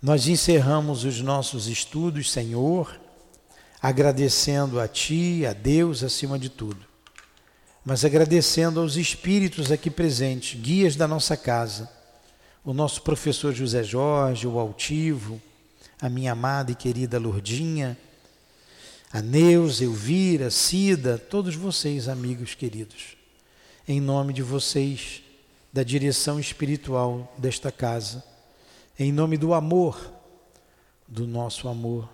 Nós 0.01 0.27
encerramos 0.27 1.03
os 1.03 1.21
nossos 1.21 1.67
estudos, 1.67 2.31
Senhor, 2.31 2.99
agradecendo 3.79 4.79
a 4.79 4.87
Ti, 4.87 5.45
a 5.45 5.53
Deus 5.53 6.03
acima 6.03 6.39
de 6.39 6.49
tudo, 6.49 6.83
mas 7.85 8.03
agradecendo 8.03 8.79
aos 8.79 8.95
espíritos 8.95 9.71
aqui 9.71 9.91
presentes, 9.91 10.59
guias 10.59 10.95
da 10.95 11.07
nossa 11.07 11.37
casa, 11.37 11.87
o 12.65 12.73
nosso 12.73 13.03
professor 13.03 13.53
José 13.53 13.83
Jorge, 13.83 14.47
o 14.47 14.57
Altivo, 14.57 15.39
a 16.01 16.09
minha 16.09 16.31
amada 16.31 16.71
e 16.71 16.75
querida 16.75 17.19
Lourdinha, 17.19 17.95
a 19.13 19.21
Neuza, 19.21 19.83
Elvira, 19.83 20.49
Cida, 20.49 21.19
todos 21.19 21.53
vocês, 21.53 22.07
amigos 22.07 22.55
queridos, 22.55 23.20
em 23.87 23.99
nome 23.99 24.33
de 24.33 24.41
vocês, 24.41 25.23
da 25.71 25.83
direção 25.83 26.39
espiritual 26.39 27.33
desta 27.37 27.71
casa, 27.71 28.23
em 28.99 29.11
nome 29.11 29.37
do 29.37 29.53
amor, 29.53 30.11
do 31.07 31.25
nosso 31.25 31.67
amor, 31.67 32.09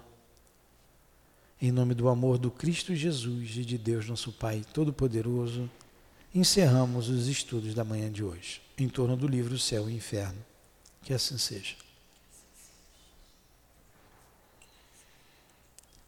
em 1.62 1.72
nome 1.72 1.94
do 1.94 2.08
amor 2.08 2.38
do 2.38 2.52
Cristo 2.52 2.96
Jesus 2.96 3.58
e 3.58 3.66
de 3.66 3.78
Deus, 3.78 4.08
nosso 4.08 4.32
Pai 4.32 4.64
Todo-Poderoso, 4.74 5.70
encerramos 6.34 7.10
os 7.10 7.28
estudos 7.28 7.74
da 7.74 7.84
manhã 7.84 8.12
de 8.12 8.24
hoje, 8.24 8.62
em 8.78 8.88
torno 8.88 9.18
do 9.18 9.28
livro 9.28 9.58
Céu 9.58 9.90
e 9.90 9.96
Inferno. 9.96 10.46
Que 11.02 11.14
assim 11.14 11.38
seja. 11.38 11.87